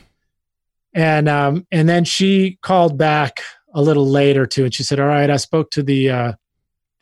And 0.94 1.28
um, 1.28 1.66
and 1.72 1.88
then 1.88 2.04
she 2.04 2.58
called 2.62 2.96
back 2.96 3.40
a 3.74 3.82
little 3.82 4.06
later 4.06 4.46
too, 4.46 4.64
and 4.64 4.74
she 4.74 4.84
said, 4.84 5.00
"All 5.00 5.06
right, 5.06 5.28
I 5.28 5.36
spoke 5.36 5.72
to 5.72 5.82
the 5.82 6.10
uh, 6.10 6.32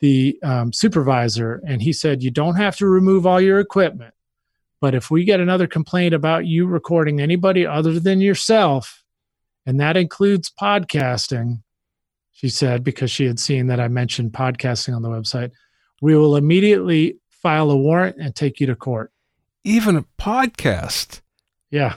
the 0.03 0.37
um, 0.43 0.73
supervisor, 0.73 1.61
and 1.65 1.81
he 1.81 1.93
said, 1.93 2.21
You 2.21 2.29
don't 2.29 2.55
have 2.55 2.75
to 2.75 2.85
remove 2.85 3.25
all 3.25 3.39
your 3.39 3.61
equipment. 3.61 4.13
But 4.83 4.95
if 4.95 5.09
we 5.09 5.23
get 5.23 5.39
another 5.39 5.65
complaint 5.65 6.13
about 6.13 6.45
you 6.45 6.65
recording 6.65 7.21
anybody 7.21 7.65
other 7.65 8.01
than 8.01 8.19
yourself, 8.19 9.01
and 9.65 9.79
that 9.79 9.95
includes 9.95 10.51
podcasting, 10.51 11.63
she 12.33 12.49
said, 12.49 12.83
because 12.83 13.09
she 13.09 13.23
had 13.23 13.39
seen 13.39 13.67
that 13.67 13.79
I 13.79 13.87
mentioned 13.87 14.33
podcasting 14.33 14.93
on 14.93 15.01
the 15.01 15.07
website, 15.07 15.51
we 16.01 16.17
will 16.17 16.35
immediately 16.35 17.17
file 17.29 17.71
a 17.71 17.77
warrant 17.77 18.17
and 18.19 18.35
take 18.35 18.59
you 18.59 18.67
to 18.67 18.75
court. 18.75 19.13
Even 19.63 19.95
a 19.95 20.03
podcast. 20.19 21.21
Yeah. 21.71 21.95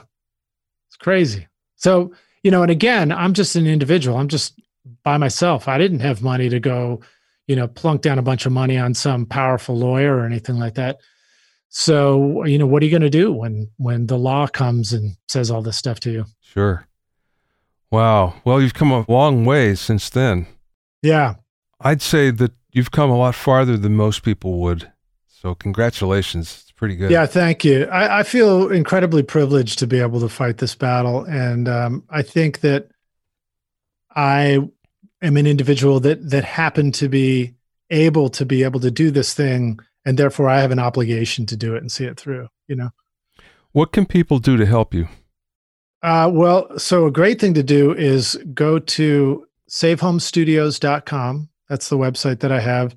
It's 0.87 0.95
crazy. 0.95 1.49
So, 1.75 2.13
you 2.41 2.51
know, 2.51 2.61
and 2.61 2.71
again, 2.71 3.11
I'm 3.11 3.33
just 3.33 3.57
an 3.57 3.67
individual. 3.67 4.17
I'm 4.17 4.29
just 4.29 4.61
by 5.03 5.17
myself. 5.17 5.67
I 5.67 5.77
didn't 5.77 5.99
have 5.99 6.21
money 6.21 6.47
to 6.47 6.61
go, 6.61 7.01
you 7.47 7.57
know, 7.57 7.67
plunk 7.67 8.01
down 8.01 8.17
a 8.17 8.21
bunch 8.21 8.45
of 8.45 8.53
money 8.53 8.77
on 8.77 8.93
some 8.93 9.25
powerful 9.25 9.75
lawyer 9.75 10.15
or 10.15 10.25
anything 10.25 10.57
like 10.57 10.75
that. 10.75 11.01
So, 11.69 12.43
you 12.45 12.57
know, 12.57 12.65
what 12.65 12.81
are 12.81 12.85
you 12.85 12.91
going 12.91 13.01
to 13.01 13.09
do 13.09 13.31
when 13.31 13.69
when 13.77 14.07
the 14.07 14.17
law 14.17 14.47
comes 14.47 14.93
and 14.93 15.17
says 15.27 15.51
all 15.51 15.61
this 15.61 15.77
stuff 15.77 15.99
to 16.01 16.11
you? 16.11 16.25
Sure. 16.41 16.87
Wow. 17.91 18.35
Well, 18.45 18.61
you've 18.61 18.73
come 18.73 18.91
a 18.91 19.05
long 19.07 19.45
way 19.45 19.75
since 19.75 20.09
then. 20.09 20.47
Yeah. 21.01 21.35
I'd 21.79 22.01
say 22.01 22.31
that 22.31 22.51
you've 22.71 22.91
come 22.91 23.09
a 23.09 23.17
lot 23.17 23.35
farther 23.35 23.77
than 23.77 23.95
most 23.95 24.23
people 24.23 24.59
would. 24.59 24.91
So, 25.27 25.55
congratulations. 25.55 26.63
It's 26.63 26.71
pretty 26.71 26.95
good. 26.95 27.11
Yeah, 27.11 27.25
thank 27.25 27.63
you. 27.63 27.85
I, 27.85 28.19
I 28.19 28.23
feel 28.23 28.71
incredibly 28.71 29.23
privileged 29.23 29.79
to 29.79 29.87
be 29.87 29.99
able 29.99 30.19
to 30.21 30.29
fight 30.29 30.57
this 30.57 30.73
battle. 30.73 31.23
And 31.25 31.69
um, 31.69 32.03
I 32.09 32.23
think 32.23 32.61
that 32.61 32.89
I 34.15 34.67
am 35.21 35.37
an 35.37 35.45
individual 35.45 35.99
that 36.01 36.29
that 36.29 36.43
happened 36.43 36.95
to 36.95 37.07
be 37.07 37.53
able 37.89 38.29
to 38.29 38.45
be 38.45 38.63
able 38.63 38.79
to 38.79 38.91
do 38.91 39.11
this 39.11 39.33
thing 39.33 39.79
and 40.07 40.17
therefore 40.17 40.47
I 40.47 40.61
have 40.61 40.71
an 40.71 40.79
obligation 40.79 41.45
to 41.47 41.57
do 41.57 41.75
it 41.75 41.81
and 41.81 41.91
see 41.91 42.05
it 42.05 42.17
through, 42.17 42.47
you 42.69 42.77
know. 42.77 42.91
What 43.73 43.91
can 43.91 44.05
people 44.05 44.39
do 44.39 44.55
to 44.55 44.65
help 44.65 44.93
you? 44.93 45.09
Uh, 46.01 46.31
well, 46.33 46.79
so 46.79 47.07
a 47.07 47.11
great 47.11 47.41
thing 47.41 47.53
to 47.55 47.61
do 47.61 47.93
is 47.93 48.41
go 48.53 48.79
to 48.79 49.45
savehomestudios.com. 49.69 51.49
That's 51.67 51.89
the 51.89 51.97
website 51.97 52.39
that 52.39 52.53
I 52.53 52.61
have. 52.61 52.95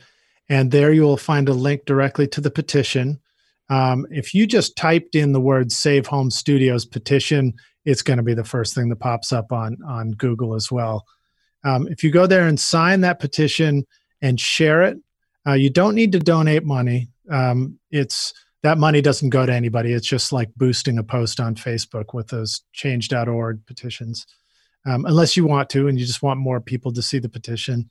And 0.49 0.71
there 0.71 0.93
you 0.93 1.03
will 1.03 1.17
find 1.17 1.49
a 1.49 1.53
link 1.53 1.85
directly 1.85 2.29
to 2.29 2.41
the 2.41 2.51
petition. 2.51 3.19
Um, 3.71 4.07
if 4.13 4.33
you 4.33 4.47
just 4.47 4.77
typed 4.77 5.17
in 5.17 5.33
the 5.33 5.41
word 5.41 5.73
Save 5.73 6.07
Home 6.07 6.31
Studios 6.31 6.85
petition, 6.85 7.55
it's 7.85 8.03
going 8.03 8.19
to 8.19 8.23
be 8.23 8.35
the 8.35 8.45
first 8.45 8.73
thing 8.73 8.89
that 8.89 9.01
pops 9.01 9.33
up 9.33 9.51
on, 9.51 9.79
on 9.85 10.13
Google 10.13 10.55
as 10.55 10.71
well. 10.71 11.05
Um, 11.65 11.89
if 11.89 12.05
you 12.05 12.13
go 12.13 12.29
there 12.29 12.47
and 12.47 12.61
sign 12.61 13.01
that 13.01 13.19
petition 13.19 13.85
and 14.23 14.39
share 14.39 14.83
it, 14.83 14.99
uh, 15.47 15.55
you 15.55 15.71
don't 15.71 15.95
need 15.95 16.13
to 16.13 16.19
donate 16.19 16.65
money. 16.65 17.09
Um, 17.31 17.79
it's 17.91 18.35
that 18.63 18.79
money 18.79 19.01
doesn't 19.01 19.31
go 19.31 19.47
to 19.47 19.53
anybody. 19.53 19.93
It's 19.93 20.07
just 20.07 20.33
like 20.33 20.55
boosting 20.55 20.99
a 20.99 21.03
post 21.03 21.41
on 21.41 21.55
Facebook 21.55 22.13
with 22.13 22.29
those 22.29 22.63
change.org 22.73 23.65
petitions. 23.67 24.27
Um, 24.87 25.05
unless 25.05 25.37
you 25.37 25.47
want 25.47 25.69
to 25.71 25.89
and 25.89 25.99
you 25.99 26.07
just 26.07 26.23
want 26.23 26.41
more 26.41 26.61
people 26.61 26.93
to 26.93 27.03
see 27.03 27.19
the 27.19 27.29
petition. 27.29 27.91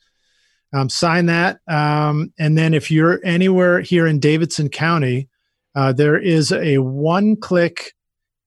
Um, 0.74 0.89
sign 0.89 1.26
that. 1.28 1.60
Um, 1.68 2.34
and 2.38 2.58
then 2.58 2.74
if 2.74 2.91
you're 2.91 3.20
anywhere 3.24 3.82
here 3.82 4.06
in 4.06 4.20
Davidson 4.20 4.70
County, 4.70 5.28
uh, 5.76 5.93
there 5.93 6.18
is 6.18 6.52
a 6.52 6.80
one 6.80 7.36
click 7.36 7.93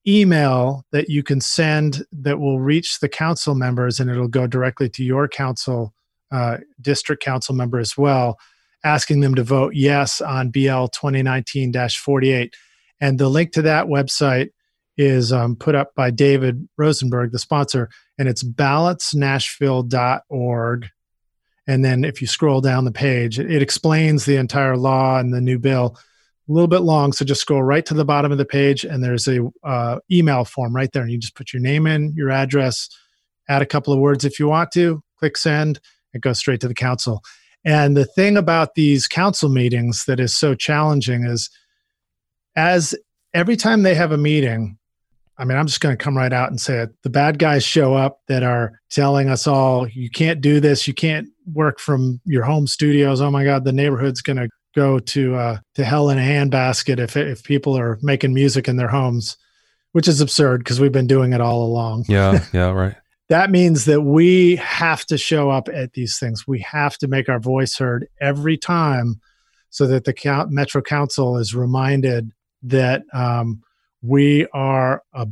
email 0.07 0.85
that 0.93 1.09
you 1.09 1.23
can 1.23 1.41
send 1.41 2.05
that 2.13 2.39
will 2.39 2.61
reach 2.61 3.01
the 3.01 3.09
council 3.09 3.55
members 3.55 3.99
and 3.99 4.11
it'll 4.11 4.29
go 4.29 4.47
directly 4.47 4.89
to 4.91 5.05
your 5.05 5.29
council, 5.29 5.95
uh, 6.33 6.59
district 6.81 7.23
council 7.23 7.55
member 7.55 7.79
as 7.79 7.97
well 7.97 8.39
asking 8.85 9.21
them 9.21 9.35
to 9.35 9.43
vote 9.43 9.75
yes 9.75 10.21
on 10.21 10.51
BL 10.51 10.87
2019 10.87 11.73
48. 11.73 12.55
And 13.01 13.19
the 13.19 13.29
link 13.29 13.51
to 13.53 13.63
that 13.63 13.87
website 13.87 14.51
is 14.97 15.33
um, 15.33 15.57
put 15.57 15.75
up 15.75 15.95
by 15.95 16.11
David 16.11 16.69
Rosenberg, 16.77 17.33
the 17.33 17.39
sponsor, 17.39 17.89
and 18.19 18.29
it's 18.29 18.45
balancenashville.org. 18.45 20.89
And 21.67 21.85
then 21.85 22.05
if 22.05 22.21
you 22.21 22.27
scroll 22.27 22.61
down 22.61 22.85
the 22.85 22.93
page, 22.93 23.39
it, 23.39 23.63
explains 23.63 24.25
the 24.25 24.37
entire 24.37 24.77
law 24.77 25.19
and 25.19 25.33
the 25.33 25.41
new 25.41 25.59
bill. 25.59 25.97
A 26.49 26.53
little 26.53 26.69
bit 26.69 26.81
long, 26.81 27.13
so 27.13 27.25
just 27.25 27.41
scroll 27.41 27.63
right 27.63 27.87
to 27.87 27.95
the 27.95 28.05
bottom 28.05 28.33
of 28.33 28.39
the 28.39 28.45
page, 28.45 28.85
and 28.85 29.03
there's 29.03 29.29
a 29.29 29.49
uh, 29.63 30.01
email 30.11 30.45
form 30.45 30.75
right 30.75 30.91
there. 30.93 31.03
And 31.03 31.13
you 31.13 31.19
just 31.19 31.37
put 31.37 31.53
your 31.53 31.63
name 31.63 31.87
in, 31.87 32.13
your 32.17 32.31
address, 32.31 32.89
add 33.49 33.63
a 33.63 33.67
couple 33.67 33.93
of 33.93 34.01
words 34.01 34.25
if 34.25 34.41
you 34.41 34.49
want 34.49 34.73
to, 34.73 35.03
click 35.19 35.37
send, 35.37 35.79
it 36.13 36.21
goes 36.21 36.41
straight 36.41 36.61
to 36.61 36.69
the 36.69 36.75
council. 36.75 37.23
And 37.65 37.97
the 37.97 38.05
thing 38.05 38.37
about 38.37 38.75
these 38.75 39.07
council 39.07 39.49
meetings 39.49 40.05
that 40.07 40.19
is 40.19 40.35
so 40.35 40.55
challenging 40.55 41.25
is 41.25 41.49
as 42.57 42.95
every 43.33 43.57
time 43.57 43.83
they 43.83 43.95
have 43.95 44.13
a 44.13 44.19
meeting, 44.19 44.79
I 45.39 45.45
mean, 45.45 45.57
I'm 45.57 45.67
just 45.67 45.81
going 45.81 45.97
to 45.97 46.03
come 46.03 46.17
right 46.17 46.33
out 46.33 46.51
and 46.51 46.61
say 46.61 46.79
it. 46.79 46.91
The 47.03 47.11
bad 47.11 47.39
guys 47.39 47.65
show 47.65 47.95
up 47.95 48.21
that 48.29 48.43
are 48.43 48.81
telling 48.91 49.29
us 49.29 49.47
all, 49.47 49.89
you 49.89 50.11
can't 50.11 50.41
do 50.41 50.61
this. 50.61 50.87
You 50.87 50.95
can't 50.95 51.29
work 51.53 51.79
from 51.81 52.21
your 52.25 52.45
home 52.45 52.67
studios. 52.67 53.21
Oh 53.21 53.31
my 53.31 53.45
God, 53.45 53.65
the 53.65 53.73
neighborhood's 53.73 54.23
going 54.23 54.37
to 54.37 54.49
go 54.75 54.99
to 54.99 55.35
uh, 55.35 55.59
to 55.75 55.85
hell 55.85 56.11
in 56.11 56.19
a 56.19 56.23
handbasket 56.23 56.99
if 56.99 57.17
if 57.17 57.43
people 57.43 57.77
are 57.77 57.99
making 58.03 58.35
music 58.35 58.69
in 58.69 58.77
their 58.77 58.89
homes, 58.89 59.37
which 59.93 60.09
is 60.09 60.21
absurd 60.21 60.59
because 60.59 60.81
we've 60.81 60.93
been 60.93 61.07
doing 61.07 61.33
it 61.33 61.41
all 61.41 61.65
along. 61.65 62.05
Yeah, 62.09 62.45
yeah, 62.53 62.71
right 62.71 62.97
that 63.33 63.51
means 63.51 63.87
that 63.87 64.03
we 64.03 64.57
have 64.57 65.07
to 65.07 65.17
show 65.17 65.49
up 65.49 65.71
at 65.73 65.95
these 65.95 66.19
things. 66.19 66.47
We 66.47 66.61
have 66.61 66.99
to 66.99 67.09
make 67.09 67.31
our 67.31 67.41
voice 67.41 67.79
heard 67.79 68.07
every 68.21 68.59
time 68.59 69.23
so 69.71 69.87
that 69.87 70.05
the 70.05 70.47
Metro 70.51 70.83
Council 70.83 71.39
is 71.39 71.55
reminded 71.55 72.33
that 72.65 73.05
um, 73.15 73.63
we 74.03 74.47
are 74.53 75.03
a 75.15 75.29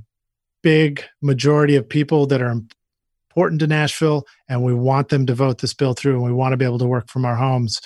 big 0.62 1.04
majority 1.20 1.76
of 1.76 1.86
people 1.86 2.24
that 2.28 2.40
are 2.40 2.48
important 2.48 3.60
to 3.60 3.66
Nashville 3.66 4.26
and 4.48 4.64
we 4.64 4.72
want 4.72 5.10
them 5.10 5.26
to 5.26 5.34
vote 5.34 5.58
this 5.58 5.74
bill 5.74 5.92
through 5.92 6.14
and 6.14 6.24
we 6.24 6.32
want 6.32 6.54
to 6.54 6.56
be 6.56 6.64
able 6.64 6.78
to 6.78 6.86
work 6.86 7.10
from 7.10 7.26
our 7.26 7.36
homes. 7.36 7.82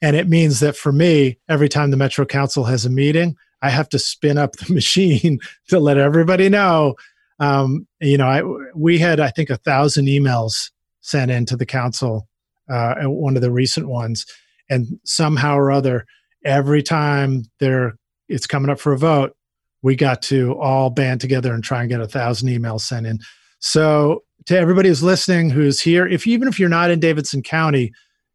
And 0.00 0.14
it 0.14 0.28
means 0.28 0.60
that 0.60 0.76
for 0.76 0.92
me, 0.92 1.36
every 1.48 1.68
time 1.68 1.90
the 1.90 1.96
Metro 1.96 2.24
Council 2.24 2.62
has 2.62 2.86
a 2.86 2.90
meeting, 2.90 3.34
I 3.60 3.70
have 3.70 3.88
to 3.88 3.98
spin 3.98 4.38
up 4.38 4.52
the 4.52 4.72
machine 4.72 5.40
to 5.66 5.80
let 5.80 5.98
everybody 5.98 6.48
know 6.48 6.94
um, 7.38 7.86
you 8.00 8.18
know, 8.18 8.26
I, 8.26 8.42
we 8.74 8.98
had 8.98 9.20
I 9.20 9.30
think 9.30 9.50
a 9.50 9.56
thousand 9.56 10.06
emails 10.06 10.70
sent 11.00 11.30
in 11.30 11.46
to 11.46 11.56
the 11.56 11.66
council, 11.66 12.28
uh, 12.68 12.94
one 13.04 13.36
of 13.36 13.42
the 13.42 13.52
recent 13.52 13.88
ones, 13.88 14.26
and 14.68 14.98
somehow 15.04 15.56
or 15.56 15.70
other, 15.70 16.04
every 16.44 16.82
time 16.82 17.44
there 17.60 17.96
it's 18.28 18.46
coming 18.46 18.70
up 18.70 18.78
for 18.78 18.92
a 18.92 18.98
vote, 18.98 19.34
we 19.82 19.96
got 19.96 20.20
to 20.22 20.58
all 20.60 20.90
band 20.90 21.20
together 21.20 21.52
and 21.54 21.64
try 21.64 21.80
and 21.80 21.88
get 21.88 22.00
a 22.00 22.08
thousand 22.08 22.48
emails 22.48 22.82
sent 22.82 23.06
in. 23.06 23.18
So 23.60 24.24
to 24.46 24.58
everybody 24.58 24.88
who's 24.88 25.02
listening, 25.02 25.50
who's 25.50 25.80
here, 25.80 26.06
if 26.06 26.26
even 26.26 26.48
if 26.48 26.58
you're 26.58 26.68
not 26.68 26.90
in 26.90 27.00
Davidson 27.00 27.42
County, 27.42 27.92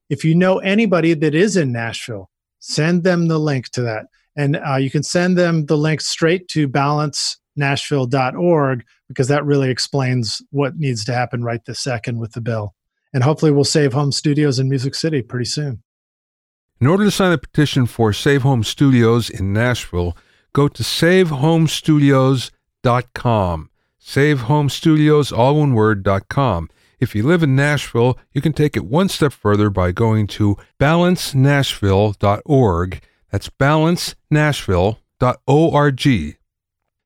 if 0.10 0.24
you 0.24 0.36
know 0.36 0.60
anybody 0.60 1.14
that 1.14 1.36
is 1.36 1.56
in 1.58 1.72
Nashville, 1.72 2.30
send 2.60 3.04
them 3.04 3.28
the 3.28 3.40
link 3.40 3.70
to 3.72 3.82
that. 3.82 4.06
And 4.36 4.58
uh, 4.58 4.78
you 4.78 4.90
can 4.90 5.04
send 5.04 5.38
them 5.38 5.66
the 5.66 5.78
link 5.78 6.02
straight 6.02 6.48
to 6.50 6.68
balance 6.68 7.38
nashville.org 7.56 8.84
because 9.08 9.28
that 9.28 9.46
really 9.46 9.70
explains 9.70 10.42
what 10.52 10.78
needs 10.78 11.06
to 11.06 11.14
happen 11.14 11.44
right 11.44 11.64
this 11.66 11.80
second 11.80 12.20
with 12.20 12.34
the 12.34 12.42
bill. 12.42 12.74
And 13.14 13.24
hopefully 13.24 13.52
we'll 13.52 13.64
save 13.64 13.94
home 13.94 14.12
studios 14.12 14.60
in 14.60 14.68
Music 14.70 14.96
City 14.96 15.22
pretty 15.22 15.46
soon. 15.46 15.84
In 16.82 16.88
order 16.88 17.04
to 17.06 17.12
sign 17.12 17.32
a 17.32 17.38
petition 17.38 17.86
for 17.86 18.12
Save 18.12 18.42
Home 18.42 18.64
Studios 18.64 19.30
in 19.30 19.54
Nashville, 19.54 20.18
go 20.52 20.68
to 20.68 20.82
savehomestudios.com. 20.84 23.70
Savehomestudios, 24.02 25.38
all 25.38 25.60
one 25.60 25.74
word, 25.74 26.04
dot 26.04 26.28
.com. 26.28 26.70
If 27.00 27.16
you 27.16 27.24
live 27.24 27.42
in 27.44 27.56
Nashville, 27.56 28.18
you 28.34 28.42
can 28.42 28.52
take 28.54 28.76
it 28.76 28.86
one 28.86 29.08
step 29.10 29.32
further 29.32 29.70
by 29.70 29.94
going 29.94 30.26
to 30.28 30.58
balancenashville.org. 30.80 33.02
That's 33.32 33.50
balancenashville.org. 33.50 36.38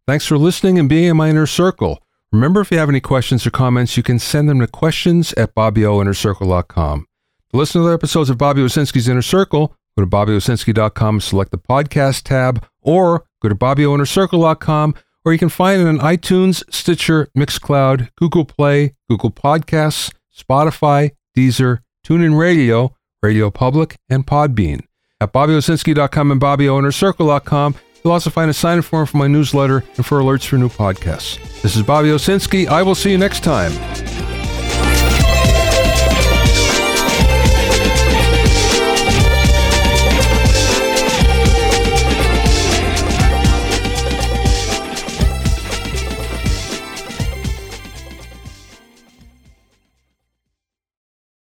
Thanks 0.08 0.26
for 0.26 0.38
listening 0.38 0.80
and 0.80 0.88
being 0.88 1.10
in 1.10 1.18
my 1.18 1.30
inner 1.30 1.46
circle. 1.46 2.02
Remember, 2.32 2.62
if 2.62 2.72
you 2.72 2.78
have 2.78 2.88
any 2.88 3.02
questions 3.02 3.46
or 3.46 3.52
comments, 3.52 3.98
you 3.98 4.04
can 4.04 4.20
send 4.20 4.48
them 4.48 4.62
to 4.62 4.68
questions 4.68 5.34
at 5.34 5.54
BobbyOInnerCircle.com. 5.54 7.06
To 7.52 7.58
listen 7.58 7.82
to 7.82 7.86
other 7.86 7.94
episodes 7.94 8.30
of 8.30 8.38
Bobby 8.38 8.62
Owsinski's 8.62 9.10
Inner 9.10 9.22
Circle, 9.22 9.76
go 9.98 10.06
to 10.06 10.10
BobbyOwsinski.com, 10.10 11.20
select 11.20 11.52
the 11.52 11.58
podcast 11.58 12.24
tab, 12.24 12.66
or 12.82 13.26
go 13.42 13.50
to 13.50 13.56
BobbyOInnerCircle.com, 13.56 14.96
or 15.26 15.34
you 15.34 15.40
can 15.40 15.50
find 15.50 15.82
it 15.82 15.88
on 15.88 16.00
iTunes, 16.00 16.64
Stitcher, 16.74 17.28
Mixcloud, 17.38 18.10
Google 18.16 18.46
Play, 18.46 18.96
Google 19.10 19.32
Podcasts, 19.32 20.14
Spotify, 20.34 21.12
Deezer, 21.36 21.80
TuneIn 22.06 22.40
Radio, 22.40 22.96
Radio 23.22 23.52
Public, 23.52 23.98
and 24.10 24.26
Podbean. 24.26 24.86
At 25.20 25.34
BobbyOwsinski.com 25.34 26.32
and 26.32 26.40
BobbyOInnerCircle.com, 26.40 27.76
You'll 28.08 28.14
also 28.14 28.30
find 28.30 28.50
a 28.50 28.54
sign-up 28.54 28.86
form 28.86 29.06
for 29.06 29.18
my 29.18 29.28
newsletter 29.28 29.84
and 29.98 30.06
for 30.06 30.22
alerts 30.22 30.48
for 30.48 30.58
new 30.58 30.70
podcasts. 30.70 31.62
This 31.62 31.76
is 31.76 31.84
Bobby 31.84 32.08
Owsinski. 32.08 32.66
I 32.66 32.82
will 32.82 32.96
see 32.96 33.12
you 33.12 33.18
next 33.18 33.44
time. 33.44 33.74